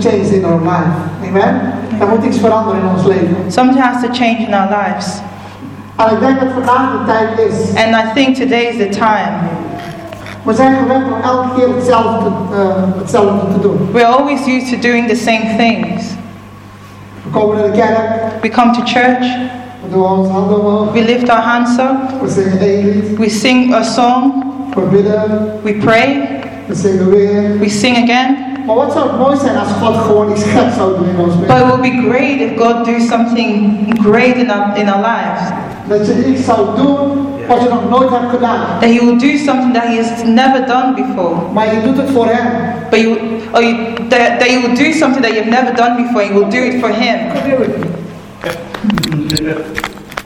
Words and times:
change 0.00 0.34
in 0.34 0.44
our 0.44 0.60
life. 0.60 0.96
Amen? 1.28 1.60
Er 2.00 2.08
moet 2.08 2.24
iets 2.24 2.38
veranderen 2.38 2.80
in 2.80 2.88
ons 2.88 3.04
leven. 3.04 3.36
Something 3.48 3.84
has 3.84 4.02
to 4.02 4.08
change 4.12 4.38
in 4.46 4.54
our 4.54 4.68
lives. 4.68 5.20
En 5.96 6.12
ik 6.12 6.20
denk 6.20 6.40
dat 6.40 6.48
vandaag 6.52 6.90
de 6.92 7.04
tijd 7.06 7.48
is. 7.48 7.68
And 7.84 7.94
I 7.94 8.12
think 8.14 8.36
today 8.36 8.62
is 8.62 8.76
the 8.76 8.88
time. 8.88 9.32
We 10.42 10.54
zijn 10.54 10.76
gewend 10.76 11.04
om 11.04 11.20
elke 11.22 11.48
keer 11.56 11.74
hetzelfde, 11.74 12.30
uh, 12.52 12.58
hetzelfde 12.98 13.52
te 13.52 13.60
doen. 13.60 13.88
We're 13.92 14.06
always 14.06 14.46
used 14.46 14.68
to 14.68 14.88
doing 14.88 15.08
the 15.08 15.16
same 15.16 15.56
things. 15.56 16.04
We 17.22 17.30
komen 17.30 17.56
naar 17.56 17.72
de 17.72 17.78
kerk. 17.78 18.42
We 18.42 18.48
come 18.48 18.72
to 18.72 18.82
church. 18.84 19.26
We 19.82 19.90
doen 19.92 20.04
onze 20.04 20.30
handen 20.30 20.58
omhoog. 20.60 20.92
We 20.92 21.02
lift 21.02 21.28
our 21.28 21.40
hands 21.40 21.78
up. 21.78 22.20
We 22.22 22.28
zingen 22.28 22.58
één 22.58 22.84
lied. 22.84 23.18
We 23.18 23.28
sing 23.28 23.74
a 23.74 23.82
song. 23.82 24.44
We 24.74 24.80
bidden. 24.80 25.50
We 25.62 25.74
pray. 25.74 26.28
We 26.66 26.74
zingen 26.74 27.10
weer. 27.10 27.58
We 27.58 27.68
sing 27.68 27.96
again. 27.96 28.45
Maar 28.66 28.74
wat 28.76 28.92
zou 28.92 29.08
het 29.08 29.18
mooi 29.18 29.36
zijn 29.36 29.56
als 29.58 29.68
God 29.82 29.96
gewoon 29.96 30.30
iets 30.30 30.44
geks 30.44 30.74
zou 30.76 30.98
doen 30.98 31.08
in 31.08 31.18
ons 31.24 31.34
But 31.34 31.42
it 31.42 31.48
leven? 31.48 31.66
would 31.66 31.82
be 31.82 32.08
great 32.10 32.40
if 32.40 32.50
God 32.58 32.84
do 32.84 32.98
something 32.98 33.50
great 34.02 34.34
in 34.36 34.50
our, 34.50 34.76
in 34.76 34.88
our 34.88 35.00
lives. 35.10 35.42
Dat 35.88 36.06
je 36.06 36.26
iets 36.26 36.44
zou 36.44 36.58
doen 36.76 37.26
wat 37.48 37.62
je 37.62 37.68
nog 37.68 37.88
nooit 37.90 38.10
hebt 38.10 38.30
gedaan. 38.30 38.60
That 38.80 38.90
He 38.90 38.98
will 39.04 39.18
do 39.18 39.36
something 39.36 39.72
that 39.74 39.82
He 39.82 39.96
has 39.96 40.10
never 40.24 40.66
done 40.66 40.94
before. 40.94 41.34
Maar 41.52 41.74
je 41.74 41.80
doet 41.84 41.96
het 41.96 42.10
voor 42.10 42.26
Hem. 42.26 42.46
But 42.90 43.00
you, 43.00 43.16
or 43.52 43.62
you, 43.62 43.76
that, 44.08 44.38
that 44.38 44.48
you 44.50 44.60
will 44.60 44.76
do 44.84 44.92
something 44.92 45.24
that 45.26 45.34
you've 45.34 45.50
never 45.50 45.74
done 45.74 45.94
before. 46.02 46.24
You 46.24 46.34
will 46.38 46.50
do 46.50 46.62
it 46.70 46.80
for 46.80 46.88
Him. 46.88 47.16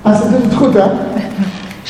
En 0.02 0.16
ze 0.16 0.22
doet 0.30 0.42
het 0.44 0.54
goed, 0.54 0.74
hè? 0.74 0.88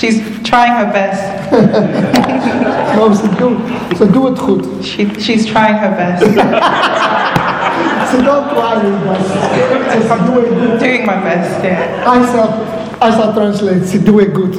She's 0.00 0.22
trying 0.42 0.72
her 0.80 0.90
best. 0.92 1.22
Nou, 2.96 3.14
ze 3.14 3.28
doet, 3.38 3.58
ze 3.96 4.10
doet 4.10 4.28
het 4.28 4.38
goed. 4.38 4.66
She, 4.82 5.08
she's 5.18 5.46
trying 5.46 5.78
her 5.78 5.94
best. 5.94 6.22
Ze 8.10 8.16
doet 8.16 8.48
try 8.48 8.78
her 8.80 8.98
best. 9.06 9.28
Ze 9.28 10.16
doet 10.24 10.34
het 10.34 10.60
goed. 10.60 10.80
Doing 10.80 11.06
my 11.06 11.22
best. 11.22 11.62
Yeah. 11.62 12.14
I 12.14 12.26
shall, 12.26 12.48
I 13.02 13.10
shall 13.12 13.32
translate. 13.32 13.86
Ze 13.86 14.02
doet 14.02 14.20
het 14.20 14.30
goed. 14.34 14.56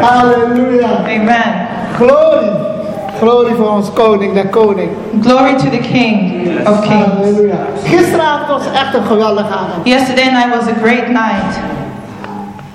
Halleluja. 0.00 0.88
Amen. 1.06 1.68
Glorie. 1.96 2.77
Glorie 3.20 3.54
voor 3.54 3.70
ons 3.70 3.92
koning, 3.92 4.34
de 4.34 4.48
koning. 4.48 4.90
Glory 5.22 5.54
to 5.56 5.68
the 5.70 5.78
King 5.92 6.32
of 6.68 6.80
Kings. 6.80 7.04
Halleluja. 7.14 7.56
Gisteravond 7.84 8.48
was 8.48 8.72
echt 8.72 8.94
een 8.94 9.04
geweldige 9.06 9.52
avond. 9.52 9.84
Yesterday 9.84 10.24
night 10.30 10.48
was 10.56 10.66
a 10.68 10.76
great 10.82 11.08
night. 11.08 11.58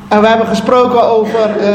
En 0.07 0.21
we 0.21 0.27
hebben 0.27 0.47
gesproken 0.47 1.09
over 1.09 1.39
eh, 1.59 1.73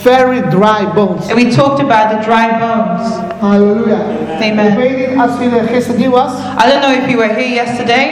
very 0.00 0.40
dry 0.40 0.88
bones. 0.94 1.30
And 1.30 1.34
we 1.42 1.46
talked 1.48 1.80
about 1.80 2.10
the 2.10 2.18
dry 2.30 2.48
bones. 2.58 3.08
Halleluja. 3.40 3.96
Ik 4.40 4.50
Amen. 4.50 4.76
weet 4.76 4.96
niet 4.96 5.18
als 5.20 5.30
je 5.40 5.58
er 5.58 5.68
gisteren 5.74 6.00
niet 6.00 6.10
was, 6.10 6.32
I 6.64 6.70
don't 6.70 6.80
know 6.84 6.92
if 6.92 7.06
you 7.06 7.16
were 7.16 7.32
here 7.32 7.52
yesterday, 7.54 8.08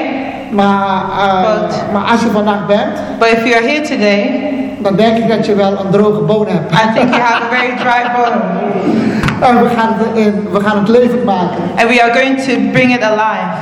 maar, 0.50 1.02
Wat? 1.42 1.84
maar 1.92 2.10
als 2.10 2.20
je 2.20 2.28
vandaag 2.30 2.66
bent, 2.66 2.98
but 3.18 3.28
if 3.28 3.44
you're 3.44 3.68
here 3.68 3.80
today, 3.80 4.50
dan 4.78 4.96
denk 4.96 5.16
ik 5.16 5.28
dat 5.28 5.46
je 5.46 5.54
wel 5.54 5.70
een 5.70 5.90
droge 5.90 6.20
boon 6.20 6.46
hebt. 6.48 6.72
I 6.72 6.92
think 6.94 7.08
you 7.14 7.20
have 7.20 7.42
a 7.42 7.48
very 7.50 7.76
dry 7.76 8.02
bone. 8.16 8.36
En 9.40 9.62
we 9.62 9.68
gaan 9.76 9.94
het, 9.98 10.24
in, 10.24 10.48
we 10.52 10.60
gaan 10.60 10.78
het 10.78 10.88
levend 10.88 11.24
maken. 11.24 11.62
And 11.76 11.88
we 11.88 12.02
are 12.02 12.12
going 12.12 12.38
to 12.42 12.52
bring 12.72 12.94
it 12.94 13.02
alive 13.02 13.56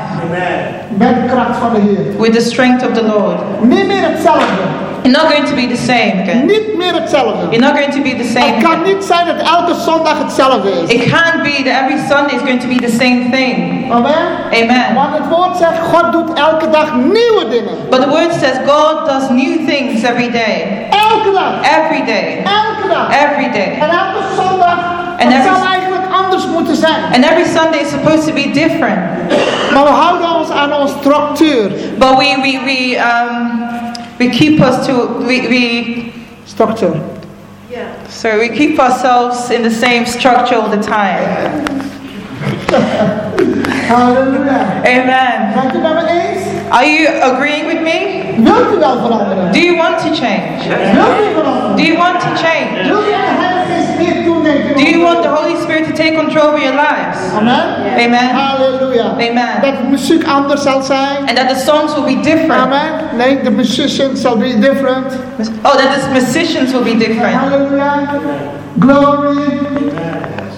Met 0.99 1.15
de 1.15 1.29
kracht 1.31 1.57
van 1.59 1.75
de 1.75 1.81
Heer. 1.81 2.21
with 2.21 2.33
the 2.33 2.41
strength 2.41 2.87
of 2.89 2.93
the 2.93 3.05
Lord. 3.05 3.37
Niet 3.61 3.87
meer 3.87 4.03
hetzelfde. 4.11 4.85
You're 5.03 5.19
not 5.23 5.33
going 5.33 5.47
to 5.49 5.55
be 5.55 5.67
the 5.69 5.83
same 5.93 6.13
again. 6.23 6.47
Niet 6.47 6.77
meer 6.77 6.95
hetzelfde. 6.95 7.47
You're 7.51 7.67
not 7.67 7.77
going 7.79 7.93
to 7.93 8.03
be 8.03 8.15
the 8.17 8.29
same 8.35 8.47
Het 8.55 8.63
kan 8.63 8.83
niet 8.83 9.05
zijn 9.05 9.27
dat 9.27 9.37
elke 9.57 9.75
zondag 9.75 10.19
hetzelfde 10.19 10.71
is. 10.71 10.91
It 10.91 11.11
can't 11.11 11.43
be 11.43 11.63
that 11.65 11.75
every 11.83 11.99
Sunday 12.09 12.35
is 12.37 12.43
going 12.43 12.61
to 12.61 12.69
be 12.69 12.79
the 12.87 12.95
same 13.03 13.21
thing. 13.31 13.55
Amen. 13.93 14.27
Amen. 14.53 14.95
Want 14.95 15.13
het 15.19 15.29
woord 15.29 15.57
zegt, 15.57 15.79
God 15.93 16.13
doet 16.13 16.39
elke 16.39 16.71
dag 16.71 16.95
nieuwe 16.95 17.45
dingen. 17.51 17.75
But 17.91 18.01
the 18.03 18.09
word 18.09 18.33
says 18.33 18.57
God 18.67 19.07
does 19.07 19.29
new 19.31 19.67
things 19.67 20.03
every 20.03 20.31
day. 20.31 20.89
Elke 20.91 21.31
dag. 21.33 21.53
Every 21.79 22.05
day. 22.05 22.43
Elke 22.45 22.89
dag. 22.89 23.07
Every 23.25 23.51
day. 23.53 23.71
En 23.81 23.89
elke 23.89 24.23
zondag, 24.37 24.79
En 25.19 25.31
het 25.33 25.45
every- 25.47 25.67
eigenlijk 25.67 26.05
anders 26.13 26.47
moeten 26.47 26.77
zijn. 26.77 27.03
And 27.15 27.25
every 27.25 27.45
Sunday 27.45 27.81
is 27.81 27.89
supposed 27.91 28.27
to 28.27 28.33
be 28.33 28.51
different. 28.51 29.01
Maar 29.73 29.85
we 29.85 29.91
houden 29.91 30.35
ons 30.37 30.51
aan 30.51 30.73
onze 30.73 30.95
structuur. 31.01 31.71
But 31.99 32.09
we, 32.19 32.39
we, 32.43 32.61
we, 32.65 32.97
um, 32.99 33.61
we 34.17 34.29
keep 34.29 34.61
us 34.61 34.87
to, 34.87 35.17
we, 35.27 35.47
we, 35.49 36.05
Structuur. 36.45 36.95
so 38.09 38.29
we 38.39 38.49
keep 38.49 38.79
ourselves 38.79 39.51
in 39.51 39.63
the 39.63 39.71
same 39.71 40.05
structure 40.07 40.57
all 40.61 40.71
the 40.71 40.79
time. 40.79 41.51
Halleluja. 43.89 44.59
Amen. 44.85 45.53
Bent 45.55 45.75
u 45.75 45.79
met 45.79 45.95
me 45.95 46.09
eens? 46.11 46.43
Are 46.71 46.85
you 46.87 47.09
agreeing 47.23 47.67
with 47.67 47.81
me? 47.83 48.23
Wilt 48.37 48.75
u 48.75 48.79
wel 48.79 48.99
veranderen? 49.01 49.53
Do 49.53 49.59
you 49.59 49.77
want 49.77 49.99
to 49.99 50.09
change? 50.15 50.51
Wilt 50.95 51.21
u 51.31 51.35
veranderen? 51.35 51.77
Do 51.77 51.83
you 51.83 51.97
want 51.97 52.21
to 52.21 52.27
change? 52.35 52.83
Wilt 52.85 53.09
u 53.09 53.13
aan 53.13 53.37
de 53.37 53.43
Heilige 53.45 53.73
Geest 53.73 53.99
meer 53.99 54.07
toenemen? 54.15 54.26
Do 54.77 54.83
you 54.83 55.01
want 55.01 55.23
the 55.23 55.31
Holy 55.31 55.57
Spirit 55.63 55.87
to 55.87 55.93
take 55.93 56.15
control 56.15 56.55
of 56.55 56.63
your 56.63 56.75
lives? 56.75 57.19
Amen. 57.33 57.99
Amen. 57.99 58.29
Hallelujah. 58.35 59.13
Amen. 59.19 59.61
Dat 59.61 59.77
de 59.77 59.89
muziek 59.89 60.25
anders 60.25 60.63
zal 60.63 60.83
zijn. 60.83 61.17
And 61.29 61.37
that 61.37 61.49
the 61.49 61.59
songs 61.59 61.95
will 61.95 62.05
be 62.15 62.21
different. 62.21 62.63
Amen. 62.63 63.17
Nee, 63.17 63.43
de 63.43 63.51
musicians 63.51 64.21
zal 64.21 64.37
be 64.37 64.59
different. 64.59 65.13
Oh, 65.63 65.77
that 65.77 66.01
the 66.01 66.11
musicians 66.13 66.73
will 66.73 66.85
be 66.85 66.97
different. 66.97 67.35
Halleluja. 67.35 68.21
Glory. 68.79 69.59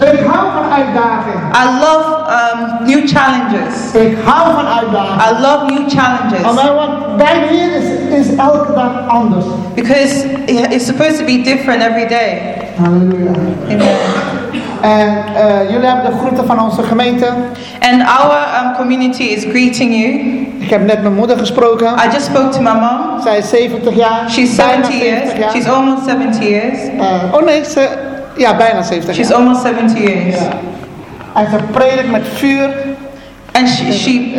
Ik 0.01 0.27
hou 0.27 0.53
van 0.53 0.73
uitdaging. 0.73 1.41
I 1.55 1.81
love 1.81 2.07
um, 2.31 2.87
new 2.87 3.09
challenges. 3.09 3.95
Ik 3.95 4.17
hou 4.25 4.55
van 4.55 4.67
uitdaging. 4.67 5.23
I 5.23 5.41
love 5.41 5.65
new 5.73 5.91
challenges. 5.91 6.43
Amen. 6.43 6.75
Want 6.75 7.17
bij 7.17 7.49
de 7.49 7.55
is, 7.55 8.27
is 8.27 8.37
elke 8.37 8.73
dag 8.73 9.09
anders. 9.09 9.45
Because 9.75 10.27
it's 10.47 10.87
supposed 10.87 11.19
to 11.19 11.25
be 11.25 11.43
different 11.43 11.83
every 11.83 12.07
day. 12.07 12.67
Halleluja. 12.83 13.31
En 14.81 15.25
eh, 15.35 15.71
jullie 15.71 15.87
hebben 15.87 16.11
de 16.11 16.17
groeten 16.19 16.47
van 16.47 16.61
onze 16.63 16.83
gemeente. 16.83 17.27
And 17.81 18.03
our 18.03 18.37
um, 18.65 18.75
community 18.77 19.23
is 19.23 19.45
greeting 19.45 19.95
you. 19.95 20.13
Ik 20.59 20.71
heb 20.71 20.87
net 20.87 21.03
mijn 21.03 21.15
moeder 21.15 21.39
gesproken. 21.39 21.87
I 21.87 22.13
just 22.13 22.25
spoke 22.27 22.49
to 22.49 22.61
my 22.61 22.73
mom. 22.73 23.21
Zij 23.23 23.39
is 23.39 23.49
70 23.49 23.95
jaar. 23.97 24.31
She's 24.31 24.57
bijna 24.57 24.73
70 24.85 25.01
years. 25.01 25.19
70 25.31 25.39
jaar. 25.39 25.51
She's 25.51 25.67
almost 25.69 26.05
70 26.05 26.43
years. 26.49 26.79
Eh, 26.99 27.35
oh 27.35 27.43
nee, 27.45 27.65
ze, 27.65 27.89
ja, 28.37 28.57
bijna 28.57 28.83
70 28.83 29.15
She's 29.15 29.29
jaar. 29.29 29.39
almost 29.39 29.61
70 29.63 29.99
years. 29.99 30.35
Ja. 30.35 30.49
En 31.41 31.51
ze 31.51 31.57
predikt 31.71 32.11
met 32.11 32.23
vuur. 32.35 32.71
And 33.53 33.69
she, 33.69 33.93
she, 33.93 34.33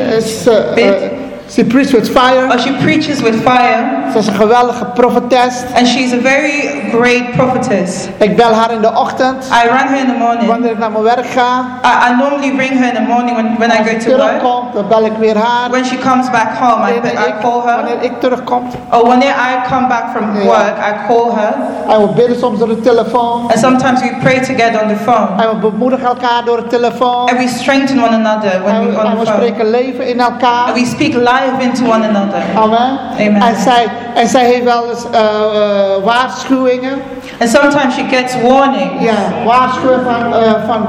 Eh, 0.75 1.18
Bid. 1.49 1.55
ze 1.55 1.65
preaches 1.65 1.91
with 1.91 2.09
fire. 2.09 2.47
oh, 2.51 2.57
she 2.57 2.71
preaches 2.73 3.21
with 3.21 3.35
fire. 3.41 3.97
Ze 4.11 4.17
is 4.17 4.27
een 4.27 4.33
geweldige 4.33 4.85
profetes. 4.85 5.63
And 5.75 5.87
she's 5.87 6.13
a 6.13 6.19
very 6.21 6.81
great 6.91 7.31
prophetess. 7.31 8.07
Ik 8.17 8.35
bel 8.35 8.53
haar 8.53 8.71
in 8.71 8.81
de 8.81 8.91
ochtend. 8.95 9.45
I 9.63 9.67
run 9.67 9.87
her 9.87 9.97
in 9.99 10.07
the 10.07 10.17
morning. 10.17 10.47
Wanneer 10.47 10.71
ik 10.71 10.77
naar 10.77 10.91
mijn 10.91 11.03
werk 11.03 11.25
ga. 11.25 11.65
I, 11.83 12.11
I 12.11 12.15
normally 12.15 12.57
ring 12.57 12.79
her 12.79 12.87
in 12.87 12.93
the 12.93 13.11
morning 13.13 13.35
when, 13.35 13.57
when 13.57 13.71
I 13.71 13.75
go 13.75 13.83
to 13.83 14.17
work. 14.17 14.27
terugkom, 14.27 14.67
dan 14.73 14.87
bel 14.87 15.05
ik 15.05 15.11
weer 15.19 15.37
haar. 15.37 15.69
When 15.69 15.85
she 15.85 15.97
comes 15.97 16.29
back 16.29 16.57
home, 16.57 16.89
I, 16.89 16.93
Wanneer 16.93 17.27
I 17.27 17.41
call 17.41 17.61
her. 17.65 17.75
wanneer 17.75 18.01
ik 18.01 18.19
terugkom. 18.19 18.67
Oh, 18.91 18.99
or 18.99 19.07
when 19.07 19.21
I 19.21 19.67
come 19.69 19.87
back 19.87 20.05
from 20.15 20.33
work, 20.43 20.77
I 20.77 21.07
call 21.07 21.31
her. 21.35 21.53
En 21.87 22.01
we 22.01 22.07
bidden 22.15 22.39
soms 22.39 22.59
door 22.59 22.67
de 22.67 22.79
telefoon. 22.79 23.41
And 23.41 23.59
sometimes 23.59 24.01
we 24.01 24.11
pray 24.21 24.39
together 24.39 24.81
on 24.81 24.87
the 24.87 24.95
phone. 25.03 25.43
En 25.43 25.49
we 25.49 25.55
bemoedigen 25.55 26.07
elkaar 26.07 26.45
door 26.45 26.57
de 26.57 26.67
telefoon. 26.67 27.27
And 27.29 27.37
we 27.37 27.47
strengthen 27.47 27.97
one 28.03 28.15
another 28.15 28.61
when 28.63 28.75
En 28.75 28.81
we, 28.85 28.89
en 28.89 28.97
on 28.97 29.03
the 29.03 29.09
phone. 29.09 29.19
We 29.19 29.25
spreken 29.25 29.69
leven 29.69 30.07
in 30.07 30.19
elkaar. 30.19 30.65
And 30.67 30.73
we 30.73 30.85
speak 30.85 31.13
life 31.13 31.38
into 31.59 31.85
one 31.85 32.03
another. 32.07 32.43
Amen. 32.55 32.99
Amen. 33.19 33.41
En, 33.41 33.55
zij, 33.55 33.85
en 34.15 34.27
zij 34.27 34.45
heeft 34.45 34.63
wel 34.63 34.89
eens 34.89 35.05
eh, 35.11 35.19
eh, 35.19 36.03
waarschuwingen. 36.03 37.01
And 37.39 37.49
sometimes 37.49 37.93
she 37.95 38.03
gets 38.11 38.35
warnings. 38.41 39.03
Ja, 39.03 39.13
waarschuwingen 39.45 40.03
van, 40.03 40.33
eh, 40.33 40.53
van 40.67 40.87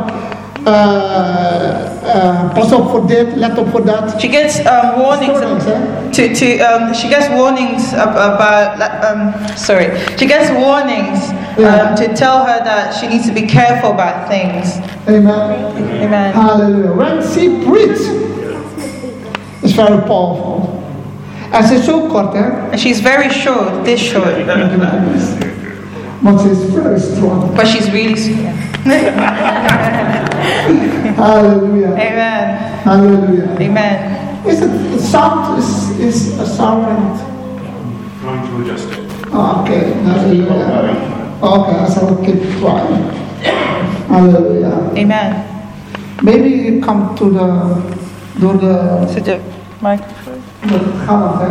eh, 0.65 2.15
eh, 2.15 2.41
pas 2.55 2.73
op 2.73 2.91
voor 2.91 3.07
dit, 3.07 3.27
let 3.35 3.59
op 3.59 3.71
voor 3.71 3.85
dat. 3.85 4.15
She 4.19 4.29
gets 4.29 4.59
um, 4.59 5.03
warnings. 5.03 5.39
To, 6.11 6.23
to, 6.33 6.47
um, 6.47 6.95
she 6.95 7.07
gets 7.09 7.29
warnings 7.29 7.93
about, 7.95 8.91
um, 9.13 9.33
sorry, 9.55 9.91
she 10.17 10.27
gets 10.29 10.51
warnings 10.51 11.19
Yeah. 11.57 11.89
um, 11.89 11.95
to 11.95 12.13
tell 12.13 12.45
her 12.47 12.63
that 12.65 12.95
she 12.95 13.07
needs 13.09 13.27
to 13.27 13.33
be 13.33 13.45
careful 13.45 13.91
about 13.91 14.29
things. 14.29 14.79
Amen. 15.09 15.73
Amen. 16.03 16.33
Hallelujah. 16.33 16.93
When 16.93 17.23
she 17.23 17.49
preach, 17.65 17.99
it's 19.63 19.73
very 19.73 19.99
powerful. 19.99 20.83
En 21.53 21.65
ze 21.67 21.75
is 21.75 21.85
zo 21.85 22.01
kort. 22.07 22.35
And 22.35 22.79
she's 22.81 23.01
very 23.01 23.31
short, 23.31 23.85
this 23.85 24.01
short, 24.01 24.47
Want 26.21 26.41
ze 26.41 26.51
is 26.51 26.59
very 26.59 27.01
strong. 27.01 27.55
but 27.55 27.67
she's 27.67 27.91
really 27.91 28.17
strong. 28.17 28.55
Hallelujah. 31.17 31.93
Amen. 31.93 32.59
Hallelujah. 32.85 33.57
Amen. 33.61 33.97
Is 34.47 34.61
it 34.61 35.01
sound 35.01 35.59
is 35.59 35.91
is 35.99 36.39
a 36.39 36.47
sound? 36.47 37.19
Trying 38.23 38.47
to 38.47 38.63
adjust 38.63 38.89
it. 38.93 38.99
Oh, 39.33 39.63
okay. 39.63 39.93
Hallelujah. 40.05 40.97
Okay, 41.43 41.77
I 41.77 41.89
shall 41.93 42.17
keep 42.25 42.41
quiet. 42.61 43.15
Hallelujah. 44.09 44.93
Amen. 44.97 45.47
Maybe 46.23 46.49
you 46.51 46.81
come 46.83 47.15
to 47.17 47.31
the, 47.31 47.47
door 48.41 48.59
the, 48.59 49.07
the 49.15 49.21
the 49.23 50.79
gallant, 51.07 51.41
hè? 51.41 51.49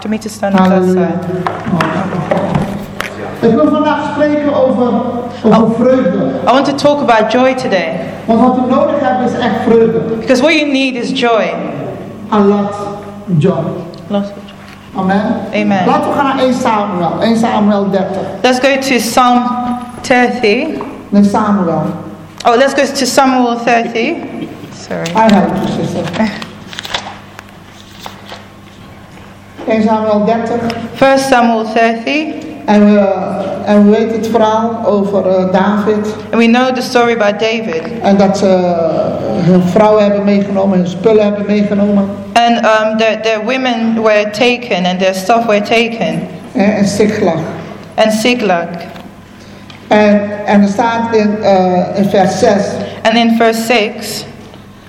Do 0.00 0.08
you 0.08 0.10
me 0.10 0.18
to 0.18 0.28
stand 0.28 0.54
on 0.54 0.68
that 0.68 0.70
Halleluja. 0.70 1.08
side? 1.08 1.42
Ik 3.48 3.54
wil 3.54 3.68
vandaag 3.70 4.10
spreken 4.12 4.54
over, 4.54 4.92
over 5.44 5.74
vreugde. 5.74 6.40
I 6.46 6.52
want 6.52 6.64
to 6.66 6.74
talk 6.74 7.00
about 7.10 7.32
joy 7.32 7.54
today. 7.54 8.00
Want 8.24 8.40
wat 8.40 8.54
we 8.54 8.60
nodig 8.74 8.94
hebben 9.00 9.26
is 9.26 9.32
echt 9.38 9.54
vreugde. 9.66 9.98
Because 9.98 10.42
what 10.42 10.54
you 10.54 10.72
need 10.72 10.94
is 10.94 11.20
joy. 11.20 11.54
A 12.32 12.38
lot 12.38 12.74
joy. 13.38 13.64
Lots 14.06 14.28
of 14.28 14.34
joy. 14.34 15.00
Amen. 15.02 15.22
Amen. 15.54 15.86
Laten 15.86 16.10
we 16.10 16.16
gaan 16.16 16.24
naar 16.36 16.38
1 16.44 16.54
Samuel. 16.54 17.20
1 17.20 17.36
Samuel 17.36 17.90
30. 17.90 18.16
Let's 18.42 18.58
go 18.58 18.78
to 18.80 18.96
Psalm 18.96 19.42
30. 20.00 20.40
Nee, 21.08 21.24
Samuel. 21.24 21.82
Oh, 22.46 22.56
let's 22.56 22.74
go 22.74 22.82
to 22.94 23.04
Samuel 23.06 23.56
30. 23.56 24.16
Sorry. 24.86 25.08
I 25.16 25.32
help 25.32 25.48
you, 25.56 25.84
sister. 25.84 26.04
1 29.66 29.82
Samuel 29.82 30.26
30. 30.26 30.96
First 30.96 31.28
Samuel 31.28 31.64
30. 31.64 32.44
En 32.66 32.84
we, 32.84 32.98
en 33.64 33.84
we 33.84 33.90
weten 33.90 34.16
het 34.16 34.26
verhaal 34.26 34.86
over 34.86 35.26
eh, 35.26 35.52
David. 35.52 36.14
And 36.30 36.34
we 36.34 36.46
know 36.46 36.74
the 36.74 36.82
story 36.82 37.12
about 37.12 37.40
David. 37.40 37.82
En 38.02 38.16
dat 38.16 38.38
ze 38.38 38.46
eh, 38.46 39.46
hun 39.46 39.62
vrouw 39.62 39.98
hebben 39.98 40.24
meegenomen, 40.24 40.78
hun 40.78 40.86
spullen 40.86 41.24
hebben 41.24 41.46
meegenomen. 41.46 42.08
And 42.32 42.56
um, 42.56 42.96
the, 42.96 43.18
the 43.22 43.40
women 43.44 44.02
were 44.02 44.30
taken 44.30 44.86
and 44.86 44.98
their 44.98 45.14
stuff 45.14 45.46
were 45.46 45.62
taken. 45.62 46.28
En, 46.52 46.76
en 46.76 46.86
Siklag. 46.86 47.40
And 47.94 48.12
Siglag. 48.12 48.68
En, 49.88 50.20
en 50.46 50.62
er 50.62 50.68
staat 50.68 51.14
in, 51.16 51.42
eh, 51.42 51.98
in 51.98 52.04
vers 52.04 52.38
6. 52.38 52.50
And 53.02 53.16
in 53.16 53.36
verse 53.36 53.62
6. 53.62 54.24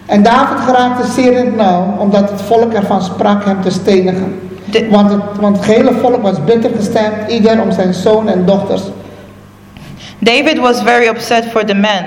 En 0.05 0.23
David 0.23 0.59
geraakte 0.59 1.11
zeer 1.11 1.31
in 1.31 1.45
het 1.45 1.55
nauw, 1.55 1.95
omdat 1.99 2.29
het 2.29 2.41
volk 2.41 2.73
ervan 2.73 3.01
sprak 3.01 3.45
hem 3.45 3.61
te 3.61 3.69
stenigen. 3.69 4.39
Want 4.89 5.11
het, 5.11 5.21
want 5.39 5.57
het 5.57 5.65
hele 5.65 5.91
volk 6.01 6.21
was 6.21 6.43
bitter 6.43 6.71
gestemd, 6.75 7.31
ieder 7.31 7.61
om 7.61 7.71
zijn 7.71 7.93
zoon 7.93 8.27
en 8.27 8.45
dochters. 8.45 8.81
David 10.19 10.59
was 10.59 10.81
very 10.81 11.07
upset 11.07 11.45
for 11.45 11.65
the 11.65 11.73
men, 11.73 12.05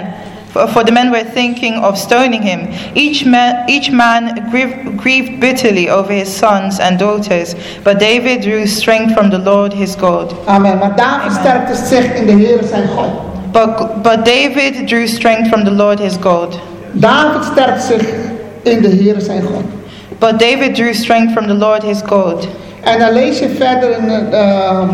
for, 0.50 0.68
for 0.68 0.84
the 0.84 0.92
men 0.92 1.10
were 1.10 1.24
thinking 1.34 1.84
of 1.84 1.96
stoning 1.96 2.42
him. 2.42 2.68
Each 2.94 3.24
man, 3.24 3.54
each 3.66 3.90
man 3.90 4.48
grieved, 4.50 5.00
grieved 5.00 5.38
bitterly 5.38 5.90
over 5.90 6.12
his 6.12 6.36
sons 6.36 6.80
and 6.80 6.98
daughters, 6.98 7.54
but 7.82 7.98
David 7.98 8.42
drew 8.42 8.66
strength 8.66 9.14
from 9.14 9.30
the 9.30 9.38
Lord 9.38 9.72
his 9.72 9.94
God. 9.94 10.34
Amen. 10.46 10.78
Maar 10.78 10.96
David 10.96 11.32
sterkte 11.32 11.74
zich 11.74 12.14
in 12.14 12.26
de 12.26 12.32
Heer 12.32 12.58
zijn 12.70 12.88
God. 12.88 13.10
But, 13.52 14.02
but 14.02 14.24
David 14.24 14.88
drew 14.88 15.06
strength 15.06 15.48
from 15.48 15.64
the 15.64 15.70
Lord 15.70 15.98
his 15.98 16.16
God. 16.20 16.60
David 16.93 17.44
sterkt 17.52 17.82
zich 17.82 18.08
in 18.62 18.82
de 18.82 18.88
Heer 18.88 19.20
zijn 19.20 19.43
God. 19.43 19.62
But 20.19 20.38
David 20.38 20.75
drew 20.75 20.93
strength 20.94 21.32
from 21.32 21.46
the 21.46 21.55
Lord 21.55 21.82
his 21.82 22.00
God. 22.06 22.49
En 22.82 22.99
dan 22.99 23.12
lees 23.12 23.38
je 23.38 23.49
verder 23.49 23.99
in, 23.99 24.11
eh, 24.32 24.88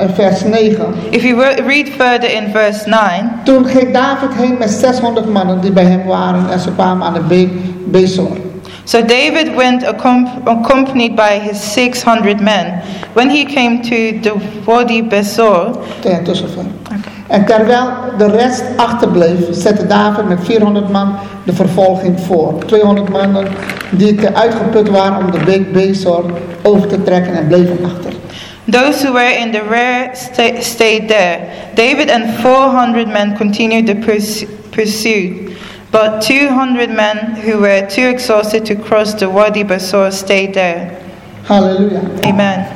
in 0.00 0.08
vers 0.14 0.42
9. 0.44 0.86
If 1.10 1.22
you 1.22 1.40
re- 1.42 1.62
read 1.66 1.88
further 1.88 2.30
in 2.34 2.44
verse 2.52 2.88
9, 2.88 3.30
Toen 3.44 3.64
ging 3.66 3.92
David 3.92 4.34
heen 4.34 4.56
met 4.58 4.70
600 4.70 5.32
mannen 5.32 5.60
die 5.60 5.70
bij 5.72 5.84
hem 5.84 6.04
waren 6.06 6.50
en 6.50 6.58
ze 6.60 6.72
kwamen 6.72 7.06
aan 7.06 7.14
de 7.14 7.20
beek 7.20 7.50
Bezor. 7.86 8.36
so 8.84 9.00
David 9.00 9.54
went 9.56 9.84
accom- 9.84 10.28
accompanied 10.44 11.14
by 11.14 11.38
his 11.42 11.72
600 11.72 12.40
men. 12.40 12.80
When 13.12 13.30
he 13.30 13.44
came 13.44 13.80
to 13.80 14.20
the 14.30 14.34
Wadi 14.64 15.02
Besor, 15.04 15.70
Ten 16.00 16.24
tussenver. 16.24 16.64
En 17.32 17.44
terwijl 17.44 17.88
de 18.18 18.26
rest 18.30 18.62
achterbleef, 18.76 19.38
zette 19.50 19.86
David 19.86 20.28
met 20.28 20.38
400 20.42 20.88
man 20.90 21.14
de 21.44 21.52
vervolging 21.52 22.20
voor. 22.20 22.54
200 22.66 23.08
mannen 23.08 23.46
die 23.90 24.14
te 24.14 24.34
uitgeput 24.34 24.88
waren 24.88 25.24
om 25.24 25.30
de 25.30 25.38
beek 25.44 25.72
Bezor 25.72 26.24
over 26.62 26.88
te 26.88 27.02
trekken 27.02 27.34
en 27.34 27.46
bleven 27.46 27.78
achter. 27.84 28.12
Those 28.70 29.02
who 29.04 29.12
were 29.12 29.38
in 29.38 29.50
the 29.52 29.62
rear 29.70 30.08
sta- 30.12 30.60
stayed 30.60 31.08
there. 31.08 31.38
David 31.74 32.10
and 32.10 32.24
400 32.40 33.12
men 33.12 33.36
continued 33.36 33.86
the 33.86 33.94
purs- 33.94 34.44
pursuit, 34.70 35.32
but 35.90 36.20
200 36.20 36.90
men 36.94 37.16
who 37.44 37.58
were 37.60 37.86
too 37.86 38.04
exhausted 38.08 38.64
to 38.64 38.74
cross 38.74 39.14
the 39.14 39.30
Wadi 39.32 39.64
Basor 39.64 40.10
stayed 40.12 40.52
there. 40.52 40.86
Halleluja. 41.42 42.00
Amen. 42.24 42.66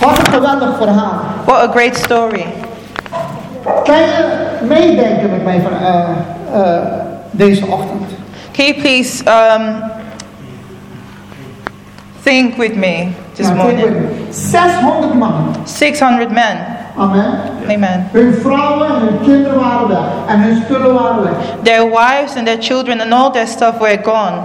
Wat 0.00 0.18
een 0.18 0.32
geweldig 0.32 0.76
verhaal. 0.76 1.20
What 1.46 1.68
a 1.68 1.70
great 1.70 1.96
story. 1.96 2.44
Kan 3.64 3.98
je 3.98 4.46
meedenken 4.68 5.30
met 5.30 5.44
mij 5.44 5.60
van 5.60 5.72
eh, 5.78 6.08
eh, 6.52 6.82
deze 7.30 7.66
ochtend? 7.66 8.10
Can 8.52 8.64
you 8.64 8.80
please 8.80 9.24
um, 9.24 9.82
think 12.22 12.56
with 12.56 12.76
me 12.76 13.08
this 13.32 13.46
kijk 13.46 13.56
morning? 13.56 13.90
maar. 13.90 14.10
600 14.30 15.14
mannen. 15.14 15.54
600 15.64 16.30
men. 16.30 16.56
Amen. 16.96 17.40
Amen. 17.68 18.08
Hun 18.12 18.34
vrouwen 18.34 18.86
en 18.86 19.00
hun 19.00 19.20
kinderen 19.22 19.60
waren 19.60 19.88
weg. 19.88 19.98
En 20.28 20.40
hun 20.40 20.62
spullen 20.64 20.94
waren 20.94 21.22
weg. 21.22 21.32
Their 21.62 21.88
wives 21.88 22.36
and 22.36 22.46
their 22.46 22.62
children 22.62 23.00
and 23.00 23.12
all 23.12 23.30
their 23.30 23.46
stuff 23.46 23.78
were 23.78 23.98
gone. 24.02 24.40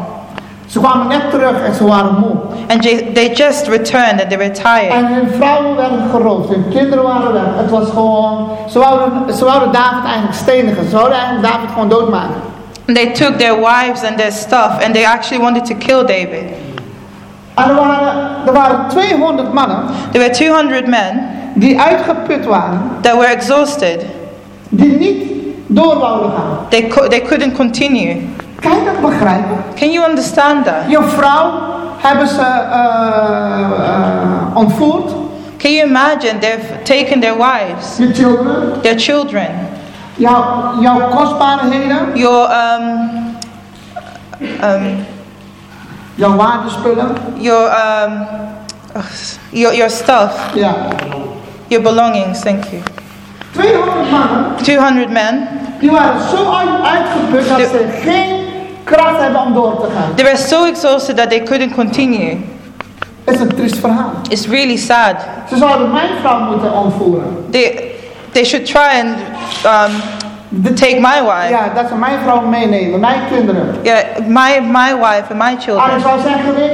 Ze 0.69 0.79
kwamen 0.79 1.07
net 1.07 1.29
terug 1.31 1.61
en 1.65 1.73
ze 1.73 1.85
waren 1.87 2.15
moe. 2.19 2.35
And 2.67 2.81
they 3.15 3.31
just 3.33 3.67
returned 3.67 4.21
and 4.21 4.29
they 4.29 4.37
were 4.37 4.51
tired. 4.51 4.91
En 4.91 5.05
hun 5.13 5.29
vrouwen 5.37 5.75
werden 5.75 6.09
geroofd, 6.11 6.49
hun 6.49 6.65
kinderen 6.69 7.03
waren 7.03 7.33
weg. 7.33 7.43
Het 7.55 7.69
was 7.69 7.89
gewoon, 7.89 8.49
ze 8.69 8.79
wouden, 8.79 9.33
ze 9.35 9.45
wouden 9.45 9.71
David 9.71 10.03
eigenlijk 10.03 10.33
stenigen. 10.33 10.89
Ze 10.89 10.95
wouden 10.95 11.17
eigenlijk 11.17 11.53
David 11.53 11.69
gewoon 11.73 11.89
doodmaken. 11.89 12.35
And 12.87 12.97
they 12.97 13.11
took 13.11 13.37
their 13.37 13.55
wives 13.59 14.03
and 14.03 14.17
their 14.17 14.31
stuff 14.31 14.83
and 14.85 14.93
they 14.93 15.05
actually 15.05 15.43
wanted 15.43 15.65
to 15.65 15.75
kill 15.75 16.05
David. 16.05 16.43
En 17.53 17.69
er 17.69 17.75
waren, 17.75 18.27
er 18.45 18.53
waren 18.53 18.87
200 18.89 19.53
mannen 19.53 19.77
There 20.11 20.23
were 20.23 20.35
200 20.35 20.87
men 20.87 21.27
die 21.53 21.79
uitgeput 21.81 22.45
waren, 22.45 22.81
that 23.01 23.13
were 23.15 23.27
exhausted. 23.27 24.05
die 24.69 24.97
niet 24.97 25.23
door 25.67 25.97
wouden 25.99 26.31
gaan. 26.31 26.57
They, 26.69 26.87
co- 26.87 27.07
they 27.07 27.21
couldn't 27.21 27.55
continue. 27.55 28.29
Kan 28.59 28.71
je 28.71 28.81
dat 28.85 29.09
begrijpen? 29.09 29.63
Can 29.75 29.91
you 29.91 30.09
understand 30.09 30.65
that? 30.65 30.75
Je 30.87 31.01
vrouw 31.03 31.51
hebben 31.97 32.27
ze 32.27 32.41
eh, 32.41 33.59
eh, 33.61 34.55
ontvoerd, 34.57 35.11
Can 35.57 35.71
you 35.71 35.87
imagine 35.89 36.39
they've 36.39 36.81
taken 36.83 37.19
their 37.19 37.35
wives, 37.37 37.97
je 37.97 38.13
children, 38.13 38.81
their 38.81 38.99
children, 38.99 39.47
jouw, 40.15 40.73
jouw 40.81 40.99
kostbaarheden, 41.15 41.97
your 42.13 42.49
um, 42.51 43.09
um, 44.63 45.05
jouw 46.15 46.35
waardespullen. 46.35 47.15
your 47.37 47.71
um, 48.03 48.27
your 49.49 49.73
your 49.75 49.89
stuff, 49.89 50.49
Ja. 50.53 50.73
your 51.67 51.83
belongings. 51.83 52.39
Thank 52.39 52.63
you. 52.71 52.81
200 53.51 54.11
mannen, 54.11 54.45
200 54.61 55.09
men. 55.09 55.47
die 55.79 55.91
waren 55.91 56.21
zo 56.29 56.51
uit- 56.53 56.85
uitgeput 56.85 57.47
dat 57.49 57.59
ze 57.59 57.99
geen 58.03 58.47
kracht 58.91 59.19
hebben 59.21 59.41
om 59.41 59.53
door 59.53 59.79
te 59.79 59.87
gaan. 59.95 60.15
They 60.15 60.25
were 60.25 60.37
so 60.37 60.65
exhausted 60.65 61.17
that 61.17 61.29
they 61.29 61.43
couldn't 61.43 61.73
continue. 61.75 62.37
Het 63.23 63.35
is 63.35 63.39
een 63.41 63.55
triest 63.55 63.77
verhaal. 63.77 64.11
It's 64.29 64.47
really 64.47 64.77
sad. 64.77 65.15
Ze 65.49 65.57
zouden 65.57 65.91
mijn 65.91 66.09
vrouw 66.21 66.39
moeten 66.39 66.73
ontvoeren. 66.73 67.45
They 67.49 67.91
they 68.31 68.45
should 68.45 68.65
try 68.65 69.01
and 69.01 69.15
um, 69.65 70.73
take 70.75 70.95
my 70.99 71.21
wife. 71.23 71.49
Ja, 71.49 71.71
dat 71.75 71.87
ze 71.87 71.95
mijn 71.95 72.19
vrouw 72.23 72.41
meenemen, 72.41 72.99
mijn 72.99 73.19
kinderen. 73.31 73.75
Yeah, 73.81 74.03
my 74.27 74.59
my 74.71 74.95
wife 74.95 75.23
and 75.29 75.37
my 75.37 75.45
En 75.47 75.53
ik 75.53 75.59
children. 75.61 76.01
zou 76.01 76.19
zeggen, 76.21 76.55
Rick, 76.55 76.71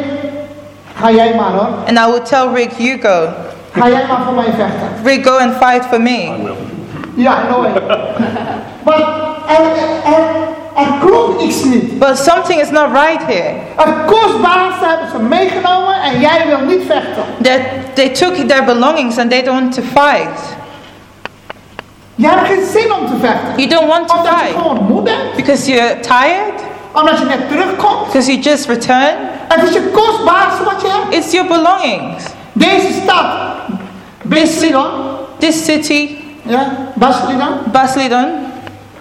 ga 0.95 1.11
jij 1.11 1.33
maar 1.35 1.51
hoor. 1.51 1.67
And 1.87 1.97
I 1.97 2.05
would 2.05 2.25
tell 2.25 2.47
Rick, 2.53 2.71
you 2.77 3.01
go. 3.01 3.27
Ga 3.71 3.89
jij 3.89 4.05
maar 4.07 4.23
voor 4.25 4.33
mij 4.33 4.43
vechten. 4.57 4.87
Rick, 5.03 5.25
go 5.27 5.37
and 5.37 5.53
fight 5.53 5.85
for 5.85 6.01
me. 6.01 6.29
Ja, 7.15 7.35
nooit. 7.49 7.73
Maar 8.83 8.99
er, 9.47 9.61
er, 10.13 10.23
er 10.75 10.87
klopt 11.07 11.41
iets 11.41 11.63
niet. 11.63 11.99
But 11.99 12.17
something 12.17 12.61
is 12.61 12.69
not 12.69 12.85
right 12.91 13.23
here. 13.25 13.53
Het 13.75 13.95
kostbaarste 14.05 14.85
hebben 14.85 15.07
ze 15.11 15.19
meegenomen 15.19 16.01
en 16.01 16.19
jij 16.19 16.43
wil 16.47 16.59
niet 16.59 16.81
vechten. 16.87 17.23
That 17.41 17.59
they 17.93 18.09
took 18.09 18.35
their 18.35 18.63
belongings 18.63 19.17
and 19.17 19.29
they 19.29 19.43
don't 19.43 19.59
want 19.59 19.73
to 19.75 19.81
fight. 19.81 20.39
Je 22.15 22.27
hebt 22.27 22.47
geen 22.47 22.65
zin 22.71 22.93
om 22.93 23.05
te 23.07 23.17
vechten. 23.19 23.53
You 23.55 23.67
don't 23.69 23.87
want 23.87 24.07
to 24.07 24.15
Omdat 24.17 24.31
je 24.31 24.37
fight 24.45 24.55
gewoon 24.61 24.85
moe 24.89 25.01
bent. 25.01 25.35
because 25.35 25.71
you're 25.71 25.99
tired, 25.99 26.53
Omdat 26.91 27.17
je 27.19 27.25
net 27.25 27.49
terugkomt. 27.49 28.05
because 28.05 28.31
you 28.31 28.39
just 28.41 28.65
returned. 28.67 29.15
Het 29.47 29.63
is 29.69 29.73
je 29.73 29.89
kostbaarste 29.93 30.63
wat 30.63 30.81
je 30.81 30.87
hebt. 30.87 31.15
It's 31.15 31.31
your 31.31 31.47
belongings. 31.47 32.23
Deze 32.53 32.93
stad. 33.03 33.25
Basilidan. 34.21 34.89
This 35.39 35.65
city, 35.65 36.17
Ja. 36.41 36.71
Basildon, 37.71 38.29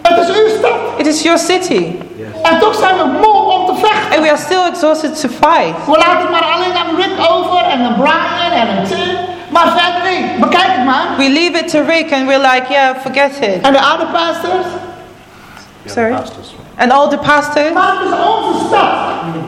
Het 0.09 0.29
is 0.29 0.37
uw 0.37 0.49
stad. 0.59 0.79
it 0.99 1.07
is 1.07 1.23
your 1.23 1.39
city. 1.39 1.97
En 2.43 2.59
toch 2.59 2.75
zijn 2.75 2.97
we 2.97 3.05
moe 3.05 3.53
om 3.53 3.67
te 3.67 3.75
vechten. 3.87 4.13
And 4.13 4.21
we 4.23 4.29
are 4.29 4.41
still 4.41 4.67
exhausted 4.67 5.21
to 5.21 5.29
fight. 5.29 5.87
We 5.87 5.99
laten 5.99 6.21
het 6.21 6.31
maar 6.31 6.45
alleen 6.55 6.73
aan 6.73 6.97
Rick 6.97 7.31
over 7.31 7.65
en 7.65 7.81
aan 7.81 7.95
Brian 7.95 8.53
en 8.53 8.69
aan 8.69 8.85
Tim. 8.85 9.17
Maar 9.49 9.67
verder 9.77 10.13
niet. 10.13 10.41
Bekijk 10.41 10.67
het 10.67 10.85
maar. 10.85 11.07
We 11.17 11.31
leave 11.31 11.59
it 11.59 11.69
to 11.69 11.83
Rick 11.83 12.13
and 12.13 12.27
we're 12.27 12.41
like, 12.53 12.65
yeah, 12.69 12.97
forget 13.01 13.33
it. 13.41 13.61
En 13.63 13.73
de 13.73 13.79
other 13.79 14.07
pastors. 14.13 14.67
Sorry? 15.85 16.15
Pastors. 16.15 16.54
And 16.77 16.93
all 16.93 17.09
the 17.09 17.19
pastors. 17.19 17.73
Maar 17.73 17.93
het 17.99 18.09
is 18.09 18.15
onze 18.27 18.65
stad. 18.67 18.89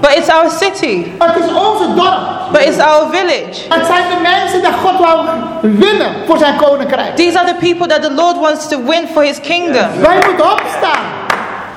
But 0.00 0.16
it's 0.16 0.28
our 0.28 0.50
city. 0.50 1.06
Het 1.18 1.36
is 1.44 1.52
onze 1.52 1.94
dorp. 1.94 2.18
But 2.52 2.62
it's 2.62 2.78
our 2.78 3.06
village. 3.10 3.56
Het 3.68 3.86
zijn 3.86 4.02
de 4.08 4.20
mensen 4.22 4.60
die 4.60 4.72
God 4.84 4.98
wou 4.98 5.26
winnen 5.60 6.12
voor 6.26 6.38
zijn 6.38 6.56
koninkrijk. 6.56 7.16
These 7.16 7.38
are 7.38 7.46
the 7.48 7.54
people 7.54 7.86
that 7.86 8.02
the 8.02 8.12
Lord 8.12 8.36
wants 8.38 8.68
to 8.68 8.82
win 8.84 9.08
for 9.12 9.22
his 9.22 9.40
kingdom. 9.40 9.86
Wij 10.00 10.18
moeten 10.26 10.52
opstaan. 10.52 11.04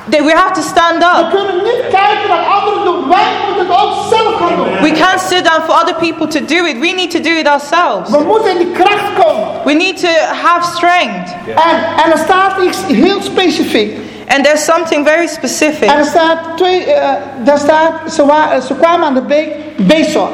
That 0.10 0.22
we 0.22 0.32
have 0.34 0.54
to 0.54 0.62
stand 0.62 0.98
We 0.98 1.20
up. 1.20 1.30
kunnen 1.30 1.64
niet 1.64 1.82
kijken 1.92 2.28
wat 2.28 2.40
anderen 2.60 2.84
doen. 2.86 3.10
Wij 3.10 3.28
moeten 3.48 3.68
het 3.68 3.84
ook 3.84 3.94
zelf 4.10 4.36
gaan 4.36 4.56
doen. 4.56 4.82
We 4.82 4.92
can't 4.92 5.22
sit 5.22 5.44
down 5.46 5.62
for 5.66 5.76
other 5.82 5.96
people 5.96 6.28
to 6.28 6.40
do 6.46 6.66
it. 6.66 6.80
We 6.80 6.92
need 6.96 7.12
to 7.12 7.20
do 7.20 7.30
it 7.30 7.48
ourselves. 7.48 8.10
We 8.10 8.24
moeten 8.24 8.52
in 8.52 8.58
die 8.58 8.72
kracht 8.72 9.14
komen. 9.24 9.48
We 9.64 9.74
need 9.74 10.00
to 10.02 10.08
have 10.44 10.76
strength. 10.76 11.36
En, 11.48 12.04
en 12.04 12.12
er 12.12 12.18
staat 12.18 12.52
iets 12.64 12.78
heel 12.88 13.22
specifiek. 13.22 13.98
And 14.32 14.44
there's 14.46 14.64
something 14.64 15.04
very 15.06 15.28
specific. 15.28 15.90
Er 15.90 16.06
staat 16.06 16.38
twee, 16.58 16.86
eh, 16.94 17.10
daar 17.44 17.58
staat, 17.58 17.92
ze, 18.14 18.26
wa- 18.26 18.60
ze 18.60 18.74
kwamen 18.76 19.08
aan 19.08 19.14
de 19.14 19.22
beek 19.22 19.48
Bezor. 19.78 20.30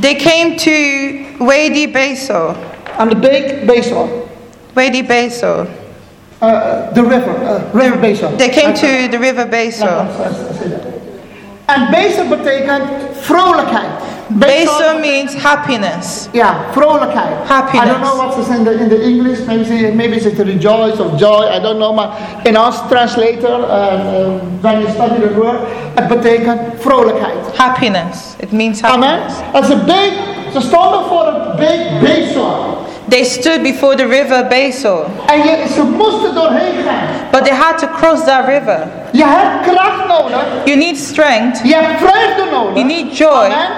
They 0.00 0.14
came 0.14 0.54
to 0.54 0.70
Wadi 1.44 1.90
Besor. 1.90 2.54
Aan 2.96 3.08
de 3.08 3.16
beek 3.16 3.66
Bezor. 3.66 4.08
Wadi 4.72 5.04
Besor. 5.04 5.66
Eh, 6.38 6.48
the 6.94 7.02
river, 7.02 7.34
eh, 7.44 7.80
river 7.82 7.98
Bezor. 7.98 8.36
They 8.36 8.48
came 8.48 8.72
to 8.72 8.86
the 9.10 9.18
river 9.20 9.48
Besor. 9.48 10.06
En 11.66 11.88
Bezor 11.90 12.24
betekent 12.24 12.82
vrolijkheid. 13.20 13.89
Besor 14.30 15.00
means 15.00 15.34
happiness. 15.34 16.28
Yeah, 16.32 16.54
vrolijkheid. 16.72 17.48
Happiness. 17.48 17.86
I 17.86 17.90
don't 17.90 18.00
know 18.00 18.16
what 18.16 18.38
is 18.38 18.48
in 18.48 18.64
the 18.64 18.72
in 18.72 18.88
the 18.88 19.02
English. 19.02 19.38
Maybe 19.46 19.90
maybe 19.94 20.16
it's 20.16 20.36
to 20.36 20.44
rejoice 20.44 21.00
or 21.00 21.16
joy. 21.16 21.48
I 21.50 21.58
don't 21.60 21.78
know. 21.78 21.94
Maar 21.94 22.08
in 22.42 22.58
ons 22.58 22.80
translator, 22.88 23.58
uh, 23.58 23.66
uh, 23.66 24.40
when 24.60 24.80
you 24.80 24.90
study 24.90 25.20
the 25.20 25.34
word, 25.34 25.58
het 25.94 26.08
betekent 26.08 26.60
vrolijkheid. 26.78 27.56
Happiness. 27.56 28.34
It 28.38 28.52
means 28.52 28.82
Amen. 28.82 29.08
happiness. 29.08 29.34
Het 29.52 29.64
is 29.64 29.70
een 29.70 29.84
beek. 29.84 30.12
Ze 30.52 30.60
stonden 30.60 31.04
voor 31.08 31.26
het 31.26 31.56
beek 31.56 32.00
Bezor. 32.00 32.78
They 33.08 33.24
stood 33.24 33.62
before 33.62 33.96
the 33.96 34.06
river 34.06 34.46
Besor. 34.46 35.04
En 35.26 35.38
je, 35.38 35.66
ze 35.74 35.82
moesten 35.82 36.34
doorheen 36.34 36.74
gaan. 36.86 37.08
But 37.30 37.44
they 37.44 37.54
had 37.56 37.78
to 37.78 37.86
cross 37.86 38.24
that 38.24 38.44
river. 38.46 38.86
Je 39.12 39.24
hebt 39.24 39.70
kracht 39.70 40.06
nodig. 40.08 40.42
You 40.64 40.76
need 40.78 40.96
strength. 40.98 41.60
Je 41.62 41.74
hebt 41.74 41.98
vreugde 41.98 42.50
nodig. 42.52 42.74
You 42.74 42.84
need 42.86 43.16
joy 43.16 43.28
Amen. 43.44 43.68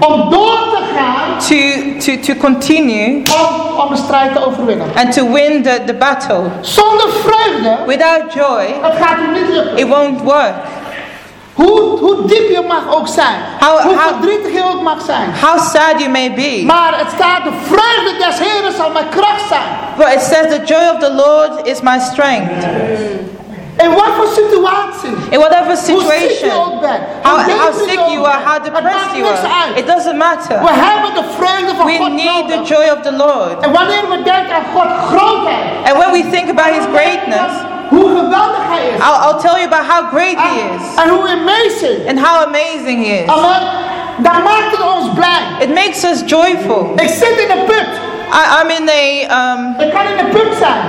Om 0.00 0.30
door 0.30 0.58
te 0.58 0.82
gaan. 0.96 1.38
to, 1.38 1.56
to, 2.04 2.20
to 2.20 2.40
continue 2.40 3.22
Om, 3.40 3.78
om 3.84 3.90
de 3.90 3.96
strijd 3.96 4.32
te 4.34 4.46
overwinnen. 4.46 4.86
and 4.96 5.12
to 5.12 5.32
win 5.32 5.62
the, 5.62 5.80
the 5.86 5.94
battle. 5.94 6.40
Zonder 6.60 7.06
vreugde. 7.24 7.76
Without 7.86 8.32
joy, 8.34 8.64
Het 8.82 8.92
gaat 9.06 9.16
u 9.28 9.38
niet 9.40 9.48
lukken. 9.48 9.76
it 9.76 9.88
won't 9.88 10.20
work. 10.22 10.54
Hoe, 11.54 11.80
hoe 11.80 12.16
diep 12.26 12.50
je 12.50 12.62
mag 12.68 12.94
ook 12.96 13.08
zijn. 13.08 13.34
How- 13.60 13.80
hoe 13.80 13.94
how- 13.94 14.06
verdrietig 14.08 14.52
je 14.52 14.62
ook 14.74 14.82
mag 14.82 15.00
zijn. 15.06 15.28
How 15.40 15.58
sad 15.60 15.94
you 15.98 16.08
may 16.10 16.32
be. 16.34 16.62
Maar 16.66 16.98
het 16.98 17.08
staat, 17.14 17.44
de 17.44 17.50
vreugde 17.64 18.24
des 18.26 18.38
Heren 18.48 18.72
zal 18.72 18.90
mijn 18.90 19.08
kracht 19.08 19.48
zijn. 19.48 19.62
But 19.96 20.06
it 20.14 20.20
says 20.20 20.56
the 20.56 20.62
joy 20.64 20.88
of 20.94 20.98
the 20.98 21.12
Lord 21.12 21.66
is 21.66 21.80
my 21.80 21.98
strength. 21.98 22.66
In 23.84 23.90
wat 23.94 24.12
voor 24.16 24.26
situatie. 24.26 25.14
In 25.30 25.38
whatever 25.38 25.76
situation, 25.76 26.50
how, 27.22 27.38
how 27.38 27.72
sick 27.88 28.00
you 28.10 28.26
are, 28.26 28.40
how 28.44 28.58
depressed 28.62 29.16
you 29.16 29.26
are, 29.26 29.78
it 29.78 29.86
doesn't 29.86 30.16
matter. 30.16 30.58
We 30.60 30.72
hebben 30.72 31.14
de 31.14 31.24
vreugde 31.36 31.74
van 31.76 31.86
We 31.86 31.96
God 31.96 32.12
need 32.12 32.48
the 32.48 32.74
joy 32.74 32.86
of 32.96 33.00
the 33.02 33.12
Lord. 33.12 33.60
En 33.60 33.72
wanneer 33.72 34.08
we 34.08 34.22
denken 34.22 34.54
aan 34.54 34.64
Gods 34.74 34.94
grootheid. 35.08 35.88
And 35.88 35.96
when 35.96 36.10
we 36.12 36.28
think 36.30 36.50
about 36.50 36.72
His 36.74 36.84
greatness, 36.92 37.52
Hoe 37.88 38.08
geweldig 38.08 38.64
Hij 38.68 38.88
is. 38.88 39.00
I'll, 39.04 39.20
I'll 39.24 39.40
tell 39.40 39.56
you 39.60 39.66
about 39.66 39.86
how 39.86 40.08
great 40.10 40.38
He 40.38 40.58
is 40.74 41.02
en 41.02 41.08
hoe 41.08 41.28
amazing. 41.28 42.08
and 42.08 42.18
how 42.18 42.46
amazing 42.46 43.04
He 43.06 43.12
is. 43.22 43.28
Amen. 43.28 43.62
Dan 44.16 44.42
maakt 44.42 44.70
het 44.70 44.82
ons 44.96 45.08
blij. 45.14 45.42
It 45.58 45.74
makes 45.74 46.04
us 46.04 46.22
joyful. 46.26 46.92
Ik 46.96 47.08
zit 47.08 47.38
in 47.38 47.50
een 47.58 47.64
put. 47.64 47.88
I, 48.32 48.60
I'm 48.60 48.70
in 48.70 48.88
a 48.88 49.54
um, 49.54 49.74
Ik 49.78 49.90
kan 49.92 50.02
in 50.18 50.28
put 50.28 50.56
zijn. 50.58 50.80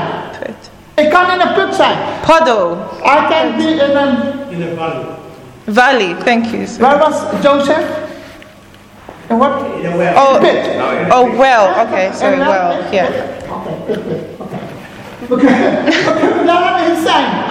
Ik 1.00 1.10
kan 1.10 1.32
in 1.32 1.40
een 1.40 1.54
put 1.54 1.76
zijn. 1.76 1.98
puddle, 2.26 2.76
I 3.06 3.18
can 3.30 3.56
be 3.58 3.64
in 3.64 3.98
een... 3.98 4.18
In 4.50 4.60
the 4.60 4.76
valley. 4.78 5.06
valley. 5.66 6.16
Thank 6.26 6.46
you. 6.46 6.66
sir. 6.68 6.82
Waar 6.82 6.98
was 6.98 7.16
Joseph? 7.42 7.86
En 9.28 9.38
wat? 9.38 9.52
In 9.82 9.92
a 9.94 9.96
well. 9.98 10.14
Oh, 10.16 10.40
Pit. 10.40 10.70
oh, 11.10 11.38
well. 11.38 11.68
Okay, 11.86 12.10
sorry, 12.14 12.38
well, 12.38 12.76
yeah. 12.92 13.06
We 15.28 15.36
kunnen, 15.38 15.84
we 15.86 16.14
kunnen 16.20 16.46
daarin. 16.46 16.96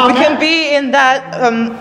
We 0.06 0.12
can 0.22 0.38
be 0.38 0.70
in 0.72 0.90
that 0.90 1.20
um, 1.42 1.76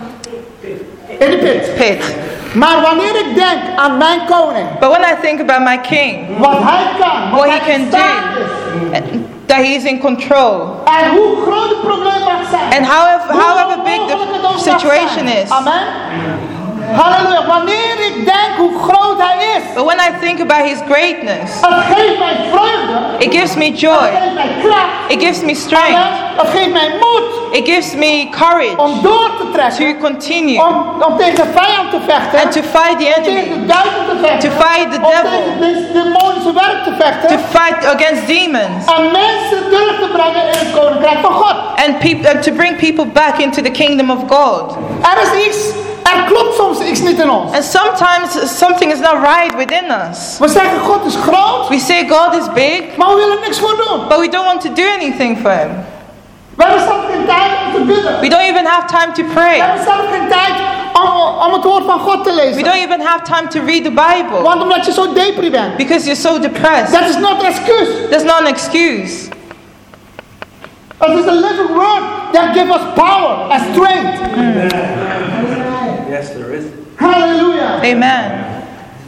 In 1.18 1.30
de 1.30 1.36
pit. 1.38 1.74
pit. 1.76 2.16
Maar 2.54 2.80
wanneer 2.80 3.16
ik 3.16 3.34
denk 3.34 3.58
aan 3.76 3.96
mijn 3.96 4.20
koning, 4.26 4.78
But 4.80 4.88
when 4.90 5.00
I 5.02 5.14
think 5.22 5.40
about 5.40 5.60
my 5.60 5.78
King, 5.78 6.38
wat 6.38 6.58
hij 6.62 6.84
kan, 6.98 7.30
wat 7.30 7.40
What 7.40 7.48
hij 7.48 7.58
he 7.58 7.70
can 7.72 7.80
in 7.80 7.86
staat 7.88 8.24
is, 8.36 9.08
that 9.48 9.64
He 9.64 9.74
is 9.74 9.84
in 9.84 9.98
control, 9.98 10.82
en 10.84 11.10
hoe 11.16 11.42
groot 11.42 11.68
het 11.68 11.80
probleem 11.80 12.22
mag 12.24 12.48
zijn, 12.50 12.72
and 12.76 12.86
however, 12.86 13.34
however 13.34 13.82
big 13.82 14.00
the 14.06 14.58
situation 14.58 15.26
is. 15.26 15.50
Amen. 15.50 15.82
Halleluja. 16.96 17.46
Wanneer 17.46 17.96
ik 18.06 18.24
denk 18.24 18.50
hoe 18.56 18.78
groot 18.78 19.18
hij 19.22 19.36
is, 19.56 19.62
But 19.74 19.84
when 19.84 19.98
I 19.98 20.10
think 20.20 20.40
about 20.40 20.68
His 20.68 20.78
greatness, 20.88 21.52
het 21.60 21.96
geeft 21.96 22.18
mij 22.18 22.36
vreugde, 22.50 23.24
it 23.24 23.34
gives 23.34 23.54
me 23.54 23.64
het 23.64 23.80
joy, 23.80 23.92
geeft 24.20 24.34
mij 24.34 24.48
kracht, 24.62 24.94
it 25.08 25.22
gives 25.22 25.40
me 25.42 25.54
strength, 25.54 25.98
het 26.36 26.48
geeft 26.48 26.72
mij 26.72 26.88
moed 27.00 27.26
it 27.52 27.68
gives 27.68 27.94
me 27.94 28.28
courage 28.30 28.76
om 28.76 29.02
door 29.02 29.30
te 29.38 29.50
trekken, 29.52 29.94
to 29.94 30.00
continue 30.08 30.62
om, 30.66 31.02
om 31.06 31.16
tegen 31.16 31.34
de 31.34 31.50
vijand 31.54 31.90
te 31.90 32.00
vechten, 32.06 32.40
and 32.40 32.52
to 32.52 32.60
fight 32.62 32.98
the 32.98 33.06
om 33.16 33.22
tegen 33.22 33.42
enemy, 33.42 33.58
de 33.60 33.66
duivel 33.66 34.04
te 34.08 34.16
vechten, 34.22 34.50
to 34.50 34.56
fight 34.64 34.92
the 34.92 34.98
om 35.02 35.10
devil. 35.10 35.30
tegen 35.30 35.60
deze 35.60 35.92
demonische 35.92 36.52
werk 36.52 36.84
te 36.84 36.92
vechten, 36.98 37.28
to 37.28 37.38
fight 37.58 37.84
against 37.94 38.26
demons, 38.26 38.84
en 38.96 39.02
mensen 39.02 39.60
terug 39.70 39.98
te 40.00 40.08
brengen 40.12 40.42
in 40.42 40.58
het 40.58 40.70
koninkrijk 40.80 41.18
van 41.20 41.32
God. 41.32 41.56
and, 41.86 42.26
and 42.26 42.42
to 42.42 42.52
bring 42.52 42.76
people 42.76 43.04
back 43.06 43.38
into 43.38 43.62
the 43.62 43.70
kingdom 43.70 44.10
of 44.10 44.18
God. 44.28 44.76
Er 45.02 45.18
is 45.22 45.46
iets, 45.46 45.58
er 46.16 46.24
klopt 46.24 46.54
soms 46.56 46.80
iets 46.80 47.00
niet 47.00 47.18
in 47.20 47.30
ons. 47.30 47.52
And 47.54 47.64
sometimes 47.64 48.58
something 48.58 48.92
is 48.92 48.98
not 49.00 49.14
right 49.22 49.54
within 49.56 49.84
us. 50.10 50.36
We 50.38 50.48
zeggen 50.48 50.78
God 50.80 51.04
is 51.06 51.14
groot, 51.16 51.68
We 51.68 51.78
say 51.78 52.06
God 52.08 52.34
is 52.34 52.52
big, 52.54 52.82
maar 52.96 53.08
we 53.08 53.14
willen 53.14 53.40
niks 53.40 53.58
voor 53.58 53.76
doen. 53.76 54.08
but 54.08 54.18
we 54.18 54.28
don't 54.28 54.46
want 54.46 54.60
to 54.60 54.72
do 54.72 54.82
anything 54.98 55.38
for 55.38 55.50
Him. 55.50 55.70
We 56.54 56.64
hebben 56.64 56.82
zelf 56.82 57.04
geen 57.10 57.26
tijd 57.26 57.50
om 57.66 57.72
te 57.72 57.80
bidden. 57.80 58.20
We 58.20 58.28
don't 58.28 58.42
even 58.42 58.66
have 58.66 58.86
time 58.86 59.12
to 59.12 59.22
We 59.22 59.32
pray. 59.34 59.58
hebben 59.60 59.84
zelf 59.84 60.00
geen 60.10 60.28
tijd 60.28 60.54
om, 60.92 61.10
om 61.46 61.52
het 61.52 61.64
woord 61.64 61.84
van 61.84 61.98
God 62.00 62.24
te 62.24 62.52
We 62.54 62.62
don't 62.62 62.76
even 62.76 63.00
have 63.00 63.22
time 63.22 63.48
to 63.48 63.60
read 63.64 63.84
the 63.84 63.90
Bible 63.90 64.42
Want 64.42 64.62
omdat 64.62 64.86
je 64.86 64.92
zo 64.92 65.12
depri 65.12 65.50
bent. 65.50 65.76
because 65.76 66.04
you're 66.04 66.20
so 66.20 66.38
depressed. 66.40 66.92
Dat 66.92 67.08
is 67.08 67.16
not 67.16 67.42
excuus. 67.42 67.88
That's 68.10 68.24
not 68.24 68.40
an 68.40 68.46
excuse. 68.46 69.28
Het 70.98 71.18
is 71.18 71.26
a 71.26 71.32
living 71.32 71.74
word 71.74 72.02
that 72.32 72.52
gives 72.54 72.70
us 72.70 72.80
power 72.94 73.50
and 73.50 73.62
strength. 73.72 74.20
Yes, 76.18 76.30
there 76.32 76.52
is. 76.52 76.64
Halleluja. 76.96 77.80
Amen. 77.82 78.46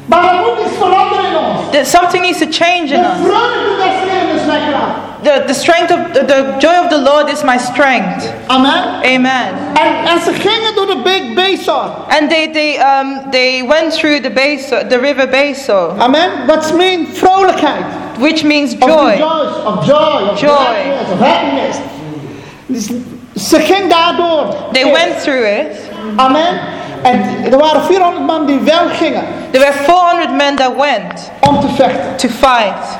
Maar 0.06 0.34
moet 0.34 0.66
iets 0.66 0.76
veranderen 0.78 1.24
in 1.30 1.36
ons. 1.36 1.70
That 1.72 1.86
something 1.86 2.22
needs 2.22 2.38
to 2.38 2.46
change 2.50 2.88
in 2.92 3.00
us. 3.00 3.18
vreugde 3.22 3.76
des 3.76 4.10
Heeren 4.10 4.34
is 4.40 4.44
mijn 4.46 4.62
kracht. 4.70 5.08
The, 5.22 5.42
the 5.46 5.54
strength 5.54 5.90
of 5.90 5.98
the, 6.12 6.24
the 6.24 6.54
joy 6.58 6.76
of 6.84 6.88
the 6.88 6.98
Lord 6.98 7.28
is 7.32 7.42
my 7.42 7.58
strength. 7.58 8.32
Amen. 8.46 8.84
Amen. 9.04 9.48
En, 9.74 10.08
en 10.10 10.20
ze 10.24 10.32
gingen 10.32 10.74
door 10.74 10.86
de 10.86 11.00
beek 11.04 11.34
Bezor. 11.34 11.90
And 12.08 12.30
they 12.30 12.50
they 12.52 12.78
um 12.78 13.30
they 13.30 13.64
went 13.66 13.92
through 13.98 14.20
the 14.22 14.30
Besor, 14.30 14.86
the 14.88 14.98
river 14.98 15.28
Besor, 15.28 15.90
Amen. 15.98 16.30
What's 16.46 16.72
mean 16.72 17.06
vrolijkheid. 17.12 17.84
which 18.18 18.42
means 18.44 18.72
Of 18.78 18.88
joy. 18.88 19.10
rejoice, 19.10 19.64
of 19.64 19.86
joy, 19.86 20.28
of 20.30 20.38
Joy. 20.38 20.48
gladness, 20.48 21.10
of 21.12 21.18
happiness. 21.20 21.76
Dus 22.66 22.86
ze 23.48 23.60
ging 23.60 23.90
daardoor. 23.90 24.54
They 24.72 24.84
went 24.84 25.20
through 25.22 25.44
it. 25.46 25.76
Amen. 26.16 26.60
En 27.02 27.22
er 27.52 27.58
waren 27.58 27.82
400 27.82 28.26
man 28.26 28.46
die 28.46 28.58
wel 28.60 28.88
gingen 28.92 29.22
There 29.50 29.64
were 29.64 29.72
400 29.84 30.30
men 30.32 30.56
that 30.56 30.72
went 30.76 31.30
om 31.40 31.60
te 31.60 31.68
vechten. 31.68 32.16
to 32.16 32.28
fight, 32.28 32.98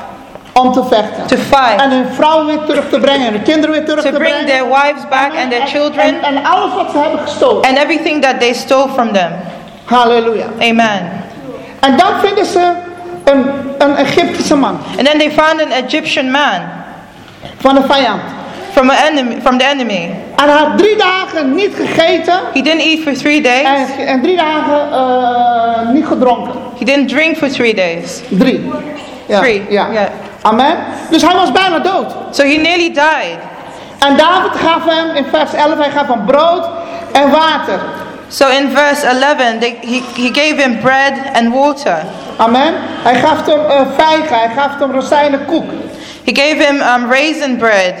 Om 0.53 0.73
te 0.73 0.83
vechten. 0.83 1.27
to 1.27 1.35
fight, 1.35 1.81
En 1.81 1.91
hun 1.91 2.05
vrouwen 2.13 2.45
weer 2.45 2.59
terug 2.65 2.89
te 2.89 2.99
brengen. 2.99 3.27
En 3.27 3.33
hun 3.33 3.43
kinderen 3.43 3.71
weer 3.71 3.85
terug 3.85 4.03
to 4.03 4.09
te 4.11 4.17
bring 4.17 4.45
their 4.45 4.63
wives 4.67 5.07
back 5.09 5.31
and 5.43 5.51
their 5.51 5.67
children 5.67 6.03
En, 6.05 6.23
en 6.23 6.45
alles 6.45 6.73
wat 6.73 6.91
ze 6.91 6.97
hebben 6.97 7.19
gestolen. 7.19 7.63
and 7.67 7.77
everything 7.77 8.21
that 8.21 8.39
they 8.39 8.53
stole 8.53 8.87
from 8.93 9.11
them. 9.13 9.31
Halleluja. 9.85 10.45
Amen. 10.61 11.11
En 11.79 11.97
dan 11.97 12.07
vinden 12.23 12.45
ze 12.45 12.71
een, 13.23 13.45
een 13.77 13.95
Egyptische 13.95 14.55
man. 14.55 14.79
And 14.97 15.05
then 15.05 15.17
they 15.17 15.31
found 15.31 15.61
an 15.61 15.71
Egyptian 15.71 16.31
man 16.31 16.59
Van 17.59 17.75
de 17.75 17.81
vijand. 17.87 18.21
From 18.73 18.89
an 18.89 18.95
enemy 18.97 19.41
from 19.41 19.57
the 19.57 19.65
enemy. 19.65 20.09
En 20.35 20.49
hij 20.49 20.57
had 20.57 20.77
drie 20.77 20.97
dagen 20.97 21.55
niet 21.55 21.75
gegeten. 21.75 22.39
He 22.53 22.61
didn't 22.61 22.81
eat 22.81 22.99
for 22.99 23.13
three 23.13 23.41
days. 23.41 23.89
En, 23.97 24.07
en 24.07 24.21
drie 24.21 24.37
dagen 24.37 24.91
eh, 24.91 25.89
niet 25.93 26.05
gedronken. 26.05 26.53
He 26.79 26.85
didn't 26.85 27.07
drink 27.09 27.37
for 27.37 27.49
three 27.49 27.73
days. 27.73 28.21
Drie. 28.29 28.71
Ja, 29.25 29.39
Three, 29.39 29.65
Ja. 29.69 29.87
ja. 29.91 30.09
Amen. 30.41 30.77
Dus 31.09 31.21
hij 31.21 31.35
was 31.35 31.51
bijna 31.51 31.79
dood. 31.79 32.15
So 32.31 32.43
he 32.43 32.55
nearly 32.55 32.89
died. 32.93 33.37
En 33.99 34.17
David 34.17 34.51
gaf 34.59 34.85
hem 34.85 35.15
in 35.15 35.25
vers 35.31 35.53
11, 35.53 35.77
hij 35.77 35.91
gaf 35.91 36.07
hem 36.07 36.25
brood 36.25 36.69
en 37.11 37.29
water. 37.31 37.79
So 38.27 38.47
in 38.47 38.69
verse 38.73 39.05
11, 39.07 39.35
they, 39.59 39.77
he, 39.81 40.01
he 40.15 40.29
gave 40.33 40.55
him 40.61 40.79
bread 40.79 41.13
and 41.33 41.53
water. 41.53 41.97
Amen. 42.37 42.73
Hij 43.03 43.15
gaf 43.19 43.45
hem 43.45 43.59
uh, 43.59 43.81
vijgen, 43.97 44.37
hij 44.39 44.49
gaf 44.57 44.79
hem 44.79 44.91
rozijnenkoek. 44.91 45.71
He 46.25 46.31
gave 46.35 46.63
him 46.63 46.75
um, 46.75 47.11
raisin 47.11 47.57
bread. 47.57 47.93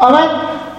Amen. 0.00 0.28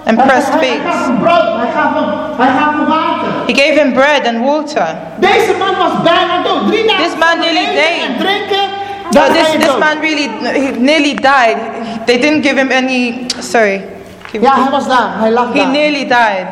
En 0.04 0.16
Hij- 0.16 0.26
pressed 0.26 0.54
figs. 0.60 0.84
gaf 0.84 1.06
hem 1.06 1.18
brood, 1.18 1.48
hij 1.60 1.70
gaf 1.74 1.94
hem, 1.94 2.08
hij 2.36 2.50
gaf 2.58 2.72
hem 2.76 2.86
water. 2.86 3.28
He 3.46 3.54
gave 3.54 3.74
him 3.80 3.92
bread 3.92 4.26
and 4.26 4.38
water. 4.44 4.88
Deze 5.16 5.54
man 5.58 5.74
was 5.78 6.02
bijna 6.02 6.42
dood. 6.42 6.66
Drie 6.66 6.86
dagen 6.86 7.02
This 7.04 7.16
man 7.16 7.38
nearly 7.38 7.66
died. 7.66 8.10
No, 9.10 9.20
this, 9.32 9.50
this 9.50 9.76
man 9.78 10.00
really 10.00 10.30
he 10.42 10.70
nearly 10.78 11.14
died. 11.14 11.56
They 12.06 12.18
didn't 12.18 12.42
give 12.46 12.56
him 12.56 12.70
any. 12.70 13.26
Sorry. 13.38 13.84
Ja, 14.40 14.54
hij 14.62 14.70
was 14.70 14.88
daar. 14.88 15.10
Hij 15.18 15.30
lag 15.30 15.52
He 15.52 15.64
nearly 15.64 16.04
died. 16.06 16.46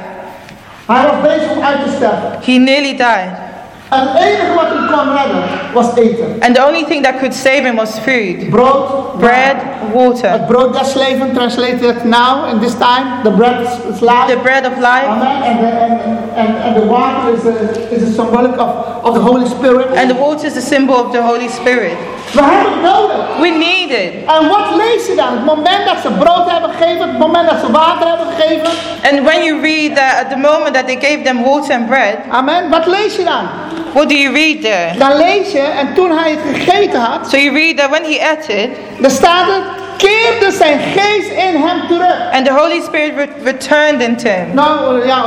Hij 0.87 1.05
was 1.23 1.63
uit 1.63 1.99
te. 1.99 2.09
He 2.53 2.59
nearly 2.59 2.97
died. 2.97 3.50
En 3.91 4.01
het 4.01 4.23
enige 4.23 4.55
wat 4.55 4.69
hem 4.69 4.87
kon 4.87 5.15
redden 5.17 5.43
was 5.73 5.87
eten. 5.95 6.37
And 6.41 6.55
the 6.55 6.67
only 6.67 6.85
thing 6.85 7.03
that 7.03 7.19
could 7.19 7.35
save 7.35 7.63
him 7.63 7.77
was 7.77 7.99
food 7.99 8.51
Brood, 8.51 9.19
bread, 9.19 9.57
water. 9.93 10.31
Het 10.31 10.47
brood 10.47 10.73
des 10.73 10.95
levens, 10.95 11.35
translated 11.35 12.05
now 12.05 12.49
in 12.53 12.61
this 12.61 12.75
time. 12.75 13.23
The 13.23 13.31
bread 13.31 13.61
is 13.93 14.01
life. 14.01 14.27
The 14.27 14.39
bread 14.43 14.67
of 14.67 14.79
life. 14.79 15.09
Amen. 15.09 15.43
And 15.43 15.59
the, 15.59 15.67
and, 15.67 16.19
and, 16.37 16.57
and 16.57 16.77
the 16.83 16.87
water 16.87 17.35
is 17.35 17.45
a, 17.45 17.95
is 17.95 18.03
a 18.03 18.13
symbolic 18.13 18.59
of, 18.59 18.71
of 19.05 19.15
the 19.15 19.21
Holy 19.21 19.49
Spirit. 19.49 19.87
And 19.97 20.11
the 20.11 20.15
water 20.15 20.47
is 20.47 20.55
the 20.55 20.63
symbol 20.63 20.95
of 20.95 21.13
the 21.13 21.23
Holy 21.23 21.49
Spirit. 21.49 21.97
We 22.33 22.43
hebben 22.43 22.73
het 22.73 22.83
nodig. 22.83 23.39
We 23.41 23.49
need 23.49 23.91
it. 23.91 24.13
En 24.27 24.49
wat 24.49 24.77
lees 24.77 25.07
je 25.07 25.15
dan? 25.17 25.33
Het 25.33 25.45
moment 25.45 25.85
dat 25.87 25.97
ze 26.03 26.11
brood 26.11 26.51
hebben 26.51 26.71
gegeven, 26.71 27.09
het 27.09 27.19
moment 27.19 27.51
dat 27.51 27.61
ze 27.61 27.71
water 27.71 28.09
hebben 28.09 28.27
gegeven. 28.37 28.71
And 29.11 29.25
when 29.25 29.45
you 29.45 29.61
read 29.61 29.97
that 29.97 30.25
at 30.25 30.31
the 30.31 30.37
moment 30.37 30.75
that 30.75 30.87
they 30.87 30.99
gave 31.01 31.23
them 31.23 31.43
water 31.43 31.75
and 31.75 31.87
bread, 31.87 32.17
Amen. 32.31 32.71
Wat 32.71 32.87
lees 32.87 33.17
je 33.17 33.25
dan? 33.25 33.49
What 33.93 34.09
do 34.09 34.15
you 34.15 34.33
read 34.35 34.63
there? 34.63 34.99
Dan 34.99 35.17
lees 35.17 35.53
je, 35.53 35.59
en 35.61 35.95
toen 35.95 36.11
hij 36.19 36.31
het 36.31 36.41
gegeten 36.55 37.01
had, 37.01 37.31
So 37.31 37.37
you 37.37 37.55
read 37.55 37.77
that 37.77 37.91
when 37.91 38.03
he 38.05 38.21
ate 38.33 38.63
it, 38.63 38.71
dan 38.99 39.11
staat 39.11 39.47
het, 39.47 39.63
keerde 39.97 40.57
zijn 40.57 40.79
geest 40.97 41.31
in 41.31 41.63
hem 41.63 41.81
terug. 41.89 42.33
and 42.33 42.47
the 42.47 42.53
Holy 42.53 42.81
Spirit 42.81 43.13
re- 43.17 43.29
returned 43.45 44.01
into 44.03 44.29
him. 44.29 44.47
Nou, 44.55 45.07
ja, 45.07 45.25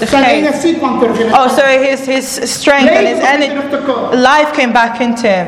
eh, 0.00 0.06
zijn 0.08 0.24
energie 0.24 0.76
kwam 0.78 0.98
terug 0.98 1.18
in 1.18 1.26
hem. 1.30 1.34
Oh, 1.40 1.48
so 1.56 1.62
his, 1.64 2.06
his 2.06 2.52
strength 2.52 2.90
and 2.96 3.06
his 3.06 3.18
energy, 3.18 3.48
terug 3.48 3.70
te 3.70 3.92
komen. 3.92 4.18
life 4.20 4.46
came 4.52 4.72
back 4.72 4.98
into 4.98 5.28
him. 5.28 5.46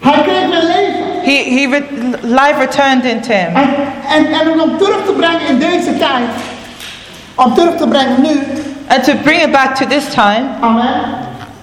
Hij 0.00 0.22
kreeg 0.22 0.48
weer 0.48 0.62
leven. 0.62 1.02
He, 1.22 1.36
he 1.54 1.66
re- 1.70 2.18
life 2.22 2.54
returned 2.58 3.04
into 3.04 3.32
him. 3.32 3.56
En, 3.56 3.68
en, 4.08 4.26
en 4.40 4.60
om 4.60 4.78
terug 4.78 5.04
te 5.06 5.12
brengen 5.12 5.46
in 5.48 5.58
deze 5.58 5.98
tijd, 5.98 6.28
om 7.34 7.54
terug 7.54 7.76
te 7.76 7.88
brengen 7.88 8.20
nu, 8.22 8.40
And 8.88 9.04
to 9.04 9.12
bring 9.22 9.42
it 9.42 9.50
back 9.52 9.74
to 9.76 9.86
this 9.86 10.04
time, 10.14 10.44
amen, 10.60 11.00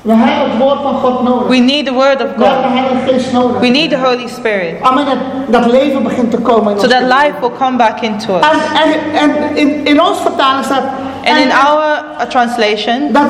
we 0.01 0.13
hebben 0.13 0.50
het 0.51 0.60
woord 0.60 0.81
van 0.81 0.93
God 0.96 1.24
nodig. 1.24 1.48
we 1.48 1.58
need 1.58 1.86
the 1.86 1.93
word 1.93 2.22
of 2.24 2.36
We 2.36 2.43
hebben 2.46 2.62
de 2.62 2.67
God. 2.67 2.79
Heilige 2.79 3.12
Geest 3.13 3.31
nodig. 3.31 3.60
We 3.60 3.67
need 3.67 3.89
the 3.89 3.98
Holy 3.98 4.27
Spirit. 4.27 4.75
Amen, 4.81 5.05
dat, 5.48 5.65
leven 5.65 6.03
begint 6.03 6.31
te 6.31 6.38
komen 6.38 6.72
in 6.74 6.79
So 6.79 6.84
ons 6.86 6.93
that 6.93 7.01
leven. 7.03 7.17
life 7.17 7.34
will 7.39 7.51
come 7.58 7.77
back 7.77 8.01
into 8.01 8.36
us. 8.36 8.46
En, 8.84 9.20
en, 9.20 9.29
en 9.29 9.55
in, 9.58 9.86
in 9.86 10.01
ons 10.01 10.17
vertaling 10.22 10.65
staat, 10.65 10.84
And 11.25 11.38
en- 11.38 11.43
in 11.43 11.51
our 11.51 12.03
uh, 12.20 12.25
translation, 12.27 13.10
dat, 13.12 13.24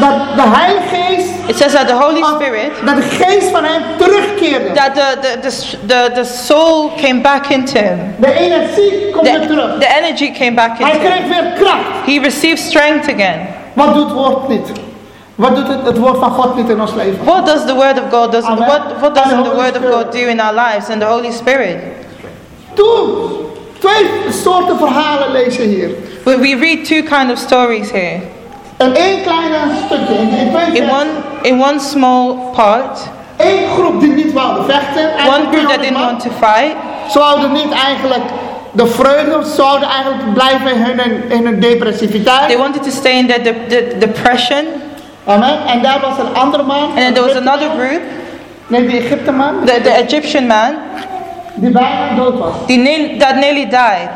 dat 0.00 0.12
de 0.36 0.42
Heilige 0.56 0.94
Geest, 0.94 1.28
it 1.46 1.56
says 1.56 1.72
that 1.72 1.88
the 1.88 1.94
Holy 1.94 2.22
Spirit, 2.34 2.70
dat 2.84 2.96
de 2.96 3.02
geest 3.02 3.50
van 3.50 3.64
hem 3.64 3.82
terugkeerde. 3.98 4.72
that 4.74 4.94
the, 4.94 5.16
the, 5.20 5.38
the, 5.48 5.76
the, 5.86 6.10
the 6.14 6.24
soul 6.24 6.90
came 6.96 7.20
back 7.20 7.46
into 7.48 7.78
him. 7.78 7.98
De 8.18 8.32
energie 8.38 9.10
komt 9.12 9.26
weer 9.30 9.40
The, 9.40 9.46
terug. 9.46 9.78
the 9.78 9.86
energy 10.02 10.30
came 10.38 10.52
back 10.54 10.78
Hij 10.78 10.92
into 10.92 11.06
him. 11.08 11.10
kreeg 11.10 11.28
weer 11.28 11.52
kracht. 11.52 12.06
He 12.06 12.18
received 12.22 12.58
strength 12.58 13.08
again. 13.14 13.38
Wat 13.72 13.94
doet 13.94 14.12
woord 14.12 14.48
niet? 14.48 14.72
Wat 15.40 15.56
doet 15.56 15.68
het, 15.68 15.78
het 15.84 15.98
woord 15.98 16.18
van 16.18 16.30
God 16.30 16.56
niet 16.56 16.68
in 16.68 16.80
ons 16.80 16.94
leven? 16.94 17.24
What 17.24 17.46
does 17.46 17.64
the 17.66 17.74
word 17.74 17.98
of 17.98 18.04
God 18.10 18.32
does? 18.32 18.44
Amen. 18.44 18.66
What 18.68 18.80
what 19.00 19.14
does 19.14 19.28
the 19.28 19.54
word 19.54 19.76
of 19.76 19.90
God 19.92 20.12
do 20.12 20.18
in 20.18 20.40
our 20.40 20.54
lives 20.54 20.88
and 20.90 21.00
the 21.00 21.06
Holy 21.06 21.30
Spirit? 21.32 21.76
Toen, 22.74 23.20
twee 23.78 24.06
soorten 24.42 24.78
verhalen 24.78 25.30
lezen 25.32 25.68
hier. 25.68 25.88
We, 26.24 26.38
we 26.38 26.56
read 26.56 26.84
two 26.84 27.02
kind 27.02 27.30
of 27.30 27.38
stories 27.38 27.90
here. 27.90 28.20
En 28.76 28.94
één 28.94 29.22
kleine 29.22 29.56
stukje, 29.86 30.14
in, 30.14 30.28
in 30.30 30.50
twee 30.52 30.82
In 30.82 30.90
one 30.90 31.06
in 31.42 31.60
one 31.62 31.78
small 31.80 32.34
part, 32.54 32.98
Eén 33.36 33.68
groep 33.78 34.00
die 34.00 34.12
niet 34.12 34.32
wilde 34.32 34.62
vechten. 34.68 35.10
one 35.26 35.46
group 35.50 35.68
that 35.68 35.80
200 35.80 35.80
didn't 35.82 35.98
want 36.00 36.20
to 36.20 36.30
fight. 36.30 36.74
Ze 37.10 37.18
wouden 37.18 37.52
niet 37.52 37.70
eigenlijk 37.86 38.24
de 38.72 38.86
vreugde, 38.86 39.44
ze 39.54 39.62
wouden 39.62 39.88
eigenlijk 39.88 40.34
blijven 40.34 40.70
in 40.74 40.82
hun, 40.98 41.30
in 41.30 41.44
hun 41.44 41.60
depressiviteit. 41.60 42.48
They 42.48 42.58
wanted 42.58 42.82
to 42.82 42.90
stay 42.90 43.12
in 43.12 43.26
their 43.26 43.42
de- 43.42 43.66
de- 43.68 43.94
depression. 43.98 44.64
Amen. 45.26 45.66
En 45.66 45.82
daar 45.82 46.00
was 46.00 46.32
andere 46.34 46.62
man. 46.62 46.82
And 46.82 46.96
then 46.96 47.12
there 47.14 47.26
was 47.26 47.36
another 47.36 47.68
group, 47.70 48.00
Nee, 48.66 48.86
die 48.88 48.98
Egypte 49.00 49.32
man. 49.32 49.64
the, 49.64 49.80
the 49.82 49.90
Egyptian 49.90 50.46
man, 50.46 50.74
Die 51.54 51.70
bijna 51.70 52.14
dood 52.16 52.38
was. 52.38 52.54
the 52.66 52.76
near, 52.76 53.18
that 53.18 53.34
nearly 53.36 53.64
died. 53.68 54.08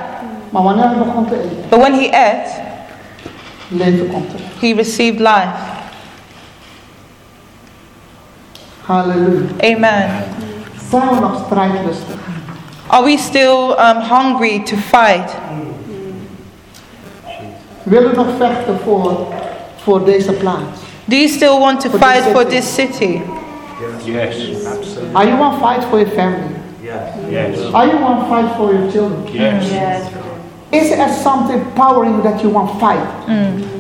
Maar 0.50 0.62
wanneer 0.62 0.84
hij 0.84 0.96
begon 0.98 1.28
te 1.28 1.34
eten, 1.34 1.64
But 1.68 1.78
when 1.80 1.92
he 1.94 2.08
ate, 2.12 2.50
leven 3.68 4.10
komt 4.12 4.32
er. 4.32 4.38
he 4.60 4.74
received 4.74 5.18
life. 5.18 5.72
Hallelujah. 8.86 9.50
Amen. 9.62 10.10
Zijn 10.90 11.08
we 11.08 11.20
nog 11.20 11.42
strijdlustig? 11.46 12.16
Are 12.86 13.04
we 13.04 13.16
still 13.18 13.70
um, 13.78 14.00
hungry 14.00 14.62
to 14.64 14.76
fight? 14.76 15.34
Willen 17.82 18.10
we 18.10 18.16
nog 18.16 18.26
vechten 18.38 18.78
voor, 18.84 19.26
voor 19.76 20.04
deze 20.04 20.32
plaats? 20.32 20.80
Do 21.08 21.16
you 21.16 21.28
still 21.28 21.60
want 21.60 21.80
to 21.82 21.90
For 21.90 21.98
this 21.98 22.24
fight 22.24 22.32
for 22.32 22.44
this 22.44 22.68
city? 22.68 23.22
Yes. 24.06 24.66
Absolutely. 24.66 25.14
Are 25.14 25.24
you 25.28 25.36
want 25.36 25.56
to 25.56 25.60
fight 25.60 25.90
for 25.90 25.98
your 25.98 26.10
family? 26.10 26.60
Yes. 26.82 27.30
yes. 27.30 27.74
Are 27.74 27.86
you 27.86 27.98
want 27.98 28.22
to 28.22 28.28
fight 28.28 28.56
for 28.56 28.72
your 28.72 28.90
children? 28.90 29.26
Yes. 29.34 29.70
yes. 29.70 30.34
Is 30.72 30.90
there 30.90 31.12
something 31.22 31.64
powering 31.72 32.22
that 32.22 32.42
you 32.42 32.50
want 32.50 32.72
to 32.72 32.78
fight? 32.80 33.26
Mm. 33.26 33.74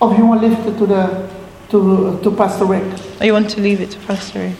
Or 0.00 0.14
you 0.14 0.26
want 0.26 0.40
to 0.42 0.48
lift 0.48 0.66
it 0.66 0.78
to 0.78 0.86
the 0.86 1.28
to 1.70 2.20
to 2.22 2.30
Pastor 2.36 2.64
Rick? 2.64 2.84
Or 3.20 3.26
you 3.26 3.32
want 3.32 3.50
to 3.50 3.60
leave 3.60 3.80
it 3.80 3.90
to 3.90 3.98
Pastor 4.00 4.38
Rick? 4.40 4.56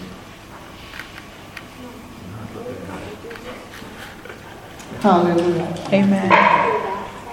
Halleluja. 5.01 5.93
Amen. 5.93 6.87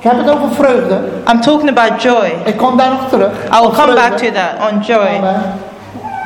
Ik 0.08 0.14
heb 0.14 0.26
het 0.26 0.36
over 0.36 0.56
vreugde. 0.56 1.00
I'm 1.32 1.42
talking 1.42 1.70
about 1.70 2.02
joy. 2.02 2.34
Ik 2.46 2.58
kom 2.58 2.78
daar 2.78 2.90
nog 2.90 3.10
terug. 3.10 3.32
I 3.46 3.60
will 3.62 3.70
come 3.70 3.94
back 3.94 4.18
to 4.18 4.32
that 4.32 4.72
on 4.72 4.80
joy. 4.80 5.16
Amen. 5.18 5.42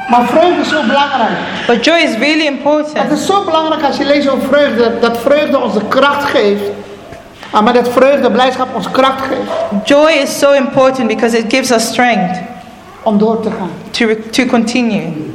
Maar 0.10 0.26
vreugde 0.26 0.62
is 0.62 0.70
zo 0.70 0.82
belangrijk. 0.88 1.38
But 1.68 1.86
joy 1.86 1.96
is 1.98 2.18
really 2.18 2.46
Het 2.46 2.54
important. 2.54 3.12
is 3.12 3.26
zo 3.26 3.44
belangrijk 3.44 3.84
als 3.84 3.98
je 3.98 4.06
leest 4.06 4.30
over 4.30 4.48
vreugde, 4.48 5.00
dat 5.00 5.18
vreugde 5.18 5.60
ons 5.60 5.74
de 5.74 5.88
kracht 5.88 6.24
geeft. 6.24 6.62
Ah, 7.52 7.64
maar 7.64 7.74
dat 7.74 7.90
vreugde, 7.90 8.32
blijdschap 8.32 8.68
ons 8.76 8.92
kracht 8.92 9.22
geeft 9.22 9.88
Joy 9.90 10.12
is 10.12 10.40
so 10.40 10.52
important 10.52 11.08
because 11.08 11.38
it 11.38 11.46
gives 11.54 11.72
us 11.72 11.88
strength 11.88 12.40
om 13.04 13.18
door 13.18 13.40
te 13.42 13.50
gaan. 13.50 13.70
to, 13.92 14.06
to 14.32 14.46
continue. 14.46 15.31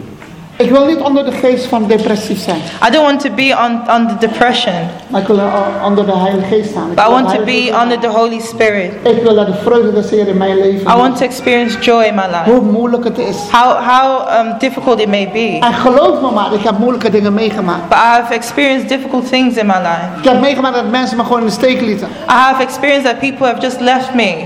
Ik 0.59 0.71
wil 0.71 0.87
niet 0.87 1.01
onder 1.01 1.25
de 1.25 1.33
geest 1.33 1.67
van 1.67 1.87
depressief 1.87 2.43
zijn, 2.43 2.61
I 2.87 2.91
don't 2.91 3.07
want 3.07 3.21
to 3.21 3.31
be 3.31 3.57
on, 3.65 3.97
under 4.01 4.19
depression, 4.19 4.75
maar 5.09 5.21
ik 5.21 5.27
wil 5.27 5.41
onder 5.85 6.07
de 6.07 6.13
Heilige 6.17 6.47
Geest 6.55 6.71
staan. 6.71 6.89
But 6.95 7.05
I 7.05 7.11
want 7.11 7.29
to 7.29 7.45
be 7.45 7.73
under 7.83 7.99
the 7.99 8.09
Holy 8.09 8.41
Spirit. 8.41 8.93
Ik 9.03 9.23
wil 9.23 9.35
dat 9.35 9.47
de 9.47 9.55
vreugde 9.55 9.93
des 9.93 10.11
Heer 10.11 10.29
in 10.29 10.37
mijn 10.37 10.57
leven 10.57 10.93
I 10.93 10.97
want 10.97 11.17
to 11.17 11.25
experience 11.25 11.79
joy 11.79 12.03
in 12.03 12.15
my 12.15 12.27
life. 12.27 12.51
Hoe 12.51 12.61
moeilijk 12.61 13.05
het 13.05 13.19
is. 13.19 13.37
How, 13.53 13.77
how 13.89 14.39
um, 14.39 14.55
difficult 14.59 15.01
it 15.01 15.09
may 15.09 15.31
be. 15.33 15.59
En 15.61 15.75
geloof 15.75 16.21
me 16.21 16.31
maar, 16.31 16.53
ik 16.53 16.63
heb 16.63 16.79
moeilijke 16.79 17.11
dingen 17.11 17.35
meegemaakt. 17.35 17.89
But 17.89 17.99
I 17.99 18.21
have 18.21 18.35
experienced 18.35 18.89
difficult 18.89 19.29
things 19.29 19.57
in 19.57 19.67
my 19.67 19.79
life. 19.79 20.19
Ik 20.19 20.25
heb 20.25 20.41
meegemaakt 20.41 20.75
dat 20.75 20.91
mensen 20.91 21.17
me 21.17 21.23
gewoon 21.23 21.41
in 21.41 21.47
de 21.47 21.53
steek 21.53 21.81
lieten. 21.81 22.09
I 22.09 22.33
have 22.33 22.63
experienced 22.63 23.05
that 23.05 23.19
people 23.19 23.47
have 23.47 23.61
just 23.61 23.81
left 23.81 24.15
me. 24.15 24.45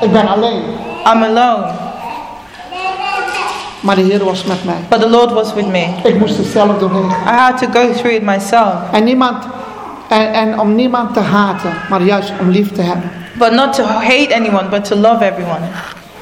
Ik 0.00 0.12
ben 0.12 0.28
alleen. 0.28 0.62
I'm 1.06 1.22
alone. 1.22 1.89
Maar 3.80 3.96
de 3.96 4.02
Heer 4.02 4.24
was 4.24 4.44
met 4.44 4.64
mij. 4.64 4.78
But 4.88 5.00
the 5.00 5.10
Lord 5.10 5.32
was 5.32 5.54
with 5.54 5.66
me. 5.66 5.86
Ik 6.04 6.18
moest 6.18 6.38
er 6.38 6.44
zelf 6.44 6.78
doorheen 6.78 7.10
gaan. 7.10 7.34
I 7.34 7.38
had 7.38 7.58
to 7.58 7.66
go 7.66 7.92
through 7.92 8.14
it 8.14 8.22
myself. 8.22 8.74
En, 8.92 9.04
niemand, 9.04 9.44
en, 10.08 10.32
en 10.32 10.60
om 10.60 10.74
niemand 10.74 11.14
te 11.14 11.20
haten, 11.20 11.70
maar 11.90 12.02
juist 12.02 12.32
om 12.40 12.48
lief 12.48 12.72
te 12.72 12.82
hebben. 12.82 13.10
But 13.32 13.52
not 13.52 13.72
to 13.72 13.84
hate 13.84 14.34
anyone, 14.34 14.68
but 14.68 14.84
to 14.84 14.96
love 14.96 15.24
everyone. 15.24 15.60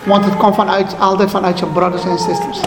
Want 0.03 0.25
het 0.25 0.37
komt 0.37 0.55
vanuit, 0.55 0.97
altijd 0.99 1.31
vanuit 1.31 1.59
je 1.59 1.67
brothers 1.67 2.05
en 2.05 2.19
sisters. 2.19 2.61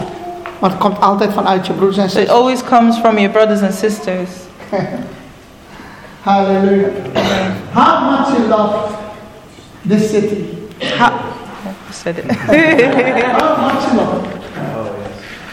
Maar 0.58 0.70
het 0.70 0.78
komt 0.78 1.00
altijd 1.00 1.32
vanuit 1.32 1.66
je 1.66 1.72
broers 1.72 1.96
en 1.96 2.10
So 2.10 2.20
it 2.20 2.30
always 2.30 2.64
comes 2.64 2.98
from 2.98 3.18
your 3.18 3.30
brothers 3.30 3.62
and 3.62 3.74
sisters. 3.74 4.28
Hallelujah. 6.22 6.90
How 7.72 8.10
much 8.10 8.36
you 8.36 8.48
love 8.48 8.94
this 9.88 10.10
city. 10.10 10.68
How, 10.98 11.12
I 11.66 11.92
said 11.92 12.18
it. 12.18 12.30
How 12.30 13.56
much 13.56 13.86
you 13.86 13.96
love 13.96 14.26
it. 14.34 14.41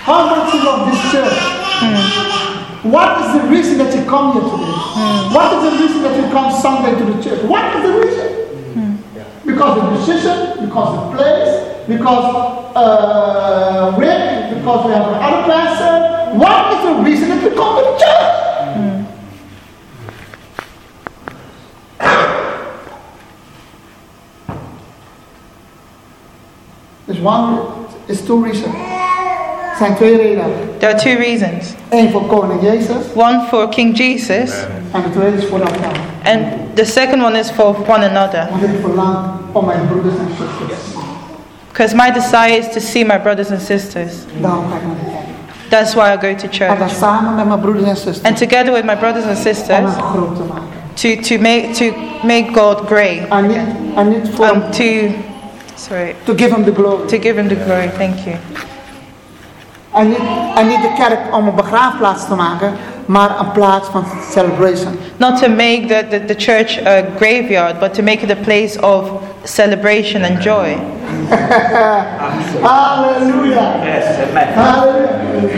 How 0.01 0.25
much 0.29 0.53
you 0.53 0.63
love 0.63 0.89
this 0.89 1.11
church. 1.11 1.37
Hmm. 1.37 2.89
What 2.89 3.21
is 3.21 3.41
the 3.41 3.47
reason 3.49 3.77
that 3.79 3.93
you 3.93 4.05
come 4.05 4.33
here 4.33 4.41
today? 4.41 4.71
Hmm. 4.95 5.33
What 5.33 5.53
is 5.53 5.71
the 5.71 5.83
reason 5.83 6.01
that 6.03 6.15
you 6.15 6.31
come 6.31 6.51
Sunday 6.51 6.97
to 6.97 7.05
the 7.13 7.21
church? 7.21 7.43
What 7.43 7.75
is 7.75 7.83
the 7.83 7.93
reason? 7.99 8.27
Hmm. 8.73 9.47
Because 9.47 9.77
of 9.77 9.83
the 9.91 9.97
decision, 9.99 10.65
because 10.65 10.97
of 10.97 11.11
the 11.11 11.17
place, 11.17 11.87
because 11.87 12.49
uh, 12.75 13.95
because 13.97 14.85
we 14.85 14.91
have 14.93 15.07
another 15.07 15.43
pastor. 15.51 16.37
What 16.37 16.73
is 16.73 16.81
the 16.83 17.03
reason 17.03 17.29
that 17.29 17.43
you 17.43 17.55
come 17.55 17.75
to 17.77 17.83
the 17.83 17.97
church? 17.97 18.39
There's 27.07 27.19
one, 27.19 27.87
it's 28.07 28.21
two 28.21 28.43
reasons. 28.43 28.98
Er 29.79 29.85
zijn 29.85 29.95
twee 29.97 30.17
redenen. 30.17 30.45
There 30.77 30.93
are 30.93 31.01
two 31.03 31.15
reasons. 31.15 31.73
Eén 31.89 32.11
voor 32.11 32.25
koning 32.25 32.61
Jezus 32.61 32.95
One 33.15 33.41
for 33.49 33.69
King 33.69 33.97
Jesus, 33.97 34.51
en 34.91 35.01
de 35.01 35.09
tweede 35.11 35.37
is 35.37 35.45
voor 35.45 35.59
elkaar. 35.59 35.99
and 36.23 36.41
the 36.73 36.85
second 36.85 37.23
one 37.23 37.39
is 37.39 37.49
for 37.49 37.75
one 37.87 38.09
another. 38.09 38.47
Want 38.51 38.63
ik 38.63 38.69
verlang 38.81 39.17
om 39.51 39.65
mijn 39.65 39.87
broeders 39.87 40.15
en 40.15 40.27
zusters. 40.37 40.79
Because 41.71 41.95
my 41.95 42.11
desire 42.11 42.57
is 42.57 42.67
to 42.73 42.79
see 42.79 43.05
my 43.05 43.19
brothers 43.19 43.51
and 43.51 43.61
sisters. 43.61 44.11
Daarom 44.41 44.65
ga 44.69 44.75
ik 44.75 44.81
naar 44.83 44.95
de 45.05 45.11
kerk. 45.11 45.69
That's 45.69 45.93
why 45.93 46.13
I 46.13 46.17
go 46.27 46.35
to 46.35 46.47
church. 46.51 46.89
samen 46.89 47.35
met 47.35 47.47
mijn 47.47 47.59
broeders 47.59 47.87
en 47.87 47.95
zusters. 47.95 48.23
And 48.23 48.37
together 48.37 48.73
with 48.73 48.83
my 48.83 48.95
brothers 48.95 49.25
and 49.25 49.37
sisters, 49.37 49.67
hem 49.67 49.87
groot 49.87 50.35
te 50.35 50.43
maken. 50.43 50.67
to, 50.93 51.15
to, 51.21 51.41
make, 51.41 51.69
to 51.71 51.85
make 52.23 52.45
God 52.53 52.81
great. 52.85 53.27
En 53.29 53.47
niet, 53.47 53.57
en 53.95 54.09
niet 54.09 54.29
voor 54.35 54.45
Um, 54.45 54.61
to, 54.71 54.83
sorry, 55.75 56.15
to 56.23 56.33
give 56.35 56.55
him 56.55 56.63
the 56.63 56.73
glory. 56.73 57.07
to 57.07 57.17
give 57.17 57.35
him 57.39 57.47
the 57.47 57.57
glory. 57.65 57.89
Thank 57.97 58.15
you. 58.25 58.35
En 59.93 60.07
niet, 60.07 60.19
en 60.55 60.67
niet 60.67 60.81
de 60.81 60.93
kerk 60.97 61.19
om 61.35 61.47
een 61.47 61.55
begraafplaats 61.55 62.27
te 62.27 62.35
maken, 62.35 62.73
maar 63.05 63.39
een 63.39 63.51
plaats 63.51 63.89
van 63.89 64.05
celebration. 64.31 64.99
Not 65.17 65.41
to 65.41 65.49
make 65.49 65.85
the, 65.87 66.05
the, 66.09 66.25
the 66.25 66.35
church 66.37 66.85
a 66.85 67.03
graveyard, 67.15 67.79
but 67.79 67.93
to 67.93 68.03
make 68.03 68.23
it 68.23 68.31
a 68.31 68.43
place 68.43 68.81
of 68.81 69.09
celebration 69.43 70.23
and 70.23 70.43
joy. 70.43 70.77
Halleluja. 72.61 73.73
Yes. 73.83 74.05
Halleluja. 74.55 75.07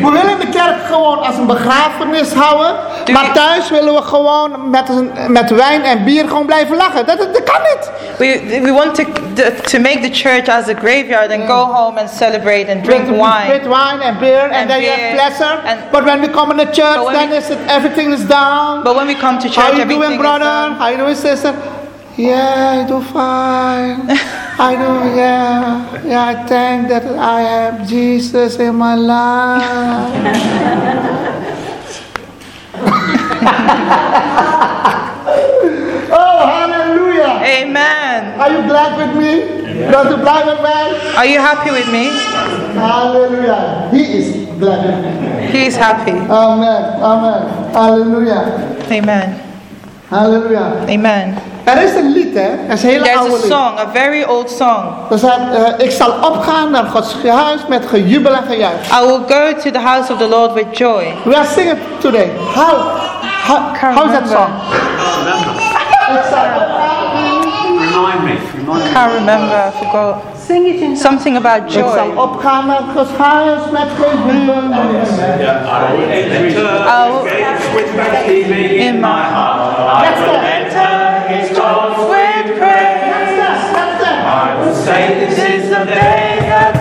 We 0.02 0.12
willen 0.12 0.40
de 0.40 0.50
kerk 0.50 0.76
gewoon 0.86 1.20
als 1.20 1.38
een 1.38 1.46
begrafenis 1.48 2.34
houden, 2.34 2.76
maar 3.14 3.32
thuis 3.34 3.70
willen 3.70 3.94
we 3.94 4.02
gewoon 4.02 4.70
met, 4.70 4.90
met 5.28 5.50
wijn 5.50 5.84
en 5.84 6.04
bier 6.04 6.28
gewoon 6.28 6.46
blijven 6.46 6.76
lachen. 6.78 7.06
Dat, 7.06 7.18
dat, 7.18 7.44
kan 7.44 7.62
niet. 7.62 7.92
We, 8.18 8.60
we 8.64 8.72
want 8.72 8.96
to, 8.96 9.04
to 9.64 9.80
make 9.80 10.00
the 10.00 10.10
church 10.12 10.48
as 10.50 10.68
a 10.68 10.74
graveyard 10.80 11.32
and 11.32 11.48
go 11.48 11.66
home 11.74 12.00
and 12.00 12.10
celebrate 12.10 12.72
and 12.72 12.84
drink 12.84 13.08
With, 13.08 13.18
wine. 13.18 13.48
with 13.52 13.66
wine 13.68 14.04
and 14.04 14.20
beer 14.20 14.44
and, 14.44 14.54
And 14.54 14.70
then 14.70 14.82
you 14.82 14.90
have 14.92 15.14
pleasure. 15.16 15.60
And- 15.66 15.80
but 15.92 16.04
when 16.04 16.20
we 16.22 16.28
come 16.28 16.52
in 16.52 16.58
the 16.58 16.72
church, 16.72 17.12
then 17.12 17.30
we- 17.30 17.36
is 17.38 17.50
it, 17.50 17.58
everything 17.68 18.14
is 18.14 18.28
down. 18.28 18.84
But 18.84 18.96
when 18.96 19.08
we 19.08 19.16
come 19.16 19.38
to 19.40 19.48
How 19.48 19.54
church, 19.54 19.74
you 19.76 19.82
everything 19.82 20.02
doing, 20.02 20.18
brother? 20.20 20.76
How 20.80 20.90
you 20.90 20.98
doing, 20.98 21.16
sister? 21.16 21.54
Yeah, 22.18 22.84
I 22.84 22.88
do 22.88 23.02
fine. 23.02 24.10
I 24.60 24.76
do, 24.76 25.16
yeah. 25.16 26.04
Yeah, 26.06 26.26
I 26.28 26.46
thank 26.46 26.90
that 26.90 27.06
I 27.06 27.42
have 27.42 27.88
Jesus 27.88 28.58
in 28.60 28.76
my 28.76 28.96
life. 28.96 30.12
oh, 36.12 36.46
hallelujah. 36.46 37.40
Amen. 37.48 38.40
Are 38.40 38.52
you 38.52 38.62
glad 38.68 38.98
with 38.98 39.16
me? 39.18 39.62
Bent 39.90 40.12
u 40.12 40.18
blij 40.18 40.46
met 40.46 40.62
mij? 40.62 40.88
Are 41.16 41.28
you 41.28 41.40
happy 41.40 41.72
with 41.72 41.88
me? 41.92 42.10
Hallelujah. 42.76 43.88
He 43.92 44.02
is 44.18 44.28
glad 44.60 44.86
with 44.86 45.20
me. 45.22 45.48
He 45.52 45.66
is 45.66 45.76
happy. 45.78 46.12
Amen. 46.30 47.02
Amen. 47.02 47.48
Hallelujah. 47.74 48.44
Amen. 48.92 49.36
Hallelujah. 50.10 50.86
Amen. 50.88 51.36
Er 51.64 51.82
is 51.84 51.96
een 51.96 52.12
lied, 52.12 52.34
hè? 52.34 52.42
Er 52.68 52.74
is 52.74 52.84
een 52.84 52.90
hele 52.90 53.04
There's 53.04 53.18
oude 53.20 53.34
a 53.34 53.38
lied. 53.38 53.46
song, 53.52 53.78
a 53.80 53.86
very 53.94 54.24
old 54.24 54.50
song. 54.52 54.84
Er 55.12 55.18
staat, 55.18 55.40
eh, 55.54 55.86
ik 55.86 55.92
zal 55.92 56.12
opgaan 56.12 56.72
naar 56.72 56.84
Gods 56.84 57.16
huis 57.28 57.60
met 57.68 57.86
gejubel 57.88 58.34
en 58.34 58.44
gejuich. 58.48 59.02
I 59.02 59.06
will 59.06 59.20
go 59.28 59.54
to 59.64 59.72
the 59.72 59.80
house 59.80 60.12
of 60.14 60.18
the 60.20 60.28
Lord 60.28 60.54
with 60.54 60.66
joy. 60.78 61.14
We 61.24 61.36
are 61.36 61.46
singing 61.46 61.78
today. 62.00 62.30
How? 62.56 62.74
How, 63.48 63.58
Can't 63.80 63.96
how 63.98 64.06
is 64.06 64.12
that 64.12 64.22
remember. 64.22 64.38
song? 64.38 64.50
Ik 66.16 66.24
zal 66.30 66.44
opgaan. 66.56 67.02
Remind 67.80 68.24
me. 68.24 68.36
Remind 68.58 68.84
me. 68.84 68.92
Can't 68.94 69.14
remember, 69.14 69.56
I 69.68 69.72
forgot. 69.86 70.16
Sing 70.48 70.68
it 70.68 70.82
in 70.82 70.98
Something 70.98 71.38
about 71.38 71.58
Ik 71.66 71.72
zal 71.72 71.96
joy. 71.96 72.16
opgaan 72.16 72.66
naar 72.66 72.82
Gods 72.96 73.10
huis 73.18 73.60
met 73.72 73.88
gejubel 74.00 74.54
en 74.54 74.74
gejuich. 74.74 75.10
I'll 76.88 77.30
With 77.76 77.86
thanksgiving 77.96 78.70
in 78.80 79.00
my 79.00 79.08
heart 79.34 80.02
Next 80.02 80.28
one. 80.30 80.46
enter 80.48 81.11
courts 81.74 82.00
with 82.12 82.58
praise. 82.60 83.02
That's 83.12 83.36
that, 83.40 83.60
that's 83.76 84.04
that. 84.04 84.20
I 84.26 84.60
will 84.60 84.76
say 84.76 85.26
this 85.26 85.36
This 85.36 85.64
is 85.64 85.70
the 85.70 85.86
day 85.86 86.40
that 86.52 86.81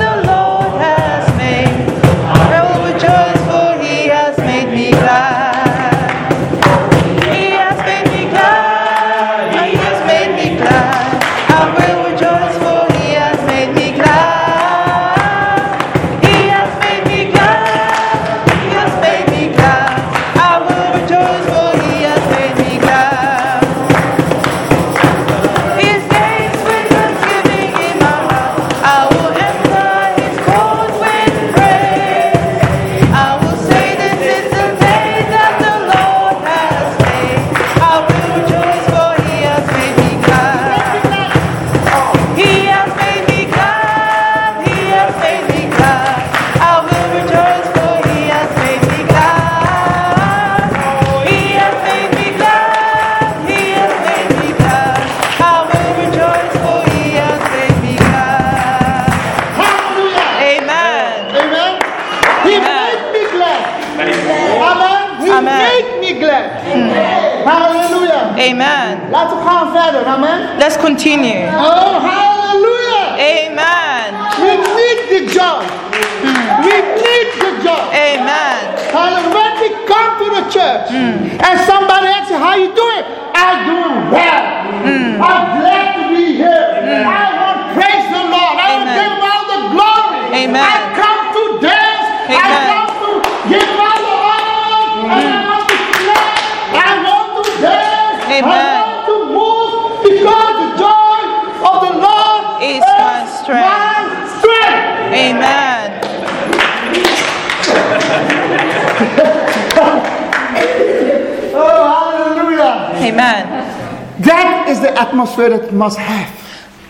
must 115.81 115.97
have. 115.99 116.29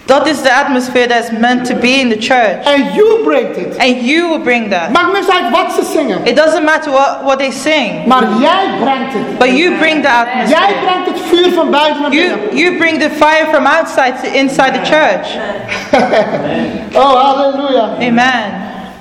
That 0.06 0.26
is 0.26 0.42
the 0.42 0.50
atmosphere 0.50 1.06
that's 1.06 1.30
meant 1.30 1.66
to 1.68 1.74
be 1.74 2.00
in 2.00 2.08
the 2.08 2.16
church. 2.16 2.66
And 2.66 2.94
you 2.96 3.20
bring 3.24 3.46
it. 3.64 3.76
And 3.78 4.02
you 4.02 4.28
will 4.30 4.42
bring 4.42 4.70
that. 4.70 4.90
Maakt 4.92 5.12
niet 5.20 5.30
uit 5.30 5.50
wat 5.50 5.72
ze 5.72 5.82
zingen. 5.92 6.18
It 6.26 6.36
doesn't 6.36 6.64
matter 6.64 6.90
what, 6.92 7.22
what 7.22 7.38
they 7.38 7.50
sing, 7.50 8.06
Maar 8.06 8.22
jij 8.40 8.64
brengt 8.80 9.12
het. 9.14 9.38
but 9.38 9.48
you 9.56 9.76
bring 9.78 10.02
the 10.02 10.08
Jij 10.08 10.20
atmosphere. 10.20 10.74
brengt 10.84 11.06
het 11.06 11.20
vuur 11.28 11.52
van 11.52 11.70
buiten 11.70 12.00
naar 12.00 12.10
binnen. 12.10 12.38
You, 12.38 12.56
you 12.56 12.76
bring 12.76 13.00
the 13.00 13.10
fire 13.10 13.46
from 13.52 13.66
outside 13.66 14.12
to 14.22 14.28
inside 14.32 14.72
the 14.72 14.84
church. 14.94 15.26
Oh, 16.94 17.14
hallelujah. 17.22 17.90
Amen. 18.00 18.52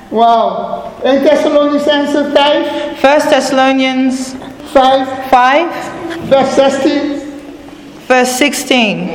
Wauw. 0.09 0.83
1 1.03 1.23
Thessalonicenzen 1.23 2.31
5, 2.33 2.67
1 3.01 3.29
Thessalonians 3.29 4.33
5, 4.71 5.07
5, 5.29 5.65
vers 6.29 6.53
16. 6.55 7.21
verse 8.07 8.33
16. 8.37 9.09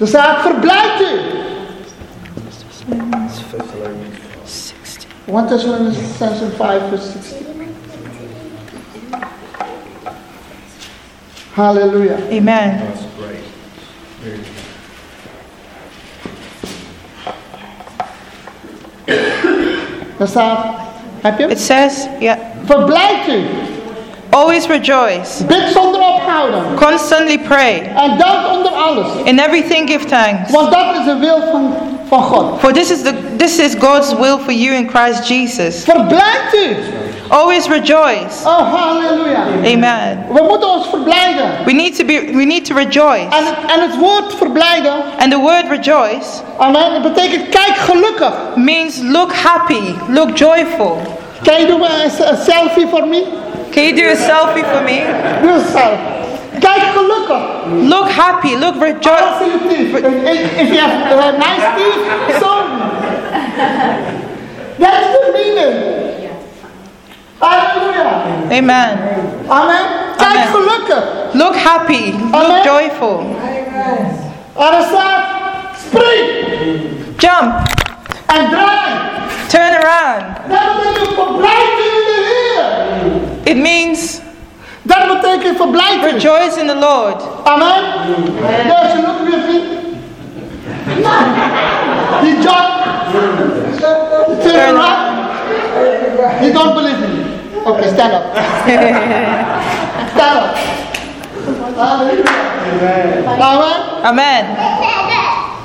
Er 0.00 0.06
staat, 0.06 0.40
verblijft 0.40 1.00
u. 1.00 1.20
1 5.26 5.46
Thessalonians 5.46 5.96
5 6.56 6.82
vers 6.88 7.02
16. 7.12 7.46
Halleluja. 11.54 12.16
Amen. 12.30 12.80
It 21.50 21.58
says, 21.58 22.08
yeah, 22.20 22.38
Verblijft 22.64 23.28
u. 23.28 23.44
always 24.30 24.66
rejoice, 24.66 25.44
Bid 25.44 25.72
zonder 25.72 26.00
ophouden. 26.00 26.74
constantly 26.76 27.38
pray, 27.38 27.90
En 27.96 28.18
dank 28.18 28.52
onder 28.52 28.72
alles. 28.72 29.06
in 29.24 29.38
everything 29.38 29.88
give 29.90 30.04
thanks. 30.06 30.50
Want 30.50 30.70
dat 30.72 30.84
is 30.98 31.04
de 31.04 31.16
wil 31.18 31.40
van, 31.52 31.74
van 32.08 32.22
God. 32.22 32.60
For 32.60 32.72
this 32.72 32.90
is 32.90 33.02
the 33.02 33.14
this 33.36 33.58
is 33.58 33.74
God's 33.78 34.12
will 34.14 34.38
for 34.38 34.52
you 34.52 34.74
in 34.76 34.88
Christ 34.88 35.28
Jesus. 35.28 35.84
Verblijft 35.84 36.54
u. 36.54 36.76
Always 37.28 37.68
rejoice. 37.68 38.44
Oh, 38.44 38.74
hallelujah. 38.74 39.46
Amen. 39.64 40.26
We 40.32 40.42
moeten 40.48 40.68
ons 40.68 40.86
verblijden. 40.88 41.50
We 41.64 41.72
need 41.72 41.96
to 41.98 42.04
be 42.04 42.30
we 42.34 42.44
need 42.44 42.64
to 42.64 42.74
rejoice. 42.74 43.26
En 43.30 43.44
het, 43.46 43.54
en 43.74 43.80
het 43.80 43.96
woord 43.98 44.34
verblijden, 44.36 44.92
And 45.18 45.30
the 45.32 45.38
word 45.38 45.64
rejoice 45.68 46.26
amen, 46.58 47.02
dat 47.02 47.14
betekent 47.14 47.48
kijk 47.48 47.76
gelukkig. 47.76 48.32
means 48.54 48.98
look 49.02 49.32
happy, 49.34 49.94
look 50.08 50.36
joyful. 50.38 50.98
Can 51.42 51.54
you 51.54 51.66
do 51.66 51.74
een, 51.84 52.28
een 52.30 52.36
selfie 52.46 52.86
for 52.88 53.06
me? 53.06 53.24
Can 53.72 53.84
you 53.84 53.94
do 53.96 54.08
a 54.10 54.16
selfie 54.16 54.64
for 54.64 54.82
me? 54.82 54.98
Doe 55.42 55.52
een 55.52 55.66
selfie. 55.70 56.18
Gelukkig. 56.92 57.42
Look 57.88 58.10
happy, 58.10 58.56
look 58.56 58.74
I 58.76 58.84
rejoice. 58.92 59.38
see 59.38 59.48
your 59.48 59.58
teeth. 59.68 59.94
If, 60.58 60.68
you 60.72 60.78
have 60.78 61.12
uh, 61.12 61.38
nice 61.38 61.66
teeth, 61.76 62.02
me. 62.40 62.66
That's 64.78 65.06
the 65.14 65.32
meaning. 65.32 66.00
Halleluja. 67.40 68.50
Amen. 68.50 68.98
Amen. 69.48 69.84
Amen. 70.18 70.46
gelukkig. 70.52 71.04
Look 71.34 71.54
happy, 71.56 72.12
Amen. 72.12 72.30
look 72.32 72.64
joyful. 72.64 73.24
En 74.56 74.74
er 74.74 74.82
staat, 74.82 75.24
spring 75.86 76.28
Jump, 77.16 77.54
en 78.26 78.50
draai. 78.50 78.92
turn 79.48 79.74
around. 79.74 80.24
Dat 80.48 80.60
betekent 80.76 81.14
verblijf 81.14 81.70
u 81.78 81.88
in 81.88 82.04
de 82.06 82.18
Heer. 82.30 82.64
It 83.44 83.49
means 83.60 84.20
Dat 84.82 85.20
betekent 85.20 85.56
verblijf 85.56 86.02
u. 86.02 86.04
rejoice 86.12 86.60
in 86.60 86.66
the 86.66 86.74
Lord. 86.74 87.22
Amen. 87.44 87.84
There's 88.68 88.92
you 88.94 89.02
look 89.06 89.20
with 89.28 89.46
me. 89.48 89.58
He 92.22 92.30
jumped. 92.42 92.78
Turn 94.42 94.76
around. 94.76 95.06
You 96.42 96.50
don't 96.52 96.74
believe 96.74 96.98
me. 96.98 97.06
Okay, 97.66 97.88
stand 97.92 98.12
up. 98.14 98.22
Stand 100.12 100.38
up. 100.38 100.56
Hallelujah. 101.76 102.24
Amen. 104.04 104.44
Eh? 104.44 104.52
Amen. 104.56 104.56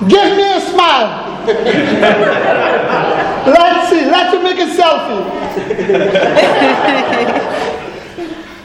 Give 0.08 0.36
me 0.38 0.44
a 0.44 0.60
smile. 0.60 1.10
Let's 3.48 3.90
see. 3.90 4.06
Let's 4.06 4.34
make 4.44 4.60
a 4.60 4.66
selfie. 4.76 5.24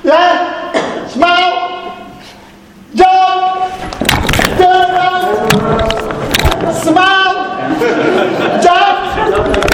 yeah. 0.05 1.07
Smile. 1.09 1.57
Jump. 2.95 3.73
Turn 4.59 4.91
around. 4.91 5.27
Smile. 6.83 7.37
Jump. 8.63 8.99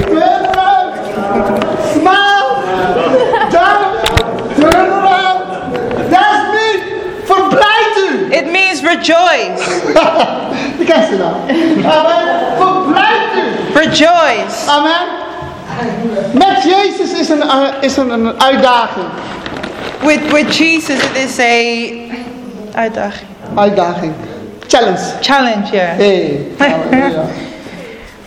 Turn 0.09 0.43
around. 0.51 0.91
Smile. 1.93 2.49
Jump. 3.51 3.83
Turn 4.57 4.89
around. 4.99 5.41
That's 6.11 6.43
me. 6.55 6.69
Verblijft 7.25 7.97
u. 8.11 8.33
It 8.33 8.51
means 8.51 8.83
rejoice. 8.83 9.63
Je 10.79 10.85
kent 10.85 11.07
ze 11.07 11.17
dan. 11.19 11.35
Amen. 11.91 12.57
Verblijft 12.57 13.35
u. 13.35 13.79
Rejoice. 13.79 14.71
Amen. 14.71 15.25
Met 16.33 16.63
Jezus 16.63 17.21
is 17.21 17.29
een, 17.29 17.43
uh, 17.45 17.69
is 17.81 17.97
een, 17.97 18.11
een 18.11 18.41
uitdaging. 18.41 19.07
With 20.07 20.33
with 20.33 20.51
Jesus 20.53 21.03
it 21.03 21.17
is 21.17 21.39
a 21.41 22.09
uitdaging. 22.75 23.29
Uitdaging. 23.57 24.15
Challenge. 24.69 25.01
Challenge, 25.21 25.73
yeah. 25.73 25.95
Hey. 25.97 26.55
hallelujah. 26.59 27.47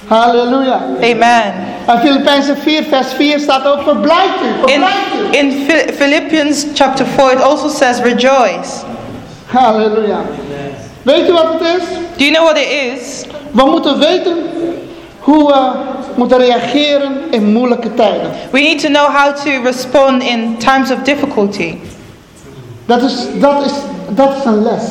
Halleluja. 0.09 0.81
Amen. 1.01 1.53
En 1.85 1.99
Filippenzen 1.99 2.57
4 2.57 2.83
vers 2.83 3.13
4 3.13 3.39
staat 3.39 3.65
ook 3.65 3.81
verblijft 3.81 4.41
u. 4.41 4.71
In, 4.73 4.81
Verblijft 4.81 5.33
u. 5.33 5.37
in 5.37 5.67
Philippians 5.95 6.65
chapter 6.73 7.05
4, 7.05 7.31
it 7.31 7.41
also 7.41 7.69
says 7.69 7.99
rejoice. 8.01 8.83
Hallelujah. 9.45 10.19
Weet 11.01 11.29
u 11.29 11.31
wat 11.33 11.53
het 11.53 11.61
is? 11.61 11.83
Do 12.17 12.23
you 12.25 12.31
know 12.31 12.43
what 12.43 12.57
it 12.57 12.69
is? 12.69 13.25
We 13.51 13.65
moeten 13.65 13.99
weten 13.99 14.37
hoe 15.29 15.47
we 15.47 15.71
moeten 16.15 16.37
reageren 16.37 17.11
in 17.31 17.51
moeilijke 17.51 17.93
tijden. 17.93 18.31
We 18.51 18.59
need 18.59 18.79
to 18.79 18.87
know 18.87 19.07
how 19.07 19.35
to 19.35 19.63
respond 19.63 20.23
in 20.23 20.57
times 20.57 20.91
of 20.91 20.97
difficulty. 21.03 21.75
Dat 22.85 23.01
is, 23.01 23.27
dat 23.39 23.65
is, 23.65 23.71
dat 24.09 24.29
is 24.37 24.45
een 24.45 24.61
les. 24.63 24.83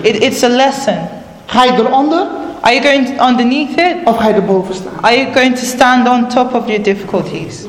It, 0.00 0.22
it's 0.22 0.42
a 0.42 0.48
lesson. 0.48 0.98
Ga 1.46 1.64
je 1.64 1.72
eronder 1.72 2.26
Are 2.60 2.74
you 2.74 2.82
going 2.82 3.20
underneath 3.28 3.76
it? 3.76 3.96
of 4.04 4.16
ga 4.16 4.28
je 4.28 4.34
erboven 4.34 4.74
staan? 4.74 4.92
Are 5.00 5.16
you 5.16 5.32
going 5.34 5.58
to 5.58 5.64
stand 5.64 6.08
on 6.08 6.28
top 6.28 6.54
of 6.54 6.66
your 6.66 6.82
difficulties? 6.82 7.64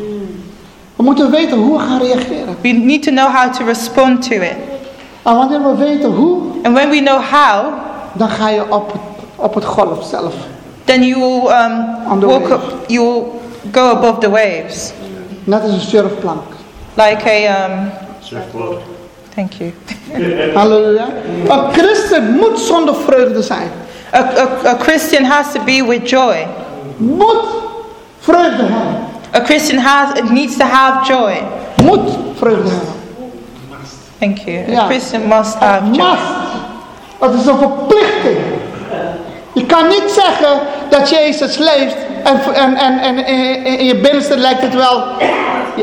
We 0.96 1.04
moeten 1.04 1.32
weten 1.32 1.58
hoe 1.58 1.78
we 1.78 1.84
gaan 1.84 2.00
reageren. 2.00 2.56
We 2.62 2.70
need 2.70 3.04
to 3.04 3.12
know 3.12 3.28
how 3.28 3.54
to 3.54 3.66
respond 3.66 4.22
to 4.30 4.36
it. 4.36 4.56
En 5.24 5.36
wanneer 5.36 5.64
we 5.64 5.76
weten 5.76 6.12
hoe, 6.12 6.42
And 6.64 6.74
when 6.76 6.90
we 6.90 7.00
know 7.02 7.22
how, 7.22 7.74
dan 8.14 8.30
ga 8.30 8.50
je 8.50 8.72
op, 8.72 8.94
op 9.36 9.54
het 9.56 9.66
golf 9.66 10.04
zelf. 10.04 10.34
Then 10.86 11.04
you 11.04 11.20
will 11.20 11.50
um, 11.50 12.08
On 12.12 12.20
the 12.20 12.28
walk 12.28 12.42
wave. 12.44 12.52
up, 12.52 12.90
you 12.90 13.04
will 13.04 13.42
go 13.72 13.92
above 13.92 14.20
the 14.22 14.30
waves. 14.30 14.94
Net 15.44 15.62
als 15.62 15.72
een 15.72 15.80
surfplank. 15.80 16.42
Like 16.94 17.26
a, 17.30 17.66
um, 17.66 17.92
thank 19.36 19.54
you. 19.54 19.74
Halleluja. 20.56 21.08
Een 21.48 21.74
christen 21.74 22.32
moet 22.36 22.60
zonder 22.60 22.96
vreugde 22.96 23.42
zijn. 23.42 23.70
A, 24.14 24.18
a, 24.18 24.70
a 24.70 24.76
Christian 24.80 25.24
has 25.24 25.52
to 25.52 25.64
be 25.64 25.86
with 25.88 26.10
joy. 26.10 26.48
Moet 26.98 27.46
vreugde 28.20 28.64
hebben. 28.64 29.04
A 29.36 29.44
Christian 29.44 29.78
has, 29.78 30.18
it 30.18 30.30
needs 30.32 30.58
to 30.58 30.66
have 30.66 31.14
joy. 31.14 31.34
Moet 31.84 32.18
vreugde 32.36 32.70
hebben. 32.70 32.94
Thank 34.20 34.38
you. 34.38 34.72
Ja. 34.72 34.82
A 34.82 34.86
Christian 34.86 35.28
must 35.28 35.56
have 35.56 35.92
joy. 35.92 36.06
Must. 36.06 36.22
Het 37.20 37.34
is 37.34 37.46
een 37.46 37.58
verplichting. 37.58 38.38
Je 39.54 39.66
kan 39.66 39.88
niet 39.88 40.04
zeggen 40.08 40.60
dat 41.00 41.10
Jezus 41.10 41.58
leeft 41.58 41.96
en, 42.24 42.54
en, 42.54 42.76
en, 42.76 43.00
en 43.00 43.26
in, 43.26 43.66
in 43.66 43.86
je 43.86 43.96
binnenste 43.96 44.38
lijkt 44.38 44.62
het 44.62 44.74
wel 44.74 45.04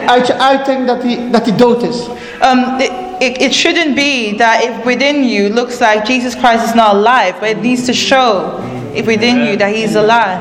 uit 0.06 0.26
je 0.26 0.38
uiting 0.38 0.86
dat 0.86 1.02
hij, 1.02 1.18
dat 1.30 1.46
hij 1.46 1.56
dood 1.56 1.82
is. 1.82 1.96
Um, 2.44 2.64
it, 2.78 2.90
it, 3.18 3.42
it 3.42 3.54
shouldn't 3.54 3.94
be 3.94 4.34
that 4.38 4.62
if 4.62 4.70
within 4.84 5.28
you 5.28 5.52
looks 5.52 5.78
like 5.78 6.00
Jesus 6.04 6.34
Christ 6.34 6.64
is 6.64 6.74
not 6.74 6.86
alive, 6.86 7.34
but 7.40 7.48
it 7.48 7.62
needs 7.62 7.84
to 7.84 7.92
show 7.92 8.60
if 8.92 9.06
within 9.06 9.36
you 9.36 9.56
that 9.56 9.68
he 9.68 9.82
is 9.82 9.96
alive. 9.96 10.40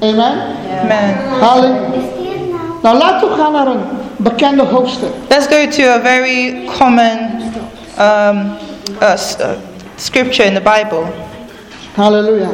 Amen. 0.00 0.56
Amen. 0.82 1.14
Halleluja. 1.40 2.10
Nou 2.82 2.98
laten 2.98 3.28
we 3.28 3.34
gaan 3.34 3.52
naar 3.52 3.66
een 3.66 3.82
bekende 4.16 4.62
hoofdstuk. 4.62 5.10
Let's 5.28 5.46
go 5.46 5.68
to 5.68 5.82
a 5.82 6.00
very 6.00 6.68
common 6.78 7.18
um, 7.98 8.56
uh, 9.02 9.14
uh, 9.40 9.50
scripture 9.96 10.48
in 10.48 10.54
the 10.54 10.60
Bible. 10.60 11.04
Halleluja. 11.94 12.48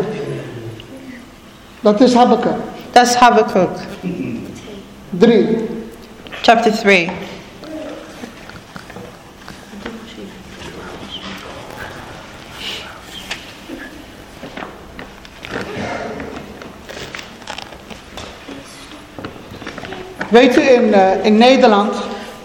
Dat 1.81 2.01
is 2.01 2.15
Habakkuk. 2.15 2.57
That's 2.91 3.15
Habakkuk. 3.15 3.71
3. 5.19 5.47
chapter 6.43 6.73
3. 6.73 7.11
Weet 20.29 20.57
u, 20.57 20.61
in, 20.61 20.95
eh, 20.95 21.25
in 21.25 21.39
Nederland, 21.39 21.95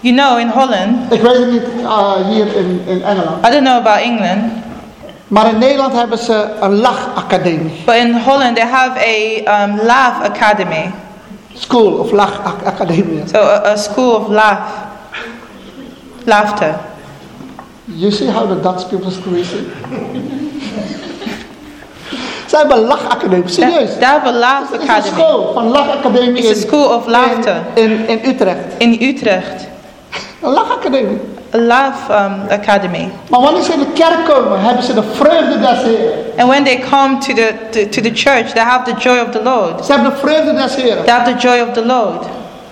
You 0.04 0.12
know, 0.14 0.36
in 0.38 0.48
Holland, 0.48 1.12
ik 1.12 1.20
weet 1.20 1.36
het 1.36 1.50
niet 1.50 1.62
eh, 1.82 2.12
hier 2.28 2.56
in, 2.56 2.82
in 2.86 3.02
Engeland, 3.02 3.46
I 3.46 3.50
don't 3.50 3.64
know 3.64 3.76
about 3.76 4.00
England, 4.00 4.52
maar 5.34 5.48
in 5.52 5.58
Nederland 5.58 5.92
hebben 5.92 6.18
ze 6.18 6.46
een 6.60 6.74
lachacademie. 6.74 7.82
but 7.86 7.94
in 7.94 8.14
Holland 8.14 8.56
they 8.56 8.66
have 8.66 8.98
a 8.98 9.62
um, 9.62 9.80
laugh 9.82 10.22
academy. 10.22 10.90
School 11.54 11.98
of 11.98 12.10
lachacademie. 12.12 13.22
So 13.32 13.38
a, 13.38 13.70
a 13.72 13.76
school 13.76 14.14
of 14.14 14.28
laugh, 14.28 14.60
laughter. 16.24 16.74
You 17.84 18.10
see 18.10 18.30
how 18.30 18.48
the 18.48 18.60
Dutch 18.60 18.88
people 18.88 19.10
it? 19.10 19.48
Ze 22.50 22.56
hebben 22.56 22.76
een 22.76 22.84
lachacademie, 22.84 23.48
serieus. 23.48 23.90
Have 24.00 24.26
a 24.26 24.32
laugh 24.32 24.70
Het 24.70 24.80
is 24.80 24.86
een 24.88 24.94
academy. 24.94 25.20
school 25.20 25.52
van 25.52 25.68
lachacademie 25.68 26.42
It's 26.42 26.64
a 26.64 26.66
school 26.66 26.96
of 26.96 27.06
laughter 27.06 27.56
in, 27.74 27.90
in, 27.90 28.08
in 28.08 28.30
Utrecht. 28.30 28.58
in 28.78 28.98
Utrecht. 29.00 29.66
Een 30.42 30.52
lachacademie. 30.52 31.20
Laugh 31.56 32.10
um, 32.10 32.40
academy. 32.50 33.10
Maar 33.28 33.40
wanneer 33.40 33.62
ze 33.62 33.72
in 33.72 33.78
de 33.78 33.86
kerk 33.94 34.24
komen, 34.34 34.60
hebben 34.60 34.82
ze 34.84 34.94
de 34.94 35.02
vreugde 35.14 35.58
des 35.60 35.82
Heren. 35.82 36.12
And 36.38 36.48
when 36.48 36.64
they 36.64 36.78
come 36.90 37.18
to 37.18 37.32
the 37.34 37.54
to, 37.70 37.88
to 37.88 38.00
the 38.00 38.10
church, 38.14 38.52
they 38.52 38.62
have 38.62 38.84
the 38.92 38.98
joy 38.98 39.18
of 39.18 39.30
the 39.30 39.42
Lord. 39.42 39.84
Ze 39.84 39.92
hebben 39.92 40.10
de 40.10 40.16
vreugde 40.16 40.54
des 40.54 40.74
Heren. 40.74 41.04
They 41.04 41.14
have 41.14 41.32
the 41.34 41.38
joy 41.48 41.60
of 41.60 41.72
the 41.72 41.84
Lord. 41.86 42.26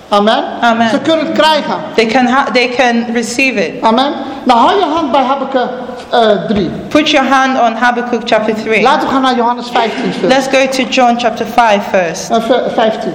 Amen. 0.09 0.45
Amen. 0.61 0.88
Ze 0.90 0.99
kunnen 0.99 1.27
het 1.27 1.35
krijgen. 1.38 1.75
They 1.95 2.07
can 2.07 2.27
ha- 2.27 2.45
they 2.53 2.68
can 2.68 3.07
receive 3.12 3.66
it. 3.66 3.83
Amen. 3.83 4.12
Nou, 4.45 4.59
hou 4.61 4.79
je 4.79 4.85
hand 4.95 5.12
bij 5.12 5.23
Habakkuk 5.23 5.68
eh 6.11 6.29
3. 6.49 6.71
Put 6.88 7.11
your 7.11 7.29
hand 7.29 7.61
on 7.61 7.75
Habakkuk 7.75 8.21
chapter 8.25 8.55
3. 8.55 8.83
Laten 8.83 9.07
we 9.09 9.12
gaan 9.14 9.23
naar 9.23 9.37
Johannes 9.37 9.68
15 9.71 10.12
first. 10.12 10.35
Let's 10.37 10.47
go 10.77 10.83
to 10.83 10.88
John 10.90 11.14
chapter 11.18 11.47
5 11.47 11.83
first. 11.90 12.27
V- 12.27 12.73
15. 12.75 13.12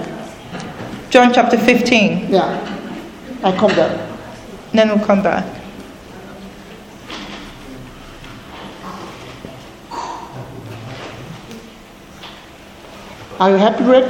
John 1.09 1.29
chapter 1.31 1.59
15. 1.59 2.25
Ja. 2.29 2.43
Hij 3.41 3.51
komt 3.51 3.75
daar. 3.75 3.85
Then 4.73 4.87
we'll 4.87 5.05
come 5.07 5.21
back. 5.21 5.41
Are 13.39 13.51
you 13.51 13.57
happy, 13.57 13.83
Rick? 13.83 14.05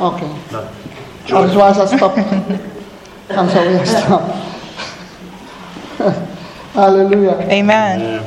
Okay. 0.00 0.28
No. 0.52 0.68
Oh, 1.30 1.36
Alles 1.36 1.92
I 1.92 1.96
stop. 1.96 2.16
I'm 3.30 3.48
sorry, 3.48 3.76
I 3.76 3.84
stop. 3.84 4.22
Hallelujah. 6.74 7.38
Amen. 7.50 8.22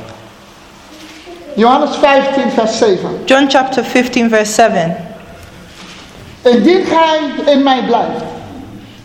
Johannes 1.56 1.96
15, 1.96 2.50
vers 2.50 2.78
7. 2.78 3.26
John 3.26 3.48
chapter 3.48 3.82
15 3.84 4.28
verse 4.30 4.52
7. 4.52 4.96
Indien 6.44 6.84
gij 6.84 7.18
in 7.52 7.62
mij 7.62 7.84
blijft 7.84 8.24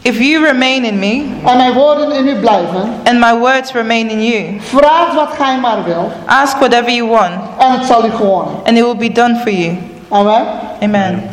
If 0.01 0.19
you 0.19 0.45
remain 0.45 0.85
in 0.85 0.99
me 0.99 1.25
en 1.45 1.57
mijn 1.57 1.73
woorden 1.73 2.11
in 2.11 2.27
u 2.27 2.35
blijven, 2.35 2.93
and 3.03 3.19
my 3.19 3.33
words 3.37 3.71
remain 3.73 4.09
in 4.09 4.23
you, 4.23 4.59
vraag 4.61 5.13
wat 5.13 5.29
gij 5.37 5.57
maar 5.57 5.83
wilt 5.83 6.11
ask 6.25 6.57
whatever 6.57 6.91
you 6.91 7.09
want 7.09 7.33
en 7.57 7.71
het 7.71 7.85
zal 7.85 8.05
u 8.05 8.09
gewonnen. 8.09 8.53
and 8.63 8.77
it 8.77 8.83
will 8.83 8.95
be 8.95 9.11
done 9.11 9.35
for 9.35 9.51
you. 9.51 9.77
Amen. 10.15 10.45
Amen. 10.81 11.23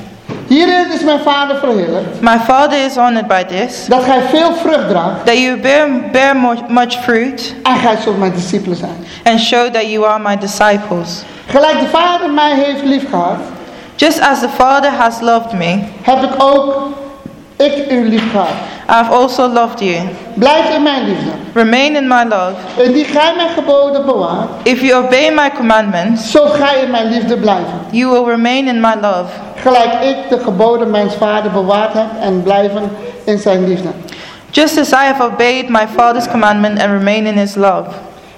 Hierin 0.47 0.93
is 0.93 1.03
mijn 1.03 1.21
vader 1.21 1.57
verheerlijkt, 1.57 2.21
My 2.21 2.39
Father 2.39 2.85
is 2.85 2.97
honored 2.97 3.27
by 3.27 3.45
this, 3.45 3.87
dat 3.89 4.05
gij 4.05 4.21
veel 4.31 4.55
vrucht 4.55 4.89
draagt 4.89 5.25
that 5.27 5.39
you 5.39 5.57
bear, 5.61 5.89
bear 6.13 6.37
much 6.69 6.93
fruit 7.03 7.55
en 7.63 7.77
gij 7.77 7.97
zult 7.97 8.19
mijn 8.19 8.33
discipelen 8.33 8.77
zijn. 8.77 8.97
and 9.25 9.41
show 9.41 9.73
that 9.73 9.91
you 9.91 10.07
are 10.07 10.19
my 10.19 10.39
disciples. 10.39 11.23
Gelijk 11.47 11.81
de 11.81 11.87
vader 11.89 12.31
mij 12.31 12.55
heeft 12.55 12.83
liefgehad, 12.83 13.37
Just 13.97 14.21
as 14.21 14.41
the 14.41 14.49
Father 14.49 14.91
has 14.91 15.21
loved 15.21 15.53
me, 15.53 15.79
heb 16.03 16.23
ik 16.23 16.43
ook 16.43 16.89
ik 17.57 17.91
u 17.91 18.09
liefgehad. 18.09 18.49
I 18.89 18.93
have 18.93 19.13
also 19.13 19.49
loved 19.49 19.81
you. 19.81 19.97
Blijf 20.35 20.75
in 20.75 20.83
mijn 20.83 21.05
liefde. 21.05 21.31
Remain 21.55 21.97
in 21.97 22.07
my 22.09 22.23
love. 22.29 22.53
Indien 22.83 23.05
gij 23.05 23.33
mijn 23.37 23.49
geboden 23.49 24.07
bewaart, 24.07 24.49
If 24.63 24.81
you 24.81 25.05
obey 25.05 25.31
my 25.35 25.51
commandments, 25.57 26.31
zult 26.31 26.53
gij 26.55 26.81
in 26.83 26.91
mijn 26.91 27.09
liefde 27.09 27.37
blijven. 27.37 27.81
you 27.91 28.11
will 28.11 28.25
remain 28.35 28.67
in 28.69 28.81
my 28.81 28.95
love, 29.01 29.25
Gelijk 29.63 29.93
ik 30.03 30.17
de 30.29 30.39
geboden 30.45 30.91
mijns 30.91 31.15
vader 31.15 31.51
bewaard 31.51 31.93
heb 31.93 32.07
en 32.21 32.43
blijven 32.43 32.91
in 33.25 33.39
zijn 33.39 33.69
liefde. 33.69 33.89
just 34.51 34.79
as 34.79 34.91
I 34.93 34.95
have 35.07 35.23
obeyed 35.23 35.69
my 35.69 35.87
Father's 35.97 36.29
commandment 36.29 36.81
and 36.83 36.91
remain 36.91 37.27
in 37.27 37.37
his 37.39 37.55
love. 37.55 37.85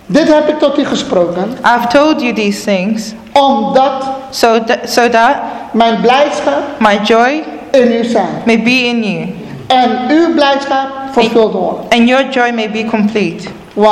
Dit 0.06 0.28
heb 0.34 0.48
ik 0.48 0.58
tot 0.58 0.78
u 0.78 0.84
gesproken, 0.84 1.42
I 1.64 1.68
have 1.68 1.86
told 1.86 2.20
you 2.20 2.32
these 2.32 2.64
things 2.64 3.12
omdat 3.32 4.04
so, 4.30 4.64
that 4.64 4.78
so 4.84 5.08
that 5.08 5.36
mijn 5.72 6.00
blijdschap 6.00 6.62
my 6.78 6.98
joy 7.02 7.42
in 7.74 7.92
u 7.92 8.04
zijn. 8.04 8.28
may 8.46 8.62
be 8.62 8.70
in 8.70 9.02
you 9.02 9.26
En 9.66 9.90
uw 10.08 10.34
blijdschap 10.34 10.88
vervuld 11.12 11.52
wordt. 11.52 11.94
and 11.94 12.08
your 12.08 12.28
joy 12.30 12.50
may 12.52 12.70
be 12.70 12.84
complete. 12.84 13.48
Wow. 13.74 13.86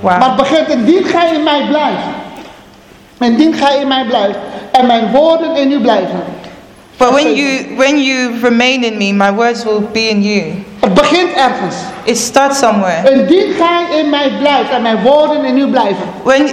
Maar 0.00 0.18
Wow. 0.18 0.22
het 0.22 0.36
begint 0.36 0.68
indien 0.68 1.04
gij 1.04 1.34
in 1.34 1.42
mij 1.42 1.66
blijft. 1.68 2.02
Indien 3.20 3.54
gij 3.54 3.80
in 3.80 3.88
mij 3.88 4.04
blijft. 4.04 4.38
En 4.72 4.86
mijn 4.86 5.10
woorden 5.10 5.56
in 5.56 5.72
u 5.72 5.80
blijven. 5.80 6.22
But 6.96 7.10
when 7.10 7.34
you 7.34 7.66
when 7.76 8.02
you 8.02 8.38
remain 8.42 8.84
in 8.84 8.96
me, 8.96 9.12
my 9.12 9.32
words 9.32 9.64
will 9.64 9.82
be 9.92 10.08
in 10.08 10.22
you. 10.22 10.42
Het 10.80 10.94
begint 10.94 11.32
ergens. 11.32 11.74
It 12.04 12.18
starts 12.18 12.58
somewhere. 12.58 13.10
Indien 13.12 13.52
gij 13.52 13.98
in 13.98 14.10
mij 14.10 14.32
blijft 14.38 14.70
en 14.70 14.82
mijn 14.82 15.02
woorden 15.02 15.44
in 15.44 15.58
u 15.58 15.66
blijven. 15.66 16.04
When 16.22 16.46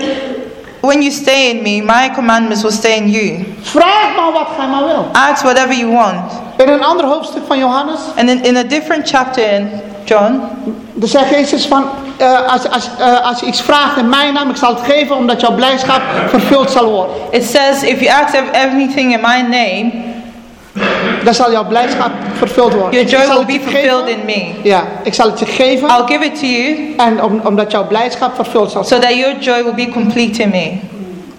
when 0.82 1.02
you 1.02 1.12
stay 1.12 1.50
in 1.50 1.62
me, 1.62 1.82
my 1.82 2.10
commandments 2.14 2.62
will 2.62 2.72
stay 2.72 2.96
in 2.98 3.10
you. 3.10 3.46
Vraag 3.62 4.16
maar 4.16 4.32
wat 4.32 4.48
gij 4.58 4.68
maar 4.68 4.86
wil. 4.86 5.08
Ask 5.12 5.44
whatever 5.44 5.76
you 5.76 5.92
want. 5.92 6.32
In 6.58 6.68
een 6.68 6.84
ander 6.84 7.06
hoofdstuk 7.06 7.42
van 7.48 7.58
Johannes. 7.58 8.00
And 8.18 8.30
in, 8.30 8.44
in 8.44 8.58
a 8.58 8.64
different 8.64 9.10
chapter 9.10 9.52
in 9.54 9.70
John, 10.06 10.42
Dan 10.94 11.10
zegt 11.10 11.30
Jezus 11.30 11.66
van. 11.66 11.84
eh, 12.18 12.52
als, 12.52 12.70
als, 12.70 12.90
eh, 13.00 13.26
als 13.28 13.40
je 13.40 13.46
iets 13.46 13.62
vraagt 13.62 13.98
in 13.98 14.10
mijn 14.10 14.34
naam. 14.34 14.50
Ik 14.50 14.56
zal 14.56 14.76
het 14.76 14.84
geven 14.86 15.16
omdat 15.16 15.42
jouw 15.42 15.56
blijdschap 15.56 16.02
vervuld 16.28 16.72
zal 16.72 16.86
worden. 16.92 17.16
it 17.32 17.44
says, 17.44 17.84
if 17.84 18.00
you 18.02 18.22
ask 18.24 18.36
everything 18.52 19.14
in 19.14 19.20
my 19.22 19.42
name, 19.42 19.92
Dan 21.24 21.34
zal 21.34 21.52
jouw 21.52 21.66
blijdschap 21.66 22.12
vervuld 22.38 22.74
worden. 22.74 23.06
your 23.06 23.26
joy 23.26 23.36
will 23.36 23.46
be 23.46 23.54
je 23.54 23.60
fulfilled 23.60 24.08
in 24.08 24.20
me. 24.26 24.52
Ja, 24.64 24.84
ik 25.04 25.14
zal 25.14 25.30
het 25.30 25.40
je 25.40 25.46
geven. 25.46 25.88
I'll 25.90 26.06
give 26.06 26.26
it 26.26 26.40
to 26.40 26.46
you 26.46 26.94
En 26.98 27.24
om, 27.24 27.42
omdat 27.44 27.72
jouw 27.72 27.88
blijdschap 27.88 28.36
vervuld 28.36 28.72
zal 28.72 28.84
so 28.84 28.88
zijn. 28.90 29.02
that 29.02 29.16
your 29.16 29.36
joy 29.40 29.64
will 29.64 29.86
be 29.86 29.90
complete 29.92 30.42
in 30.42 30.50
me. 30.50 30.72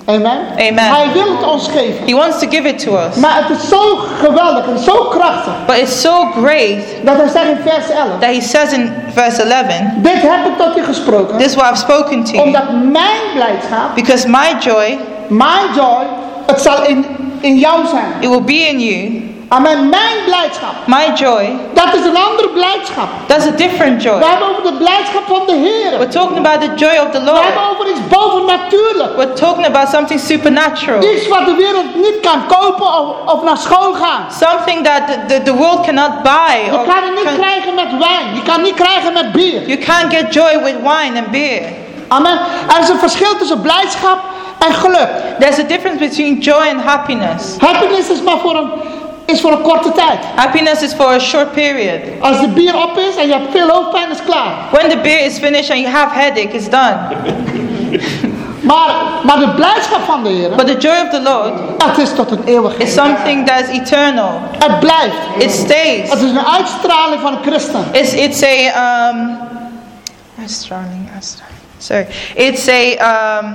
Amen. 0.06 0.38
Amen. 0.58 0.78
Hij 0.94 1.06
wil 1.12 1.36
het 1.36 1.50
ons 1.50 1.68
geven. 1.68 2.04
He 2.06 2.12
wants 2.14 2.38
to 2.38 2.46
give 2.50 2.68
it 2.68 2.78
to 2.84 2.96
us. 2.96 3.16
Maar 3.16 3.46
het 3.48 3.58
is 3.58 3.68
zo 3.68 3.78
geweldig 4.22 4.66
en 4.66 4.78
zo 4.78 5.04
krachtig. 5.04 5.52
But 5.66 5.76
it's 5.76 6.00
so 6.00 6.26
great 6.44 6.78
Dat 7.04 7.16
hij 7.16 7.28
zegt 7.28 7.48
in 7.48 7.56
vers 7.64 7.88
11. 7.90 8.08
that 8.20 8.30
he 8.34 8.40
says 8.40 8.72
in 8.72 8.92
verse 9.12 9.42
11, 9.42 9.66
Dit 9.96 10.12
heb 10.12 10.46
ik 10.46 10.56
tot 10.58 10.76
u 10.78 10.84
gesproken. 10.84 11.36
This 11.36 11.46
is 11.46 11.54
what 11.54 11.66
I've 11.70 11.76
spoken 11.80 12.24
to 12.24 12.32
you. 12.32 12.44
Omdat 12.46 12.62
mijn 12.92 13.20
blijdschap, 13.34 13.94
Because 13.94 14.28
my 14.28 14.54
joy, 14.60 14.98
mijn 15.28 15.66
joy, 15.76 16.04
het 16.46 16.60
zal 16.60 16.84
in, 16.86 17.04
in 17.40 17.56
jou 17.58 17.86
zijn. 17.86 18.04
it 18.20 18.28
will 18.28 18.42
be 18.42 18.68
in 18.68 18.80
you. 18.80 19.30
Amen. 19.52 19.88
Mijn 19.88 20.16
blijdschap. 20.24 20.74
My 20.86 21.12
joy, 21.14 21.56
Dat 21.74 21.94
is 21.94 22.04
een 22.04 22.16
andere 22.16 22.48
blijdschap. 22.48 23.08
that's 23.26 23.46
a 23.46 23.50
different 23.50 24.02
We 24.02 24.08
joy. 24.08 24.18
hebben 24.22 24.48
over 24.50 24.62
de 24.62 24.72
blijdschap 24.78 25.22
van 25.26 25.42
de 25.46 25.52
Heer. 25.52 25.90
We're 25.98 26.08
talking 26.08 26.38
about 26.46 26.60
the 26.60 26.70
joy 26.84 26.96
of 27.04 27.10
the 27.10 27.20
We 27.24 27.30
hebben 27.30 27.62
Lord. 27.62 27.70
over 27.72 27.90
iets 27.90 28.00
bovennatuurlijk. 28.08 29.16
We're 29.16 29.32
talking 29.32 29.66
about 29.66 29.88
something 29.88 30.20
supernatural. 30.20 31.02
Iets 31.14 31.28
wat 31.28 31.44
de 31.46 31.54
wereld 31.54 31.94
niet 31.94 32.18
kan 32.20 32.46
kopen 32.46 32.86
of, 32.86 33.32
of 33.34 33.42
naar 33.42 33.56
school 33.56 33.92
gaan. 33.92 34.22
Something 34.46 34.84
that 34.84 35.02
the, 35.06 35.16
the, 35.34 35.42
the 35.42 35.54
world 35.54 35.80
cannot 35.86 36.22
buy. 36.22 36.54
Je 36.66 36.72
Or 36.78 36.84
kan 36.84 37.02
het 37.02 37.14
niet 37.14 37.24
can- 37.24 37.36
krijgen 37.36 37.74
met 37.74 37.90
wijn. 37.98 38.34
Je 38.34 38.42
kan 38.42 38.62
niet 38.62 38.74
krijgen 38.74 39.12
met 39.12 39.32
bier. 39.32 39.60
you 39.66 39.78
can't 39.78 40.14
get 40.14 40.34
joy 40.34 40.52
with 40.62 40.76
wine 40.82 41.18
and 41.20 41.30
beer. 41.30 41.62
Amen. 42.08 42.38
Er 42.74 42.80
is 42.82 42.88
een 42.88 42.98
verschil 42.98 43.36
tussen 43.36 43.60
blijdschap 43.60 44.18
en 44.58 44.72
geluk. 44.74 45.08
There's 45.38 45.58
a 45.58 45.62
difference 45.62 45.98
between 45.98 46.38
joy 46.38 46.66
and 46.74 46.80
happiness. 46.84 47.56
Happiness 47.58 48.08
is 48.10 48.22
maar 48.22 48.38
voor 48.38 48.56
een, 48.56 48.70
is 49.26 49.40
voor 49.40 49.52
een 49.52 49.62
korte 49.62 49.92
tijd. 49.92 50.18
Happiness 50.34 50.82
is 50.82 50.92
for 50.92 51.06
a 51.06 51.18
short 51.18 51.52
period. 51.52 52.00
Als 52.20 52.40
de 52.40 52.48
bier 52.48 52.76
op 52.82 52.98
is 52.98 53.16
en 53.16 53.26
je 53.26 53.32
hebt 53.32 53.50
veel 53.50 53.68
hoofdpijn, 53.68 54.10
is 54.10 54.22
klaar. 54.26 54.52
When 54.70 54.88
the 54.90 54.98
beer 54.98 55.24
is 55.24 55.38
finished 55.38 55.70
and 55.70 55.80
you 55.80 55.92
have 55.94 56.18
headache, 56.18 56.56
it's 56.56 56.68
done. 56.68 56.96
Maar, 58.62 58.90
maar 59.24 59.38
de 59.38 59.48
blijdschap 59.48 60.00
van 60.04 60.22
de 60.22 60.28
Heer, 60.28 60.50
But 60.56 60.66
the 60.66 60.76
joy 60.76 60.96
of 61.04 61.08
the 61.10 61.22
Lord 61.22 61.52
het 61.84 61.98
is 61.98 62.12
tot 62.14 62.30
een 62.30 62.42
eeuwigheid. 62.44 62.88
is 62.88 62.94
something 62.94 63.46
that 63.46 63.60
is 63.60 63.68
eternal. 63.78 64.40
Het 64.58 64.80
blijft. 64.80 65.16
It 65.38 65.50
stays. 65.50 66.10
Het 66.10 66.20
is 66.22 66.30
een 66.30 66.46
uitstraling 66.46 67.20
van 67.20 67.32
een 67.32 67.42
christen. 67.42 67.84
It's 67.92 68.12
it's 68.12 68.42
a 68.42 69.08
um. 69.10 69.38
Australian, 70.42 71.08
Australian. 71.16 71.56
Sorry, 71.78 72.06
it's 72.34 72.68
a 72.68 73.38
um. 73.38 73.54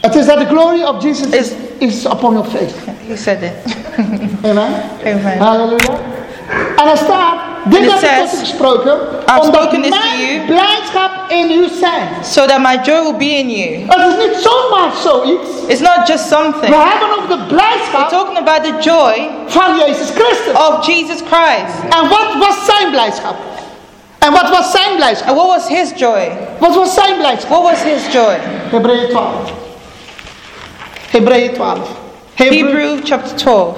Het 0.00 0.14
is 0.14 0.26
dat 0.26 0.38
de 0.38 0.46
glory 0.46 0.82
of 0.82 1.02
Jesus 1.02 1.26
is, 1.26 1.50
Is- 1.78 1.96
is 1.96 2.04
upon 2.04 2.32
your 2.32 2.48
face. 2.48 2.74
He 3.08 3.16
said 3.16 3.42
it. 3.42 3.76
Amen. 4.44 4.82
Amen. 5.06 5.38
Halleluja. 5.38 5.94
En 6.76 6.88
er 6.88 6.96
staat, 6.96 7.34
dit 7.64 7.80
heb 7.92 8.00
ik 8.02 8.28
tot 8.30 8.38
gesproken, 8.38 8.98
I've 9.26 9.40
omdat 9.40 9.70
to 9.70 9.78
mijn 9.78 9.90
you. 10.18 10.46
blijdschap 10.46 11.10
in 11.28 11.50
u 11.50 11.68
zijn. 11.80 12.08
So 12.22 12.46
that 12.46 12.58
my 12.58 12.78
joy 12.82 13.02
will 13.02 13.16
be 13.16 13.24
in 13.38 13.50
you. 13.50 13.84
Het 13.88 14.12
is 14.18 14.26
niet 14.26 14.42
zomaar 14.42 14.90
zoiets. 15.02 15.48
It's 15.66 15.66
It's 15.66 15.80
not 15.80 16.08
just 16.08 16.28
We 16.28 16.34
something. 16.36 16.74
hebben 16.74 17.08
over 17.18 17.28
de 17.48 17.54
We're 17.92 18.06
talking 18.08 18.38
about 18.38 18.62
the 18.64 18.74
joy 18.80 19.28
van 19.46 19.76
Jezus 19.78 20.08
Christus. 20.14 20.52
of 20.68 20.86
Jesus 20.86 21.20
Christ. 21.30 21.74
En 22.02 22.08
wat 22.08 22.46
was 22.46 22.64
zijn 22.64 22.90
blijdschap? 22.90 23.34
En 24.18 24.32
wat 24.32 24.48
was 24.50 24.70
zijn 24.70 24.96
blijdschap? 24.96 25.28
And 25.28 25.36
what 25.36 25.46
was 25.56 25.68
his 25.68 25.92
joy? 25.96 26.32
Wat 26.58 26.74
was 26.74 26.94
zijn 26.94 27.16
blijdschap? 27.18 27.50
What 27.50 27.62
was 27.62 27.82
his 27.82 28.12
joy? 28.12 28.36
Hebreeën 28.70 29.08
12. 29.08 29.26
Hebreeën 31.10 31.52
12. 31.54 31.78
Hebrew 32.40 33.00
chapter 33.04 33.36
12. 33.36 33.76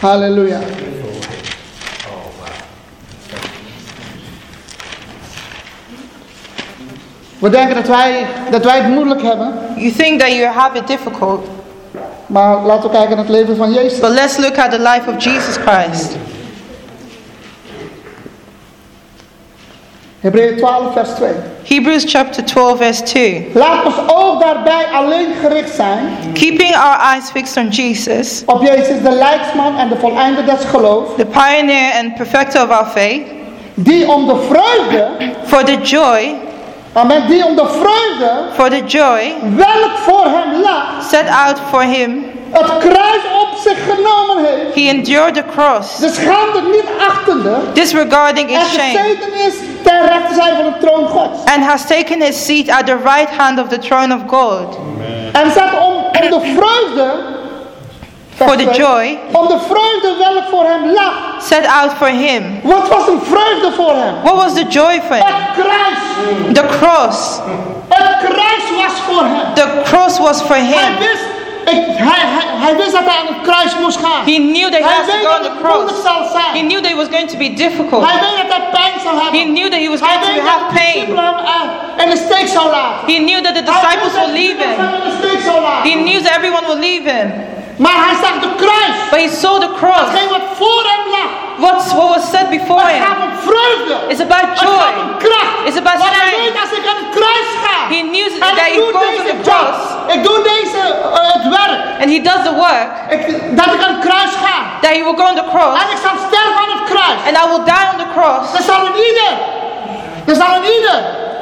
Halleluja. 0.00 0.60
We 7.38 7.50
denken 7.50 7.74
dat 7.74 7.86
wij, 7.86 8.26
dat 8.50 8.64
wij 8.64 8.76
het 8.80 8.88
moeilijk 8.88 9.22
hebben. 9.22 9.52
You 9.76 9.92
think 9.92 10.20
that 10.20 10.32
you 10.32 10.44
have 10.44 10.76
it 10.76 10.86
difficult, 10.86 11.46
Maar 12.26 12.62
laten 12.62 12.90
we 12.90 12.96
kijken 12.96 13.16
naar 13.16 13.24
het 13.24 13.34
leven 13.34 13.56
van 13.56 13.72
Jezus. 13.72 13.98
but 13.98 14.10
let's 14.10 14.36
look 14.36 14.58
at 14.58 14.70
the 14.70 14.78
life 14.78 15.10
of 15.10 15.24
Jesus 15.24 15.56
Christ. 15.56 16.16
Hebreeën 20.20 20.56
12 20.58 20.92
vers 20.92 21.14
2. 21.14 21.30
Hebrews 21.64 22.04
chapter 22.06 22.42
12, 22.42 22.78
verse 22.78 23.02
2. 23.02 23.50
Laat 23.54 23.84
ons 23.84 23.94
oog 24.06 24.40
daarbij 24.40 24.86
alleen 24.92 25.32
gericht 25.40 25.74
zijn 25.74 26.08
Keeping 26.32 26.74
our 26.76 26.98
eyes 27.12 27.30
fixed 27.30 27.56
on 27.56 27.68
Jesus, 27.68 28.42
op 28.46 28.62
Jezus, 28.62 29.02
de 29.02 29.10
leidsman 29.10 29.78
en 29.78 29.88
de 29.88 29.96
voleinder 29.96 30.46
des 30.46 30.64
geloofs, 30.64 31.10
the 31.16 31.26
pioneer 31.26 31.92
and 32.02 32.14
perfecter 32.14 32.62
of 32.62 32.70
our 32.70 32.86
faith, 32.86 33.22
die 33.74 34.12
om 34.12 34.26
de 34.26 34.36
vreugde, 34.48 35.08
for 35.44 35.64
the 35.64 35.76
joy, 35.82 36.34
amen, 36.92 37.26
die 37.28 37.46
om 37.46 37.56
de 37.56 37.66
vreugde, 37.66 38.44
for 38.52 38.70
the 38.70 38.82
joy 38.86 39.34
welk 39.56 39.96
voor 39.96 40.24
hem 40.24 40.60
lag, 40.60 41.02
set 41.08 41.28
out 41.28 41.60
for 41.70 41.82
him, 41.82 42.24
het 42.50 42.78
kruis 42.78 43.22
op 43.42 43.58
zich 43.62 43.78
genomen 43.84 44.44
heeft, 44.44 44.74
he 44.74 44.88
endured 44.88 45.34
the 45.34 45.44
cross, 45.54 45.98
de 45.98 46.08
schande 46.08 46.60
niet 46.70 47.08
achtende, 47.08 47.56
disregarding 47.72 48.50
en 48.50 48.60
its 48.60 48.72
shame, 48.72 48.98
gezeten 48.98 49.46
is 49.46 49.54
ter 49.90 50.08
rechterzijde 50.08 50.56
van 50.56 50.64
de 50.72 50.86
troon 50.86 51.06
Gods. 51.08 51.38
and 51.54 51.64
has 51.64 51.86
taken 51.86 52.20
his 52.22 52.44
seat 52.44 52.68
at 52.68 52.86
the 52.86 52.96
right 52.96 53.30
hand 53.38 53.58
of 53.58 53.68
the 53.68 53.78
throne 53.78 54.14
of 54.14 54.20
God. 54.26 54.78
En 55.32 55.50
zat 55.50 55.78
om, 55.78 55.94
om 56.22 56.30
de 56.30 56.40
vreugde, 56.56 57.38
For 58.34 58.56
the 58.56 58.70
joy 58.72 59.18
om 59.32 59.46
de 59.48 59.58
vreugde 59.68 60.14
welk 60.18 60.44
voor 60.50 60.64
hem 60.64 60.92
lag. 60.92 61.12
set 61.42 61.66
out 61.66 61.92
for 61.92 62.08
him. 62.08 62.60
Wat 62.62 62.88
was 62.88 63.08
een 63.08 63.20
vreugde 63.22 63.72
voor 63.76 63.94
hem? 63.94 64.14
What 64.22 64.34
was 64.36 64.54
the 64.54 64.64
joy 64.68 65.00
for 65.06 65.16
him? 65.16 65.24
Het 65.24 65.64
kruis. 65.64 65.98
The 66.52 66.64
cross. 66.78 67.38
Het 67.88 68.16
kruis 68.28 68.64
was 68.82 68.92
voor 69.08 69.24
hem. 69.24 69.54
The 69.54 69.80
cross 69.84 70.18
was 70.18 70.42
for 70.42 70.56
him. 70.56 70.96
Wist, 71.70 71.88
ik, 71.88 71.96
hij, 72.10 72.22
hij, 72.36 72.46
hij 72.64 72.76
wist 72.76 72.92
dat 72.92 73.04
hij 73.10 73.18
aan 73.20 73.30
het 73.34 73.40
kruis 73.48 73.72
moest 73.82 73.98
gaan. 74.04 74.22
He 74.32 74.38
knew 74.52 74.68
that 74.72 74.80
he 74.80 74.88
Hij 74.88 74.96
has 75.00 75.06
to 75.06 75.18
go 75.28 75.36
on 75.38 75.42
the 75.48 75.54
cross. 75.62 76.02
zal 76.02 76.20
He 76.58 76.62
knew 76.70 76.80
that 76.82 76.90
it 76.90 76.96
was 77.02 77.08
going 77.14 77.28
to 77.30 77.36
be 77.36 77.52
difficult. 77.64 78.02
Hij 78.10 78.18
weet 78.24 78.36
dat 78.42 78.50
hij 78.56 78.64
pijn 78.76 78.96
zal 79.04 79.14
He 79.38 79.44
knew 79.54 79.68
that 79.72 79.80
he 79.84 79.88
was 79.94 80.00
Hij 80.00 80.16
going 80.22 80.36
to 80.38 80.44
have 80.52 80.64
pain. 80.74 80.92
discipelen 80.92 81.24
hem 81.24 81.68
in 82.04 82.10
de 82.10 82.16
steek 82.26 82.48
zou 82.48 82.70
laten. 82.70 83.14
He 83.14 83.18
knew 83.28 83.40
that 83.46 83.54
the 83.54 83.62
disciples 83.72 84.12
would 84.18 84.32
leave 84.40 84.58
him. 84.66 84.76
hem 84.84 84.94
in 84.94 85.04
de 85.10 85.14
steek 85.20 85.40
zou 85.48 85.60
laten. 85.60 85.90
He 85.90 85.96
knew 86.06 86.18
that 86.24 86.32
everyone 86.36 86.64
would 86.66 86.80
leave 86.88 87.04
him. 87.10 87.28
Maar 87.84 87.98
hij 88.06 88.16
zag 88.24 88.34
de 88.46 88.50
kruis. 88.62 88.96
But 89.10 89.20
he 89.24 89.28
saw 89.42 89.54
the 89.66 89.70
cross. 89.80 90.06
Hetgeen 90.10 90.28
wat 90.36 90.46
voor 90.60 90.82
hem 90.92 91.04
lag. 91.16 91.30
What's, 91.64 91.86
what 91.98 92.08
was 92.14 92.24
said 92.34 92.46
before 92.58 92.82
Het 92.86 92.92
him? 92.96 93.02
gaat 93.06 93.20
om 93.28 93.32
vreugde. 93.48 93.94
It's 94.12 94.22
about 94.28 94.46
Het 94.50 94.58
gaat 94.58 94.68
joy. 94.68 94.90
om 95.04 95.10
kracht. 95.26 95.56
It's 95.68 95.78
about 95.82 95.98
Want 96.02 96.14
hij 96.20 96.26
strength. 96.28 96.44
weet 96.46 96.56
als 96.64 96.72
ik 96.78 96.84
aan 96.90 96.98
het 97.04 97.10
kruis 97.18 97.48
ga. 97.64 97.76
He 97.94 98.00
knew 98.12 98.26
that 98.58 98.68
he 98.74 98.78
goes 98.94 99.04
deze 99.06 99.22
the 99.32 99.36
cross. 99.46 99.78
Ik 100.14 100.20
doe 100.26 100.38
deze, 100.52 100.80
het 101.34 101.44
werk. 101.58 101.80
And 102.02 102.08
he 102.14 102.18
does 102.30 102.42
the 102.48 102.54
work. 102.66 102.90
Ik, 103.14 103.20
dat 103.60 103.68
ik 103.76 103.80
aan 103.84 103.92
het 103.96 104.02
kruis 104.08 104.32
ga. 104.44 104.54
That 104.82 104.92
he 104.96 105.00
will 105.06 105.18
go 105.22 105.24
on 105.32 105.36
the 105.42 105.46
cross. 105.54 105.74
En 105.82 105.88
ik 105.96 106.00
zal 106.06 106.14
sterven 106.28 106.58
aan 106.62 106.72
het 106.78 106.84
kruis. 106.92 107.18
And 107.28 107.34
I 107.42 107.44
will 107.50 107.64
die 107.72 107.84
on 107.92 107.98
the 108.04 108.08
cross. 108.16 108.42
Er 108.60 108.64
zal 108.70 108.80
een 108.88 108.98
ieder. 109.08 109.32
Er 110.30 110.36
zal 110.42 110.50
een 110.58 110.66
ieder. 110.76 110.98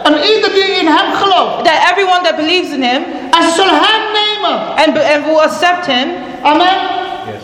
Een 0.08 0.18
ieder 0.32 0.50
die 0.58 0.68
in 0.82 0.86
hem 0.96 1.08
gelooft. 1.22 1.54
That 1.68 1.78
everyone 1.90 2.20
that 2.26 2.36
believes 2.42 2.70
in 2.78 2.82
him 2.90 3.02
En 3.36 3.42
ze 3.46 3.50
zullen 3.60 3.78
hem 3.88 4.02
nemen. 4.12 4.27
And, 4.44 4.98
and 4.98 5.24
will 5.26 5.40
accept 5.40 5.86
him 5.86 6.08
Amen. 6.42 6.76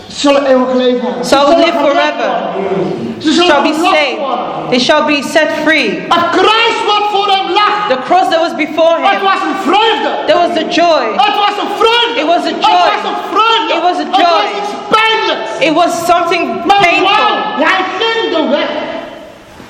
Ze 0.09 0.21
zullen 0.21 0.47
eeuwig 0.47 0.75
leven 0.75 1.09
shall 1.25 1.49
live 1.57 1.73
forever. 1.73 2.31
worden. 2.55 3.17
Ze 3.19 3.33
zullen 3.33 3.49
Shall 3.51 3.63
be 3.63 3.73
verlost 3.73 3.95
saved. 3.95 4.69
They 4.71 4.79
shall 4.81 5.05
be 5.05 5.23
set 5.23 5.49
free. 5.65 5.89
Het 6.09 6.25
kruis 6.31 6.77
wat 6.87 7.05
voor 7.13 7.29
hem 7.37 7.51
lag. 7.53 7.75
The 7.89 7.99
cross 8.05 8.29
that 8.31 8.41
was 8.41 8.55
before 8.67 8.97
Het 9.01 9.11
him. 9.11 9.23
was 9.23 9.41
een 9.49 9.57
vreugde. 9.67 10.11
There 10.27 10.39
was 10.39 10.53
the 10.59 10.67
joy. 10.81 11.05
Het 11.27 11.37
was 11.47 11.55
een 11.63 11.73
vreugde. 11.81 12.21
It 12.21 12.27
was 12.27 12.43
a 12.51 12.53
Het 12.55 12.65
joy. 12.67 12.89
was 12.95 13.05
een 13.11 13.21
vreugde. 13.33 13.73
It 13.79 13.83
was 13.89 13.97
a 13.97 14.07
Het 14.09 14.17
joy. 14.17 14.43
was 14.43 14.51
iets 14.61 14.73
pijnlijks. 14.97 15.51
It 15.69 15.73
was 15.81 15.91
something 16.13 16.43
painful. 16.67 17.05
wauw, 17.05 17.35
hij 17.69 17.81
ging 18.01 18.37
de 18.37 18.43
weg. 18.57 18.69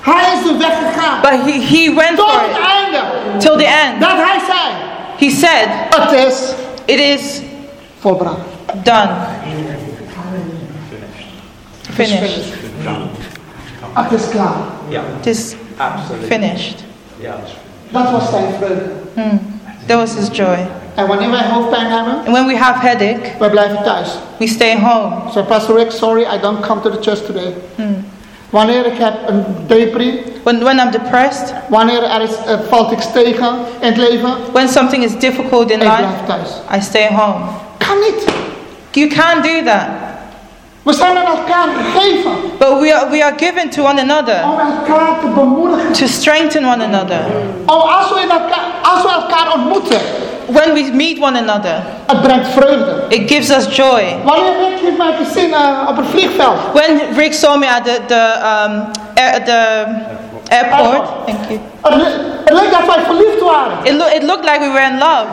Hij 0.00 0.24
is 0.34 0.42
de 0.48 0.56
weg 0.56 0.74
gegaan. 0.84 1.20
But 1.20 1.30
he, 1.46 1.54
he 1.72 1.94
went 1.94 2.16
Tot 2.16 2.30
for 2.30 2.40
het 2.40 2.50
it 2.50 2.66
einde. 2.76 3.00
till 3.38 3.56
the 3.56 3.66
end. 3.82 4.00
Dat 4.00 4.16
hij 4.28 4.38
zei. 4.50 4.66
He 5.22 5.30
said, 5.30 5.68
Het 5.96 6.12
is 6.26 6.36
It 6.84 6.98
is 7.00 7.40
volbracht. 8.00 8.38
done. 8.82 9.10
Finished. 11.92 12.52
Het 13.92 14.12
is 14.12 14.28
klaar. 14.28 14.54
It 15.20 15.26
is 15.26 15.54
finished. 16.26 16.84
Dat 17.90 18.10
was 18.10 18.30
zijn 18.30 18.44
vreugde. 18.58 18.90
That 19.86 19.98
was 19.98 20.14
his 20.14 20.28
joy. 20.36 20.66
En 20.94 21.06
wanneer 21.06 21.30
wij 21.30 21.48
hoofdpijn 21.48 21.86
hebben, 21.90 22.14
And 22.14 22.28
when 22.28 22.46
we 22.46 22.56
have 22.56 22.86
headache, 22.86 23.32
wij 23.38 23.50
blijven 23.50 23.82
thuis. 23.82 24.08
we 24.36 24.46
stay 24.46 24.76
home. 24.80 25.14
So 25.32 25.42
Pastor 25.42 25.76
Rick, 25.76 25.90
sorry, 25.90 26.22
I 26.22 26.38
don't 26.40 26.60
come 26.60 26.80
to 26.80 26.90
the 26.90 26.98
church 27.00 27.18
today. 27.26 27.54
Hmm. 27.74 28.04
Wanneer 28.54 28.86
ik 28.86 28.98
heb 28.98 29.14
een 29.26 29.44
depri, 29.66 30.22
When, 30.42 30.62
when 30.62 30.78
I'm 30.78 30.90
depressed, 30.90 31.54
wanneer 31.68 32.02
er 32.02 32.20
is, 32.20 32.30
eh, 32.46 32.54
valt 32.68 32.92
iets 32.92 33.12
tegen 33.12 33.48
in 33.80 33.86
het 33.86 33.96
leven, 33.96 34.34
when 34.52 34.68
something 34.68 35.04
is 35.04 35.18
difficult 35.18 35.70
in 35.70 35.80
ik 35.80 35.88
life, 35.88 36.24
thuis. 36.26 36.48
I 36.76 36.80
stay 36.80 37.08
home. 37.14 37.44
Kan 37.78 37.98
niet. 37.98 38.24
You 38.90 39.08
can't 39.08 39.42
do 39.44 39.62
that. 39.64 39.86
We 40.82 40.92
zijn 40.92 41.16
aan 41.16 41.26
elkaar 41.26 41.68
gegeven 41.82 42.30
But 42.58 42.80
we 42.80 42.94
are, 42.94 43.10
we 43.10 43.24
are 43.24 43.34
given 43.36 43.70
to 43.70 43.82
one 43.82 44.00
another 44.00 44.42
om 44.44 44.58
elkaar 44.58 45.20
te 45.20 45.26
bemoedigen. 45.34 45.92
to 45.92 46.06
strengthen 46.06 46.64
one 46.64 46.84
another. 46.84 47.20
Om 47.66 47.80
als 47.80 48.08
we, 48.08 48.20
elkaar, 48.20 48.64
als 48.82 49.02
we 49.02 49.08
elkaar 49.08 49.52
ontmoeten, 49.54 50.00
When 50.46 50.72
we 50.74 50.90
meet 50.92 51.18
one 51.20 51.38
another, 51.38 51.82
het 52.06 52.22
brengt 52.22 52.48
vreugde. 52.48 53.04
it 53.08 53.30
gives 53.30 53.50
us 53.50 53.76
joy. 53.76 54.16
Wanneer 54.24 54.52
Rick 54.60 54.80
heeft 54.82 54.96
mij 54.98 55.12
gezien 55.24 55.52
eh, 55.54 55.86
op 55.88 55.96
het 55.96 56.06
vliegveld. 56.10 56.56
When 56.72 57.00
Rick 57.16 57.32
saw 57.34 57.56
me 57.58 57.66
at 57.66 57.84
the, 57.84 58.00
the, 58.06 58.22
um, 58.64 58.84
air, 59.14 59.44
the 59.44 59.84
airport, 60.48 60.80
Airport. 60.82 61.08
thank 61.26 61.38
you. 61.48 61.60
Het, 62.44 62.52
leek 62.52 62.70
dat 62.70 62.94
wij 62.94 63.04
verliefd 63.04 63.40
waren. 63.40 63.72
It, 63.82 63.92
loo- 63.92 64.14
it 64.16 64.22
looked 64.22 64.44
like 64.44 64.58
we 64.60 64.70
were 64.72 64.86
in 64.86 64.98
love. 64.98 65.26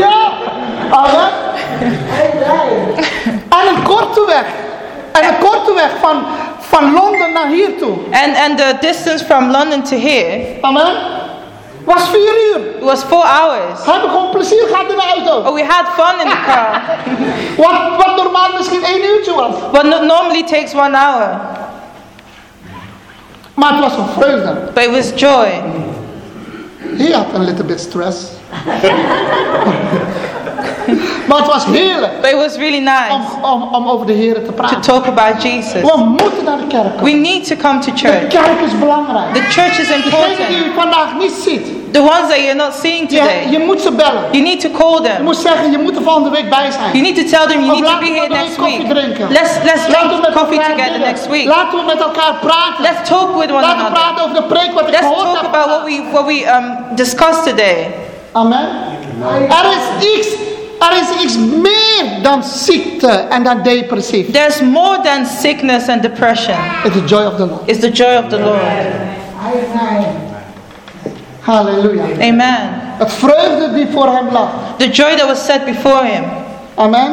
Ja. 0.00 0.32
Amen. 0.90 1.28
En 3.48 3.74
een 3.76 3.82
korte 3.82 4.24
weg. 4.26 4.44
En 5.12 5.28
een 5.28 5.38
korte 5.38 5.74
weg 5.74 5.90
van, 6.00 6.24
van 6.58 6.92
Londen 6.92 7.32
naar 7.32 7.46
hier 7.48 7.78
toe. 7.78 7.96
And, 8.12 8.36
and 8.48 8.58
the 8.58 8.74
distance 8.80 9.24
from 9.24 9.50
London 9.50 9.82
to 9.82 9.96
here, 9.96 10.40
Amen. 10.60 10.92
Was 11.86 12.08
vier 12.08 12.34
uur. 12.50 12.60
it 12.76 12.82
was 12.82 13.02
four 13.04 13.24
hours. 13.24 13.84
We 13.84 13.90
hebben 13.92 14.10
gewoon 14.10 14.30
plezier 14.30 14.66
gehad 14.68 14.90
in 14.90 14.96
de 14.96 15.02
auto. 15.16 15.48
Oh, 15.48 15.54
we 15.54 15.64
had 15.64 15.86
fun 15.94 16.20
in 16.24 16.28
the 16.28 16.36
car. 16.48 16.80
Wat, 17.56 18.04
wat 18.06 18.16
normaal 18.16 18.48
misschien 18.56 18.84
één 18.84 19.04
uurtje 19.04 19.32
was. 19.34 19.54
What 19.72 19.84
no- 19.84 20.04
normally 20.04 20.42
takes 20.42 20.74
one 20.74 20.96
hour. 20.96 21.40
Maar 23.54 23.70
het 23.72 23.80
was 23.80 23.96
een 23.96 24.06
vreugde. 24.18 24.54
But 24.74 24.82
it 24.84 24.90
was 24.90 25.12
joy. 25.20 25.62
He 26.98 27.12
had 27.12 27.26
a 27.34 27.38
little 27.38 27.64
bit 27.64 27.80
stress. 27.80 28.16
maar 31.28 31.38
het 31.38 31.46
was 31.46 31.64
heerlijk 31.64 32.20
But 32.20 32.30
it 32.30 32.36
was 32.36 32.56
really 32.56 32.78
nice 32.78 33.12
om, 33.12 33.50
om, 33.52 33.62
om 33.74 33.88
over 33.88 34.06
de 34.06 34.12
Heer 34.12 34.34
te 34.34 34.42
to 34.42 34.52
praten. 34.52 34.80
talk 34.80 35.06
about 35.06 35.42
Jesus. 35.42 35.72
We 35.72 36.04
moeten 36.06 36.44
naar 36.44 36.56
de 36.58 36.66
kerk 36.66 36.84
We 36.84 36.90
komen. 37.10 37.20
need 37.20 37.46
to 37.48 37.56
come 37.56 37.78
to 37.78 37.90
De 37.92 37.98
church. 37.98 38.26
kerk 38.28 38.60
is 38.66 38.78
belangrijk. 38.78 39.34
The 39.34 39.40
church 39.56 39.78
is 39.80 39.86
Degene 39.88 40.02
die 40.02 40.04
important. 40.04 40.50
u 40.50 40.72
vandaag 40.74 41.08
niet 41.18 41.32
ziet. 41.44 41.66
The 41.92 42.00
ones 42.02 42.26
that 42.28 42.36
you're 42.44 42.54
not 42.54 42.74
seeing 42.82 43.10
Je, 43.10 43.16
today, 43.18 43.46
je 43.50 43.58
moet 43.58 43.80
ze 43.80 43.90
bellen. 43.92 44.22
you 44.30 44.42
need 44.42 44.60
to 44.60 44.70
call 44.70 44.94
Je 45.02 45.08
them. 45.08 45.22
moet 45.24 45.36
zeggen, 45.36 45.70
je 45.70 45.78
moet 45.78 45.96
er 45.96 46.02
volgende 46.02 46.30
week 46.30 46.48
bij 46.50 46.58
You 46.62 46.72
zijn. 46.72 47.02
need 47.02 47.16
to 47.16 47.24
tell 47.36 47.46
them 47.52 47.60
you 47.64 47.72
Of 47.72 47.74
need 47.80 47.84
to 47.84 47.90
laten 47.90 48.04
be 48.06 48.12
we 48.12 48.18
here 48.20 48.28
next 48.42 48.56
week. 48.56 48.80
drinken. 48.94 49.26
Let's 49.38 49.52
let's 49.64 49.82
Laten 49.88 50.00
we 50.00 50.06
drink 50.08 50.20
met 50.26 50.32
coffee 50.40 50.58
elkaar 50.60 50.76
together 50.76 50.98
next 50.98 51.26
week. 51.28 51.46
Laten 51.46 51.78
we 51.78 51.84
met 51.84 52.00
elkaar 52.00 52.34
praten. 52.40 52.82
Let's 52.88 53.08
talk 53.08 53.28
with 53.40 53.50
one 53.50 53.60
Laten 53.60 53.76
we 53.78 53.84
another. 53.84 53.98
praten 53.98 54.24
over 54.24 54.36
de 54.36 54.42
preek 54.54 54.70
wat 54.72 54.82
ik 54.82 54.88
Let's 54.90 55.06
gehoord 55.06 55.24
talk 55.32 55.40
heb. 55.40 55.54
about 55.54 55.66
what 55.74 55.82
we 55.84 56.02
what 56.12 56.26
we 56.26 56.38
um, 56.56 56.66
discussed 56.94 57.44
today. 57.44 57.94
Amen. 58.32 58.66
Er 59.48 59.66
is 59.78 59.86
iets, 60.18 60.28
er 60.78 60.96
is 61.00 61.22
iets 61.24 61.36
meer 61.36 62.22
dan 62.22 62.42
ziekte 62.44 63.08
en 63.08 63.42
dan. 63.42 63.62
There's 64.32 64.60
more 64.60 65.00
than 65.00 65.26
sickness 65.26 65.88
and 65.88 66.02
depression. 66.02 66.56
It's 66.84 66.94
the 66.94 67.04
joy 67.04 67.24
of 67.24 67.36
the 67.36 67.46
Lord. 67.46 67.60
It's 67.64 67.80
the 67.80 67.90
joy 67.90 68.16
of 68.16 68.28
the 68.28 68.38
Lord. 68.38 68.60
Hallelujah. 71.40 72.20
Amen. 72.20 72.70
Het 72.98 73.12
vreugde 73.12 73.72
die 73.74 73.86
voor 73.92 74.06
hem 74.06 74.32
lag. 74.32 74.48
The 74.76 74.88
joy 74.90 75.16
that 75.16 75.26
was 75.26 75.44
set 75.44 75.64
before 75.64 76.04
him. 76.04 76.24
Amen. 76.74 77.10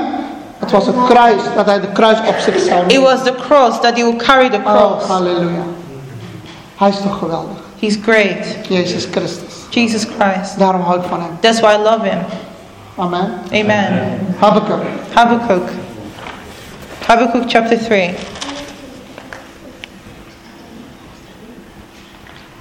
Het 0.59 0.71
was 0.71 0.85
het 0.85 0.95
kruis, 1.09 1.41
dat 1.55 1.65
hij 1.65 1.79
de 1.79 1.91
kruis 1.91 2.17
op 2.27 2.35
zich 2.39 2.59
zou 2.59 2.83
It 2.87 2.99
was 2.99 3.23
the 3.23 3.33
cross 3.47 3.79
that 3.79 3.95
he 3.97 4.03
will 4.03 4.15
carry 4.15 4.49
the 4.49 4.57
Oh, 4.57 4.63
cross. 4.63 5.07
halleluja. 5.07 5.63
Hij 6.77 6.89
is 6.89 7.01
toch 7.01 7.17
geweldig. 7.17 7.57
He's 7.79 7.97
great. 8.01 8.45
Jezus 8.69 9.07
Christus. 9.11 9.53
Jesus 9.69 10.05
Christ. 10.19 10.59
Daarom 10.59 10.81
hou 10.81 10.99
ik 10.99 11.05
van 11.09 11.19
hem. 11.19 11.37
That's 11.39 11.59
why 11.59 11.73
I 11.73 11.77
love 11.77 12.09
him. 12.09 12.17
Amen. 12.97 13.39
Amen. 13.51 14.35
Habakkuk. 14.39 14.83
Habakkuk. 15.15 15.65
Habakkuk 17.07 17.49
chapter 17.49 17.77
3. 17.77 18.13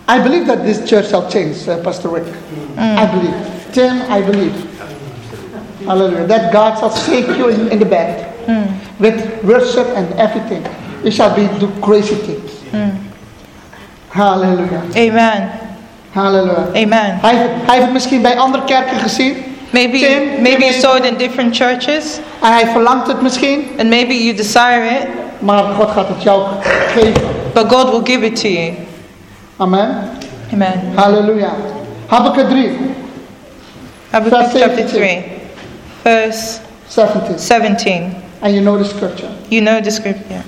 I 0.09 0.19
believe 0.23 0.47
that 0.47 0.65
this 0.65 0.89
church 0.89 1.09
shall 1.11 1.29
change, 1.31 1.69
uh, 1.69 1.83
Pastor 1.83 2.09
Rick. 2.09 2.25
Mm. 2.25 2.97
I 2.99 3.07
believe. 3.07 3.73
Tim, 3.73 4.03
I 4.11 4.21
believe. 4.21 4.55
Hallelujah. 5.87 6.27
That 6.27 6.53
God 6.53 6.79
shall 6.79 6.95
shake 6.95 7.27
you 7.37 7.49
in, 7.49 7.69
in 7.73 7.79
the 7.79 7.85
bed 7.87 8.29
mm. 8.47 8.73
with 9.01 9.17
worship 9.45 9.87
and 9.97 10.13
everything. 10.19 10.65
You 11.05 11.11
shall 11.11 11.35
be 11.35 11.47
do 11.59 11.69
crazy 11.81 12.15
things. 12.17 12.51
Mm. 12.73 12.97
Hallelujah. 14.11 14.83
Amen. 14.97 15.53
Hallelujah. 16.13 16.73
Amen. 16.77 17.19
Hij 17.21 17.37
heeft, 17.37 17.51
het- 17.53 17.63
hij 17.67 17.75
heeft 17.75 17.85
het 17.85 17.93
misschien 17.93 18.23
bij 18.23 18.39
andere 18.39 18.65
kerken 18.65 18.99
gezien. 18.99 19.52
Maybe 19.73 19.99
Tim, 19.99 20.43
maybe 20.43 20.65
you 20.65 20.73
saw 20.73 20.97
it 20.97 21.05
in 21.05 21.17
different 21.17 21.57
churches 21.57 22.19
En 22.43 22.53
hij 22.53 22.67
verlangt 22.67 23.07
het 23.07 23.23
misschien. 23.23 23.65
and 23.79 23.89
maybe 23.89 24.15
you 24.25 24.35
desire 24.37 24.85
it, 25.01 25.07
Maar 25.39 25.63
God 25.65 25.91
gaat 25.91 26.09
het 26.09 26.23
jou 26.23 26.43
geven. 26.95 27.23
but 27.55 27.69
God 27.73 27.91
will 27.91 28.15
give 28.15 28.25
it 28.27 28.37
to 28.41 28.49
you. 28.49 28.73
Amen. 29.57 30.11
Amen. 30.53 30.93
Halleluja. 30.95 31.53
Habakkuk 32.07 32.49
3, 32.49 32.71
Habakkuk 34.11 34.61
chapter 34.61 34.89
17. 34.89 34.89
3, 34.89 35.25
verse 36.03 36.59
17. 36.89 37.39
17. 37.39 38.15
And 38.43 38.55
you 38.55 38.61
know 38.63 38.77
the 38.79 38.85
scripture. 38.85 39.29
You 39.49 39.63
know 39.63 39.81
the 39.81 39.91
scripture. 39.91 40.43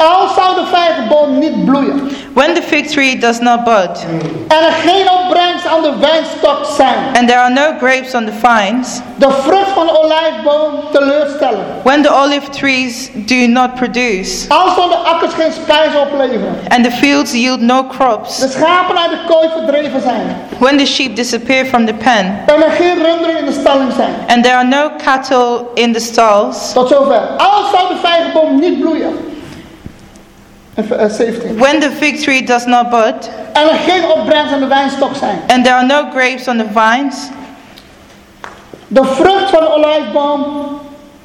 Al 0.00 0.28
zou 0.28 0.54
de 0.54 0.66
vijgenboom 0.72 1.38
niet 1.38 1.64
bloeien 1.64 2.10
When 2.32 2.54
the 2.54 2.62
fig 2.62 2.86
tree 2.86 3.18
does 3.18 3.38
not 3.40 3.64
bud, 3.64 4.06
en 4.48 4.64
er 4.64 4.72
geen 4.72 5.10
opbrengst 5.10 5.66
aan 5.66 5.82
de 5.82 5.92
wijnstok 6.00 6.64
zijn, 6.76 6.94
and 7.18 7.28
there 7.28 7.38
are 7.40 7.50
no 7.52 7.72
grapes 7.78 8.14
on 8.14 8.24
the 8.24 8.32
vines, 8.32 9.00
de 9.16 9.30
vrucht 9.30 9.70
van 9.74 9.86
de 9.86 9.98
olijfboom 10.02 10.72
teleurstellen. 10.92 11.64
when 11.82 12.02
the 12.02 12.14
olive 12.14 12.48
trees 12.50 13.10
do 13.14 13.34
not 13.46 13.74
produce, 13.74 14.48
Al 14.48 14.70
zullen 14.74 14.88
de 14.88 14.96
akkers 14.96 15.34
geen 15.34 15.52
spijs 15.52 15.94
opleveren, 15.96 16.54
and 16.68 16.84
the 16.84 16.90
fields 16.90 17.32
yield 17.32 17.60
no 17.60 17.84
crops, 17.86 18.38
de 18.38 18.48
schapen 18.48 18.98
uit 18.98 19.10
de 19.10 19.18
kooi 19.34 19.48
verdreven 19.56 20.00
zijn 20.02 20.36
when 20.58 20.76
the 20.78 20.86
sheep 20.86 21.16
disappear 21.16 21.64
from 21.66 21.86
the 21.86 21.94
pen, 21.94 22.38
en 22.46 22.62
er 22.62 22.70
geen 22.70 23.02
runderen 23.02 23.38
in 23.38 23.44
de 23.44 23.52
stalling 23.60 23.92
zijn. 23.96 24.14
and 24.28 24.44
there 24.44 24.54
are 24.56 24.66
no 24.68 24.90
cattle 25.04 25.64
in 25.74 25.92
the 25.92 26.00
stalls, 26.00 26.72
Tot 26.72 26.88
zover. 26.88 27.20
Al 27.36 27.64
zou 27.72 27.88
de 27.88 27.96
vijgenboom 28.02 28.58
niet 28.60 28.80
bloeien. 28.80 29.28
Even, 30.74 30.98
eh, 30.98 31.10
17. 31.10 31.58
when 31.58 31.80
the 31.80 31.90
fig 31.90 32.20
tree 32.22 32.42
does 32.42 32.64
not 32.66 32.90
bud, 32.90 33.30
En 33.52 33.62
er 33.68 33.76
geen 33.88 34.04
opbrengst 34.10 34.52
aan 34.52 34.60
de 34.60 34.66
wijnstok 34.66 35.14
zijn. 35.16 35.38
and 35.48 35.64
there 35.64 35.76
are 35.76 35.86
no 35.86 36.04
grapes 36.14 36.48
on 36.48 36.56
the 36.58 36.66
vines, 36.74 37.16
De 38.88 39.04
vrucht 39.04 39.50
van 39.50 39.60
de 39.60 39.74
olijfboom 39.74 40.44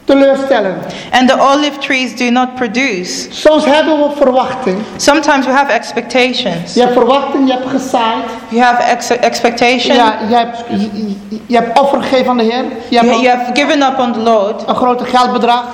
teleurstellen. 0.03 0.77
and 1.11 1.27
the 1.29 1.39
olive 1.39 1.77
trees 1.79 2.15
do 2.17 2.29
not 2.29 2.55
produce. 2.55 3.27
Soms 3.31 3.65
hebben 3.65 3.97
we 3.99 4.09
verwachting. 4.15 4.77
Sometimes 4.97 5.45
we 5.45 5.51
have 5.51 5.71
expectations. 5.71 6.73
Je 6.73 6.81
hebt 6.81 6.93
verwachting, 6.93 7.47
je 7.47 7.53
hebt 7.53 7.69
gezaaid. 7.69 8.23
You 8.49 8.61
have 8.63 8.81
ex- 8.83 9.09
expectation. 9.09 9.95
Ja, 9.95 10.17
je, 10.29 10.35
hebt, 10.35 10.63
je, 10.69 11.15
je- 11.47 11.55
hebt 11.57 11.79
offer 11.79 12.01
gegeven 12.01 12.29
aan 12.29 12.37
de 12.37 12.43
Heer. 12.43 12.63
Je 12.89 12.97
hebt 12.97 13.09
You, 13.09 13.21
you 13.21 13.37
have 13.37 13.51
given 13.53 13.81
up 13.81 13.99
on 13.99 14.13
the 14.13 14.19
Lord. 14.19 14.63
een 14.67 14.75
grote 14.75 15.05
geldbedrag. 15.05 15.65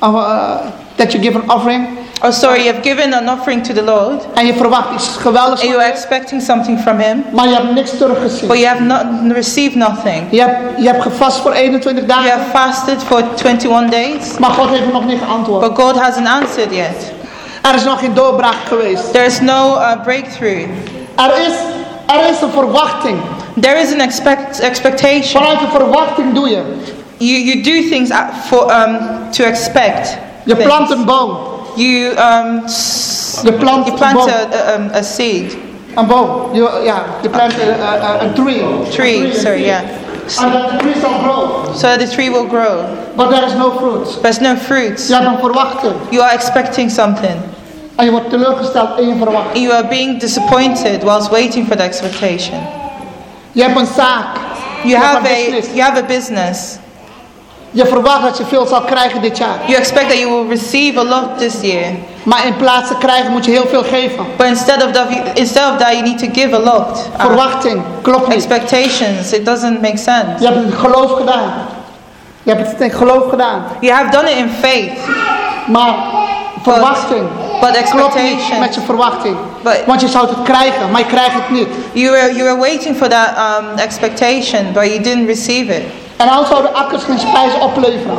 Of, 0.00 0.12
uh, 0.12 0.50
that 0.96 1.12
you 1.12 1.22
give 1.22 1.34
an 1.36 1.48
offering. 1.48 1.86
Oh, 2.22 2.30
sorry, 2.30 2.64
you 2.64 2.72
have 2.72 2.82
given 2.82 3.12
an 3.14 3.28
offering 3.28 3.62
to 3.62 3.72
the 3.74 3.82
Lord, 3.82 4.26
En 4.34 4.46
je 4.46 4.54
verwacht 4.54 4.94
iets 4.94 5.08
geweldigs 5.16 5.60
and 5.60 5.70
you 5.70 5.82
are 5.82 5.90
expecting 5.92 6.42
something 6.42 6.78
from 6.80 6.98
Him, 6.98 7.24
Maar 7.32 7.48
je 7.48 7.54
hebt 7.54 7.72
niks 7.74 7.90
teruggezien. 7.98 8.48
but 8.48 8.56
you 8.58 8.66
have 8.68 8.82
not 8.82 9.04
received 9.32 9.74
nothing. 9.74 10.22
Je 10.30 10.40
hebt, 10.40 10.80
je 10.80 10.86
hebt 10.88 11.02
gevast 11.02 11.36
voor 11.40 11.52
21 11.52 12.04
You 12.06 12.28
have 12.28 12.50
fasted 12.52 13.02
for 13.02 13.22
21 13.44 13.90
days, 13.90 14.38
Maar 14.38 14.50
God 14.50 14.68
heeft 14.68 14.92
nog 14.92 15.04
niet 15.06 15.18
geantwoord. 15.18 15.60
but 15.68 15.78
God 15.84 15.96
hasn't 16.00 16.26
answered 16.28 16.74
yet. 16.74 17.12
Er 17.62 17.74
is 17.74 17.84
nog 17.84 17.98
geen 17.98 18.14
doorbraak 18.14 18.54
geweest. 18.66 19.12
There 19.12 19.24
is 19.26 19.40
no 19.40 19.76
uh, 19.76 19.92
breakthrough. 20.02 20.64
Er 21.16 21.32
is, 21.46 21.54
er 22.06 22.30
is 22.30 22.40
een 22.40 22.50
verwachting. 22.50 23.18
There 23.60 23.78
is 23.80 23.92
an 23.92 24.00
expect- 24.00 24.60
expectation. 24.60 25.42
Vanuit 25.42 25.58
de 25.60 25.66
verwachting 25.70 26.34
doe 26.34 26.48
je. 26.48 26.62
You, 27.16 27.38
you 27.40 27.62
do 27.62 27.88
things 27.88 28.10
for, 28.46 28.72
um, 28.72 28.98
to 29.30 29.44
expect. 29.44 30.16
Je 30.46 30.56
plant 30.56 30.90
een 30.90 31.04
boom. 31.04 31.36
You, 31.74 32.04
um, 32.06 32.62
Je 33.42 33.52
plant 33.52 33.86
you 33.86 33.96
plant 33.96 34.28
a, 34.28 34.74
um, 34.74 34.90
a 34.94 35.02
seed. 35.02 35.56
Een 35.94 36.06
boom. 36.06 36.54
Je, 36.54 36.80
ja, 36.84 37.04
je 37.22 37.28
plant 37.28 37.52
een 37.52 38.28
uh, 38.28 38.32
tree. 38.34 38.64
Tree, 38.90 39.34
sorry, 39.34 39.64
yeah. 39.64 39.80
And 40.38 40.52
that 40.52 40.78
tree 40.80 40.94
shall 41.00 41.18
grow. 41.22 41.74
So 41.74 41.86
that 41.86 41.98
the 41.98 42.08
tree 42.08 42.30
will 42.30 42.48
grow. 42.48 42.84
But 43.16 43.30
there 43.30 43.46
is 43.46 43.54
no 43.54 43.70
fruit. 43.70 44.22
There's 44.22 44.40
no 44.40 44.56
fruits. 44.56 45.08
Je 45.08 45.14
hebt 45.14 45.26
een 45.26 45.38
verwachting. 45.38 45.94
You 46.10 46.22
are 46.22 46.34
expecting 46.34 46.90
something. 46.90 47.36
En 47.96 48.04
je 48.04 48.10
wordt 48.10 48.30
teleurgesteld 48.30 48.98
in 48.98 49.08
je 49.08 49.14
verwachting. 49.16 49.64
You 49.64 49.72
are 49.72 49.88
being 49.88 50.20
disappointed 50.20 51.02
whilst 51.02 51.30
waiting 51.30 51.66
for 51.66 51.76
the 51.76 51.82
expectation. 51.82 52.60
Je 53.52 53.62
hebt 53.62 53.78
een 53.78 53.86
zaak. 53.86 54.36
You 54.82 54.88
je 54.88 54.96
hebt 54.96 55.06
have 55.06 55.16
a 55.16 55.34
business. 55.34 55.66
you 55.74 55.80
have 55.80 56.02
a 56.02 56.06
business. 56.06 56.78
Je 57.70 57.86
verwacht 57.86 58.22
dat 58.22 58.38
je 58.38 58.44
veel 58.44 58.66
zal 58.66 58.80
krijgen 58.80 59.20
dit 59.22 59.38
jaar. 59.38 59.58
You 59.66 59.78
expect 59.78 60.08
that 60.08 60.18
you 60.18 60.30
will 60.30 60.48
receive 60.48 60.98
a 60.98 61.04
lot 61.04 61.38
this 61.38 61.54
year. 61.60 61.84
Maar 62.22 62.46
in 62.46 62.56
plaats 62.56 62.88
te 62.88 62.96
krijgen 62.98 63.32
moet 63.32 63.44
je 63.44 63.50
heel 63.50 63.66
veel 63.68 63.82
geven. 63.82 64.24
But 64.36 64.46
instead 64.46 64.84
of 64.84 64.90
that, 64.90 65.06
instead 65.34 65.72
of 65.72 65.78
that, 65.78 65.90
you 65.92 66.02
need 66.02 66.18
to 66.18 66.26
give 66.32 66.54
a 66.54 66.58
lot. 66.58 67.08
Uh, 67.18 67.24
Verwachting. 67.26 67.82
Klopt 68.02 68.26
niet. 68.28 68.36
expectations. 68.36 69.32
It 69.32 69.44
doesn't 69.46 69.80
make 69.80 69.96
sense. 69.96 70.26
Je 70.38 70.46
hebt 70.46 70.64
het 70.64 70.74
geloof 70.74 71.12
gedaan. 71.12 71.52
Je 72.42 72.52
hebt 72.54 72.70
het 72.70 72.80
in 72.80 72.90
geloof 72.90 73.28
gedaan. 73.30 73.64
You 73.80 73.92
have 73.94 74.10
done 74.10 74.30
it 74.30 74.36
in 74.36 74.50
faith, 74.60 74.98
Maar 75.66 75.94
verwachting. 76.62 77.20
but 77.60 77.70
Klopt 77.70 77.72
niet 77.72 77.76
expectation. 77.76 78.58
met 78.60 78.74
je 78.74 78.80
verwachting. 78.80 79.36
But- 79.62 79.82
Want 79.86 80.00
je 80.00 80.08
zou 80.08 80.26
het 80.28 80.42
krijgen, 80.44 80.90
maar 80.90 81.00
je 81.00 81.06
krijgt 81.06 81.32
het 81.34 81.50
niet. 81.50 81.68
You 81.92 82.10
were 82.10 82.32
you 82.34 82.42
were 82.44 82.56
waiting 82.58 82.96
for 82.96 83.08
that 83.08 83.28
um, 83.38 83.78
expectation, 83.78 84.72
but 84.72 84.84
you 84.86 85.00
didn't 85.00 85.26
receive 85.26 85.76
it. 85.76 85.82
En 86.16 86.26
dan 86.26 86.46
zouden 86.46 86.74
akkers 86.74 87.02
geen 87.04 87.18
spijs 87.18 87.52
opleveren. 87.60 88.18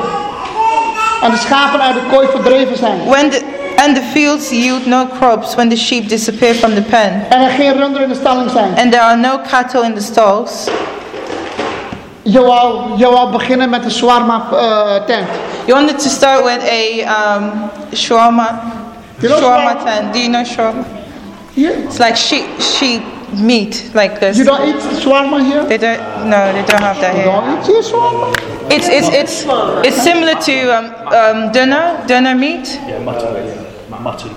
En 1.21 1.31
de 1.31 1.37
schapen 1.37 1.81
uit 1.81 1.93
de 1.93 2.01
kooi 2.11 2.27
verdreven 2.27 2.77
zijn. 2.77 2.99
When 3.05 3.29
the 3.29 3.41
and 3.85 3.95
the 3.95 4.01
fields 4.01 4.49
yield 4.49 4.85
no 4.85 5.07
crops 5.19 5.55
when 5.55 5.69
the 5.69 5.75
sheep 5.75 6.09
disappear 6.09 6.53
from 6.55 6.73
the 6.73 6.81
pen, 6.81 7.25
En 7.29 7.41
er 7.41 7.49
geen 7.49 7.73
runderen 7.73 8.01
in 8.07 8.09
de 8.09 8.19
stalling 8.19 8.49
zijn. 8.51 8.73
and 8.77 8.91
there 8.91 9.03
are 9.03 9.15
no 9.15 9.39
cattle 9.51 9.83
in 9.83 9.93
the 9.93 10.01
stalls. 10.01 10.51
Je 12.21 12.41
wou, 12.41 12.81
je 12.97 13.05
wou 13.09 13.31
beginnen 13.31 13.69
met 13.69 13.83
een 13.85 13.91
shawarma 13.91 14.41
eh, 14.51 15.05
tent. 15.05 15.27
You 15.65 15.79
wanted 15.79 15.99
to 15.99 16.09
start 16.09 16.43
with 16.43 16.59
a 16.71 17.35
um, 17.35 17.51
shawarma, 17.93 18.61
You 19.19 19.27
know 19.33 19.39
shawarma 19.41 19.83
tent. 19.83 20.13
Do 20.13 20.19
you 20.19 20.29
know 20.31 20.45
shawarma? 20.45 20.83
You, 21.53 21.71
It's 21.87 21.97
like 21.97 22.15
sheep 22.15 22.45
sheep 22.59 23.01
meat, 23.34 23.91
like 23.93 24.19
this. 24.19 24.38
you 24.38 24.43
don't 24.45 24.67
eat 24.69 24.75
shawarma 25.01 25.39
here? 25.43 25.63
They 25.65 25.78
don't. 25.78 25.99
No, 26.30 26.51
they 26.53 26.63
don't 26.65 26.82
have 26.82 26.99
that 27.01 27.15
You 27.15 27.21
here. 27.23 27.32
don't 27.32 27.69
eat 27.69 27.86
shawarma? 27.86 28.34
It's 28.71 28.88
it's 28.88 29.09
it's 29.09 29.45
it's 29.88 30.01
similar 30.03 30.36
to 30.41 30.78
um, 30.78 30.86
um, 31.13 31.51
doner 31.51 32.03
doner 32.07 32.36
meat. 32.36 32.80
Yeah, 32.88 32.99
mutton. 32.99 33.36
Yeah. 33.36 33.99
Mutton. 33.99 34.32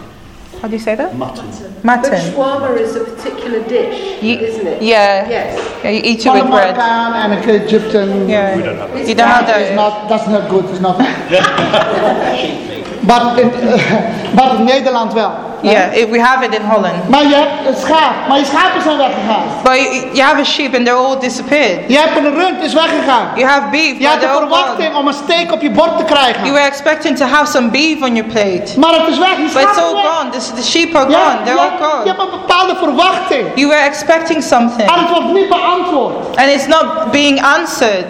How 0.60 0.68
do 0.68 0.74
you 0.74 0.78
say 0.82 0.94
that? 0.94 1.14
Mutton. 1.16 1.46
Mutton. 1.46 1.72
But 1.82 1.84
Mutton. 1.84 2.12
shawarma 2.32 2.76
is 2.78 2.96
a 2.96 3.00
particular 3.04 3.60
dish, 3.68 4.22
Ye- 4.22 4.38
isn't 4.40 4.66
it? 4.66 4.82
Yeah. 4.82 5.28
Yes. 5.28 5.58
Yeah, 5.84 5.90
you 5.90 6.00
eat 6.04 6.18
it 6.18 6.22
Van 6.24 6.32
with 6.34 6.42
een 6.44 6.50
bread. 6.50 6.76
Marokkaan 6.76 7.14
en 7.14 7.30
een 7.30 7.38
Egyptian. 7.62 8.26
Yeah. 8.28 8.54
We 8.56 8.62
don't 8.62 8.78
have 8.78 8.90
You 9.06 9.14
don't 9.14 9.28
have 9.28 9.48
It's 9.48 9.68
that. 9.68 9.74
not, 9.74 10.08
that's 10.08 10.26
not 10.26 10.48
good. 10.50 10.64
It's 10.70 10.80
not. 10.80 10.96
but, 13.10 13.38
in, 13.38 13.50
but 14.36 14.58
in 14.58 14.64
Nederland 14.66 15.12
wel. 15.12 15.32
Yeah, 15.62 15.94
if 15.96 16.08
we 16.10 16.20
have 16.20 16.44
it 16.44 16.54
in 16.54 16.64
Holland. 16.64 17.08
Maar 17.08 17.22
je 17.22 17.34
hebt 17.34 17.66
een 17.68 17.76
schaap, 17.84 18.14
maar 18.28 18.38
je 18.38 18.44
schapen 18.44 18.82
zijn 18.82 18.96
weggegaan. 18.96 19.42
But 19.62 19.74
you, 19.74 19.94
you 20.12 20.20
have 20.20 20.40
a 20.40 20.44
sheep 20.44 20.74
and 20.74 20.84
they're 20.86 20.98
all 21.06 21.18
disappeared. 21.18 21.78
Je 21.86 21.98
hebt 21.98 22.16
een 22.16 22.34
rund, 22.34 22.62
is 22.62 22.74
weggegaan. 22.74 23.26
You 23.34 23.46
have 23.48 23.66
beef, 23.70 23.98
Je 23.98 24.06
had 24.06 24.20
de 24.20 24.28
verwachting 24.38 24.86
gone. 24.88 24.98
om 24.98 25.06
een 25.06 25.14
steak 25.24 25.52
op 25.52 25.60
je 25.62 25.70
bord 25.70 25.98
te 25.98 26.04
You 26.42 26.52
were 26.52 26.66
expecting 26.66 27.16
to 27.16 27.24
have 27.24 27.46
some 27.50 27.68
beef 27.68 28.02
on 28.02 28.14
your 28.14 28.30
plate. 28.32 28.78
Maar 28.78 28.92
het 28.92 29.08
is 29.08 29.18
weg, 29.18 29.36
die 29.36 29.48
But 29.52 29.62
it's 29.62 29.78
all 29.78 29.94
weg. 29.94 30.04
gone. 30.10 30.30
The, 30.30 30.52
the 30.54 30.62
sheep 30.62 30.94
are 30.96 31.10
Ja, 31.10 31.18
gone. 31.18 31.36
They're 31.44 31.54
je, 31.54 31.60
all 31.60 31.68
hebt- 31.68 31.78
je 31.78 31.84
gone. 31.84 32.06
hebt 32.08 32.20
een 32.20 32.30
bepaalde 32.30 32.74
verwachting. 32.76 33.44
You 33.54 33.68
were 33.68 33.80
expecting 33.82 34.42
something. 34.42 34.90
En 34.90 34.98
het 35.00 35.10
wordt 35.10 35.32
niet 35.32 35.48
beantwoord. 35.48 36.36
And 36.36 36.48
it's 36.48 36.66
not 36.66 36.84
being 37.10 37.42
answered. 37.58 38.06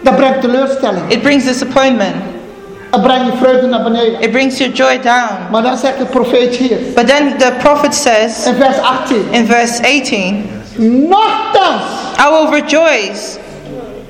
Dat 0.00 0.16
brengt 0.16 0.40
teleurstelling. 0.40 1.02
It 1.08 1.22
brings 1.22 1.44
disappointment. 1.44 2.14
It 2.94 4.32
brings 4.32 4.58
your 4.58 4.70
joy 4.72 4.98
down. 5.02 5.48
Maar 5.50 5.62
dan 5.62 5.76
zegt 5.76 5.98
de 5.98 6.04
profeet 6.04 6.54
hier, 6.56 6.76
But 6.94 7.06
then 7.08 7.38
the 7.38 7.52
prophet 7.58 7.94
says 7.94 8.46
in 8.46 8.54
vers 8.54 8.78
18. 8.78 9.28
in 9.30 9.46
verse 9.46 9.80
18, 9.82 10.44
Nochtans, 10.76 11.82
I 12.18 12.28
will 12.30 12.50
rejoice. 12.60 13.38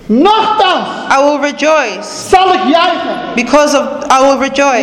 nochtans 0.08 0.86
I 1.10 1.22
will 1.24 1.38
rejoice. 1.40 2.28
zal 2.28 2.52
ik 2.52 2.60
juichen. 2.68 3.34
Because 3.34 3.76
of, 3.78 3.84
I 4.10 4.20
will 4.22 4.38
rejoice. 4.38 4.80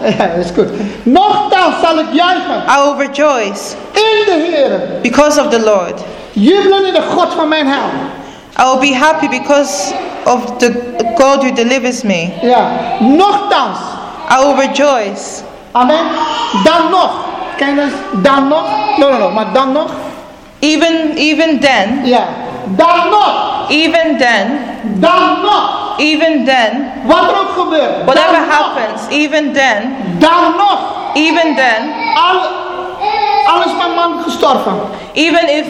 Ja, 0.00 0.08
ja, 0.18 0.26
dat 0.36 0.44
is 0.44 0.50
goed. 0.54 0.68
Nochtans 1.02 1.74
zal 1.82 1.98
ik 1.98 2.06
juichen 2.12 2.62
I 2.68 2.82
will 2.84 3.06
rejoice 3.06 3.74
in 3.92 4.24
de 4.26 4.46
Heer. 4.50 4.80
because 5.02 5.40
of 5.40 5.48
the 5.48 5.60
Lord. 5.60 6.00
Jubelen 6.32 6.86
in 6.86 6.92
de 6.92 7.02
God 7.02 7.32
van 7.34 7.48
mijn 7.48 7.66
hel. 7.66 7.88
I 8.56 8.64
will 8.64 8.80
be 8.80 8.92
happy 8.92 9.28
because 9.28 9.92
of 10.26 10.58
the 10.58 10.70
God 11.18 11.42
who 11.42 11.50
delivers 11.52 12.02
me. 12.04 12.32
Ja, 12.42 12.70
nochtans. 13.00 13.78
I 14.30 14.38
will 14.44 14.56
rejoice. 14.56 15.42
Amen. 15.72 16.04
Dan 16.64 16.90
nog. 16.90 17.10
Ken 17.56 17.74
je? 17.74 17.88
Dan 18.22 18.48
nog? 18.48 18.64
No, 18.98 19.10
no, 19.10 19.18
no. 19.18 19.30
Maar 19.30 19.52
dan 19.52 19.72
nog? 19.72 19.90
Even 20.58 21.12
even 21.16 21.60
then, 21.60 22.00
Ja. 22.04 22.24
Dan 22.66 23.08
nog. 23.10 23.66
even 23.68 24.16
then, 24.18 24.58
Dan 24.84 25.40
nog. 25.42 25.94
even 25.96 26.44
then, 26.44 26.90
Wat 27.04 27.22
er 27.22 27.40
ook 27.40 27.50
gebeurt. 27.58 28.04
whatever 28.04 28.32
dan 28.32 28.46
nog. 28.48 28.56
happens, 28.58 29.00
even 29.08 29.52
then, 29.52 29.96
Dan 30.18 30.54
nog. 30.56 30.78
even 31.14 31.54
then, 31.54 31.92
Al, 32.14 32.40
al 33.54 33.60
is 33.64 33.76
mijn 33.76 33.94
man 33.94 34.22
gestorven. 34.22 34.80
even 35.12 35.48
if 35.56 35.66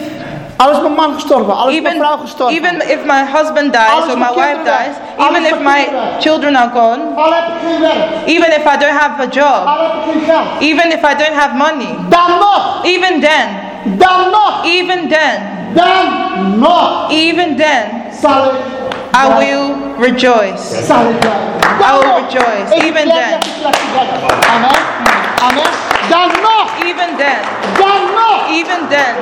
Al 0.57 0.71
is 0.71 0.79
mijn 0.81 0.93
man 0.93 1.13
gestorven. 1.13 1.55
Al 1.55 1.67
is 1.69 1.81
mijn 1.81 1.85
even 1.95 2.05
vrouw 2.05 2.17
gestorven. 2.17 2.55
even 2.57 2.89
if 2.89 2.99
my 3.05 3.23
husband 3.33 3.73
dies 3.73 4.09
or 4.09 4.17
my 4.17 4.27
wife 4.35 4.57
weg. 4.63 4.77
dies, 4.77 4.95
even 5.29 5.43
if 5.45 5.59
my 5.59 5.87
weg. 5.91 6.19
children 6.19 6.55
are 6.55 6.69
gone, 6.73 6.99
Al 7.15 7.33
heb 7.33 7.43
ik 7.47 7.53
geen 7.67 7.79
werk. 7.79 8.25
even 8.25 8.47
if 8.57 8.65
I 8.73 8.77
don't 8.77 8.97
have 8.99 9.21
a 9.21 9.27
job, 9.29 9.67
Al 9.67 9.77
heb 9.83 9.93
ik 9.93 10.11
geen 10.11 10.23
geld. 10.25 10.47
even 10.59 10.91
if 10.91 11.03
I 11.11 11.15
don't 11.23 11.35
have 11.41 11.53
money, 11.55 11.89
Dan 12.09 12.29
nog. 12.39 12.79
even 12.83 13.19
then, 13.19 13.47
Dan 13.83 14.19
nog. 14.31 14.61
even 14.63 15.07
then, 15.09 15.35
Dan 15.73 16.05
nog. 16.59 17.05
even 17.11 17.55
then, 17.57 17.83
Zal 18.21 18.45
ik. 18.45 18.51
I 19.23 19.27
will 19.37 19.75
rejoice. 19.99 20.83
Zal 20.85 21.01
ik. 21.09 21.23
I 21.23 21.91
will 21.99 22.11
rejoice. 22.21 22.69
Even 22.85 22.93
then. 22.93 23.29
net 23.29 23.45
een 23.45 23.51
slechte 23.59 23.85
werk. 23.93 24.45
Amen. 24.55 24.69
Amen. 25.47 25.63
Dan 26.09 26.27
nog. 26.41 26.67
Even 26.83 27.15
then, 27.17 27.37
Dan 27.77 27.87
nog. 28.13 28.14
Even 28.55 28.89
then, 28.89 29.15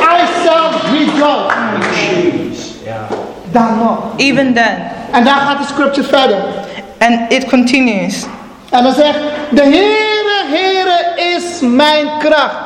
I 0.00 0.26
shall 0.42 0.70
rejoice. 0.92 2.74
Ja. 2.84 3.06
Dan 3.52 3.78
nog. 3.78 3.98
even 4.16 4.54
then. 4.54 4.90
And 5.12 5.24
daar 5.26 5.40
gaat 5.40 5.58
de 5.58 5.64
scripture 5.66 6.06
verder. 6.08 6.38
And 6.98 7.32
it 7.32 7.44
continues. 7.48 8.24
En 8.70 8.82
dan 8.82 8.92
zegt, 8.92 9.18
de 9.50 9.62
Heere, 9.62 10.42
Heere 10.46 11.12
is 11.36 11.60
mijn 11.60 12.06
kracht. 12.18 12.56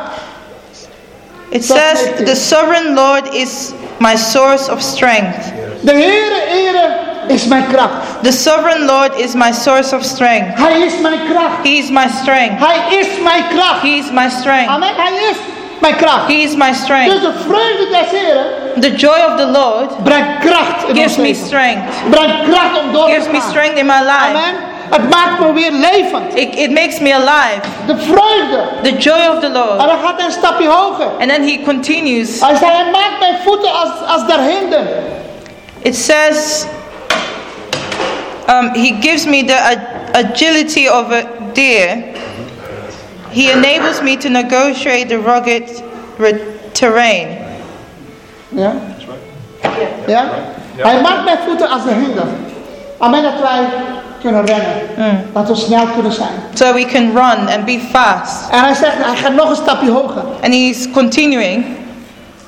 It 1.51 1.64
Stop 1.64 1.77
says, 1.79 2.05
making- 2.05 2.27
The 2.29 2.35
sovereign 2.35 2.95
Lord 2.95 3.35
is 3.35 3.73
my 3.99 4.16
source 4.16 4.73
of 4.73 4.81
strength. 4.81 5.53
De 5.81 5.91
Heere, 5.93 6.41
Heere 6.49 6.91
is 7.29 7.45
mijn 7.47 7.66
kracht. 7.66 8.23
The 8.23 8.33
sovereign 8.33 8.85
Lord 8.87 9.19
is 9.19 9.35
my 9.35 9.53
source 9.53 9.97
of 9.97 10.03
strength. 10.03 10.59
Hij 10.59 10.81
is 10.81 10.93
mijn 11.03 11.19
kracht. 11.31 11.57
He 11.62 11.69
is 11.69 11.91
my 11.91 12.07
strength. 12.23 12.66
Hij 12.66 12.99
is 12.99 13.07
mijn 13.23 13.45
kracht. 13.49 13.83
He 13.83 13.89
is 13.89 14.11
my 14.11 14.29
strength. 14.29 14.69
Amen. 14.71 14.91
Hij 14.97 15.12
is 15.31 15.37
mijn 15.81 15.97
kracht. 15.97 16.26
He 16.26 16.33
is 16.35 16.55
my 16.57 16.68
Dus 16.68 16.79
strength. 16.79 17.20
de 17.20 17.33
vreugde 17.47 17.87
des 17.91 18.20
Heren 18.20 18.47
The 18.81 18.95
joy 18.95 19.18
of 19.31 19.37
the 19.37 19.47
Lord 19.47 20.05
brengt 20.05 20.39
kracht 20.41 20.83
in 20.83 20.89
ons 20.91 20.99
gives 20.99 21.16
me 21.16 21.22
leven. 21.22 21.47
strength. 21.47 22.11
Brengt 22.11 22.49
kracht 22.51 22.79
om 22.81 22.93
door 22.93 23.07
te 23.07 23.12
Gives 23.12 23.29
me 23.31 23.41
strength 23.51 23.79
in 23.79 23.87
my 23.87 23.99
life. 24.01 24.29
Amen. 24.37 24.55
Het 24.91 25.11
maakt 25.11 25.41
me 25.41 25.53
weer 25.53 25.72
levend. 25.72 26.35
It, 26.35 26.55
it 26.55 26.70
makes 26.70 26.99
me 27.01 27.14
alive. 27.14 27.61
De 27.87 27.97
vreugde. 27.97 28.68
The 28.83 28.97
joy 28.97 29.26
of 29.35 29.41
the 29.41 29.47
En 29.47 29.53
Lord. 29.53 29.79
dan 29.79 29.99
gaat 30.05 30.16
hij 30.16 30.24
een 30.26 30.33
stapje 30.33 30.68
hoger. 30.68 31.07
And 31.20 31.29
then 31.29 31.43
he 31.49 31.61
continues. 31.64 32.41
Hij 32.41 32.57
zei, 32.57 32.70
hij 32.72 32.91
maakt 32.91 33.18
mijn 33.20 33.35
voeten 33.45 33.72
als, 33.72 33.91
als 34.07 34.26
der 34.26 34.39
hinden. 34.41 34.87
It 35.83 35.97
says, 35.97 36.66
um, 38.49 38.70
He 38.74 38.97
gives 39.01 39.26
me 39.26 39.45
the 39.45 39.55
ag- 39.57 40.24
agility 40.24 40.87
of 40.89 41.12
a 41.12 41.22
deer. 41.53 41.97
He 43.31 43.51
enables 43.53 44.01
me 44.03 44.16
to 44.16 44.29
negotiate 44.29 45.07
the 45.09 45.18
rugged 45.20 45.83
re- 46.18 46.41
terrain. 46.72 47.29
yeah? 48.49 48.72
Ja? 50.07 50.24
Hij 50.76 51.01
maakt 51.01 51.24
mijn 51.24 51.39
voeten 51.47 51.68
als 51.68 51.85
de 51.85 51.91
hinder. 51.91 52.24
Amen, 52.99 53.22
dat 53.22 53.41
wij 53.41 53.64
kunnen 54.20 54.47
rennen. 54.47 55.26
Dat 55.33 55.49
we 55.49 55.55
snel 55.55 55.87
kunnen 55.87 56.12
zijn. 56.12 56.29
So 56.55 56.72
we 56.74 56.85
can 56.85 57.07
run 57.14 57.49
and 57.49 57.64
be 57.64 57.81
fast. 57.93 58.51
En 58.51 58.59
hij 58.61 58.74
zegt, 58.74 58.95
hij 59.05 59.16
gaat 59.16 59.35
nog 59.35 59.51
een 59.51 59.57
stapje 59.57 59.91
hoger. 59.91 60.22
And 60.43 60.55
he's 60.55 60.91
continuing. 60.91 61.64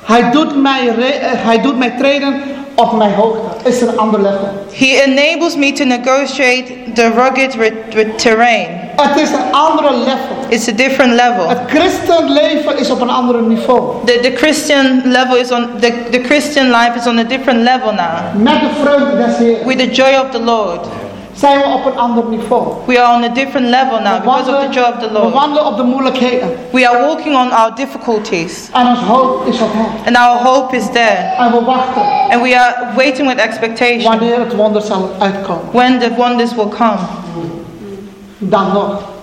Hij 0.04 0.30
doet 0.30 0.62
mij, 0.62 0.86
re- 0.86 1.20
hij 1.36 1.60
doet 1.60 1.78
mij 1.78 1.90
treden 1.98 2.42
op 2.80 2.92
mijn 2.92 3.14
hoogte. 3.14 3.68
Is 3.68 3.80
een 3.80 3.98
ander 3.98 4.20
level. 4.20 4.48
He 4.72 5.02
enables 5.06 5.56
me 5.56 5.72
to 5.72 5.84
negotiate 5.84 6.64
the 6.94 7.10
rugged 7.10 8.18
terrain. 8.18 8.68
Het 8.96 9.16
is 9.20 9.30
een 9.30 9.52
andere 9.52 9.96
level. 9.96 10.36
It's 10.48 10.68
a 10.68 10.72
different 10.72 11.12
level. 11.12 11.48
Het 11.48 11.60
christenleven 11.66 12.78
is 12.78 12.90
op 12.90 13.00
een 13.00 13.10
ander 13.10 13.42
niveau. 13.42 13.94
The, 14.04 14.18
the 14.22 14.32
Christian 14.36 15.02
level 15.04 15.36
is 15.36 15.50
on 15.50 15.68
the, 15.80 15.92
the 16.10 16.20
Christian 16.20 16.66
life 16.66 16.92
is 16.96 17.06
on 17.06 17.18
a 17.18 17.24
different 17.24 17.62
level 17.62 17.92
now. 17.92 18.34
Met 18.34 18.60
de 18.60 18.68
vreugde 18.82 19.16
des 19.16 19.36
Heeren 19.36 19.66
With 19.66 19.78
the 19.78 19.90
joy 19.90 20.14
of 20.24 20.30
the 20.30 20.40
Lord. 20.40 20.86
We 21.34 21.72
op 21.74 21.86
een 21.86 21.98
ander 21.98 22.24
niveau. 22.24 22.72
We 22.86 23.02
are 23.02 23.14
on 23.16 23.24
a 23.24 23.28
different 23.28 23.66
level 23.68 24.00
now 24.00 24.20
because 24.22 24.52
of 24.54 24.62
the 24.62 24.68
joy 24.70 24.82
of 24.82 24.98
the 24.98 25.10
Lord. 25.12 25.32
wandelen 25.32 25.66
op 25.66 25.76
de 25.76 25.82
moeilijkheden. 25.82 26.56
We 26.70 26.88
are 26.88 27.06
walking 27.06 27.36
on 27.36 27.52
our 27.52 27.74
difficulties, 27.74 28.68
En 28.72 28.86
ons 28.86 28.98
hoop 28.98 29.46
is 29.46 29.60
op 29.60 29.68
and 30.06 30.16
our 30.16 30.38
hope 30.42 30.76
is 30.76 30.84
there. 30.92 31.34
En 31.38 31.50
we 31.52 31.64
wachten 31.64 32.02
And 32.30 32.42
we 32.42 32.58
are 32.58 32.74
waiting 32.96 33.28
with 33.28 33.38
expectation 33.38 34.02
wanneer 34.02 34.38
het 34.38 34.54
wonder 34.56 34.82
zal 34.82 35.10
uitkomen. 35.18 35.62
when 35.72 35.98
the 35.98 36.10
wonders 36.16 36.54
will 36.54 36.68
come. 36.68 36.98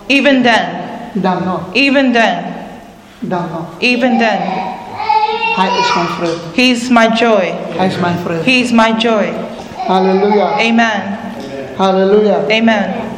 Even 0.08 0.44
then, 0.44 0.66
even 1.74 2.12
then, 2.14 2.44
even 3.80 4.18
then, 4.18 4.40
Hij 5.56 5.68
is 5.80 5.94
mijn 5.96 6.08
vreugde. 6.08 6.62
He's 6.62 6.90
my 6.90 7.08
joy. 7.14 7.54
Hij 7.78 7.88
is 7.88 7.98
mijn 7.98 8.16
vreugde. 8.24 8.52
He's 8.52 8.72
my 8.72 8.94
joy. 8.98 9.34
Halleluja. 9.88 10.52
Amen. 10.52 11.18
Halleluja. 11.78 12.50
Amen. 12.50 13.18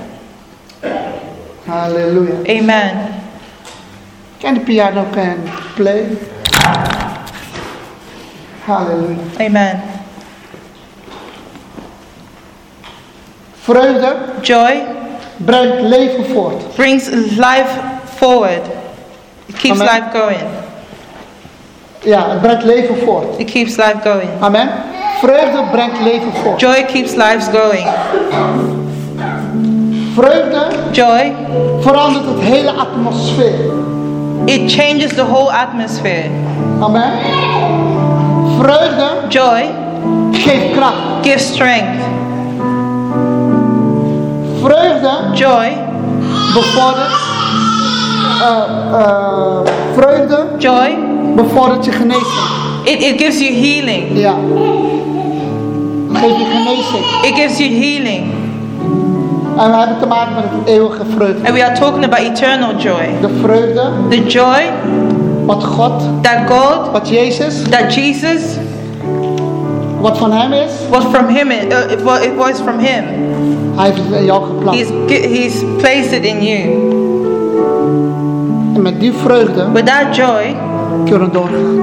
Hallelujah. 1.66 2.44
Amen. 2.50 3.22
Can 4.40 4.56
the 4.56 4.66
piano 4.66 5.06
can 5.14 5.48
play? 5.76 6.18
Hallelujah. 8.66 9.24
Amen. 9.40 9.82
Vreugde 13.64 14.16
Joy 14.42 14.84
brengt 15.38 15.82
leven 15.82 16.26
voort. 16.26 16.76
brings 16.76 17.10
life 17.38 17.72
forward. 18.18 18.64
It 19.48 19.56
keeps 19.56 19.80
Amen. 19.80 19.88
life 19.88 20.12
going. 20.12 20.50
Ja, 22.04 22.30
het 22.30 22.42
brengt 22.42 22.64
leven 22.64 22.98
voort. 22.98 23.40
It 23.40 23.52
keeps 23.52 23.78
life 23.78 24.00
going. 24.04 24.30
Amen. 24.42 24.70
Vreugde 25.20 25.64
brengt 25.72 26.00
leven 26.04 26.34
voort. 26.44 26.60
Joy 26.60 26.86
keeps 26.86 27.16
lives 27.16 27.48
going. 27.48 27.88
Vreugde 30.16 30.68
Joy, 30.92 31.34
verandert 31.82 32.26
het 32.26 32.40
hele 32.40 32.72
atmosfeer. 32.72 33.72
it 34.46 34.72
changes 34.72 35.14
the 35.14 35.24
whole 35.26 35.52
atmosphere. 35.52 36.30
Amen. 36.82 37.12
Vreugde 38.60 39.10
Joy 39.30 39.70
geeft 40.32 40.72
kracht. 40.72 40.96
gives 41.22 41.48
strength. 41.48 42.04
Vreugde 44.62 45.12
Joy, 45.34 45.78
bevordert. 46.54 47.18
eh, 48.42 49.00
eh, 49.00 49.60
vreugde 49.96 50.48
joy, 50.58 50.98
bevordert 51.36 51.86
je 51.86 51.92
genezing. 51.92 52.69
It, 52.90 53.02
it 53.02 53.18
gives 53.18 53.40
you 53.40 53.54
healing. 53.54 54.18
Yeah. 54.18 54.38
Geeft 56.14 56.38
je 56.38 56.46
genezing. 56.46 57.06
It 57.24 57.36
gives 57.36 57.58
you 57.58 57.70
healing. 57.70 58.32
En 59.58 59.72
we 59.72 59.78
hebben 59.78 60.00
te 60.00 60.08
maken 60.08 60.36
met 60.36 60.44
het 60.44 60.68
eeuwige 60.68 61.06
vreugde. 61.16 61.48
And 61.48 61.54
we 61.54 61.66
are 61.66 61.80
talking 61.80 62.04
about 62.04 62.20
eternal 62.20 62.76
joy. 62.76 63.10
De 63.22 63.30
vreugde, 63.42 63.92
The 64.10 64.24
joy 64.24 64.62
wat 65.46 65.64
God, 65.64 66.02
that 66.22 66.50
God, 66.50 66.92
wat 66.92 67.10
Jezus, 67.10 67.62
that 67.70 67.94
Jesus 67.96 68.58
wat 70.02 70.18
van 70.18 70.32
Hem 70.32 70.54
is, 70.54 70.72
was 70.90 71.04
from 71.04 71.28
Him, 71.28 71.52
uh, 71.52 71.92
it, 71.92 72.02
was, 72.02 72.26
it 72.26 72.36
was 72.36 72.62
from 72.62 72.80
Him. 72.80 73.04
Hij 73.76 73.86
heeft 73.86 73.98
het 73.98 74.20
in 74.20 74.26
jou 74.26 74.46
geplant. 74.46 74.78
He's, 74.78 74.90
he's 75.08 75.64
placed 75.78 76.12
it 76.12 76.24
in 76.24 76.44
you. 76.44 76.62
En 78.76 78.82
met 78.82 79.00
die 79.00 79.14
vreugde 79.14 79.72
With 79.72 79.86
that 79.86 80.16
joy, 80.16 80.56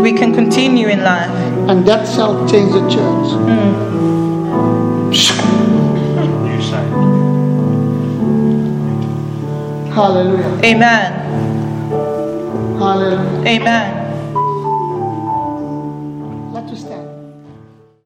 we 0.03 0.13
can 0.13 0.33
continue 0.35 0.89
in 0.89 1.03
life. 1.03 1.31
And 1.69 1.87
that 1.87 2.07
shall 2.07 2.49
change 2.49 2.73
the 2.73 2.81
church. 2.89 3.29
Hmm. 3.47 5.13
You 6.47 6.63
say. 6.63 6.85
Halleluja. 9.95 10.65
Amen. 10.65 11.13
Hallelujah. 12.79 13.49
Amen. 13.49 13.96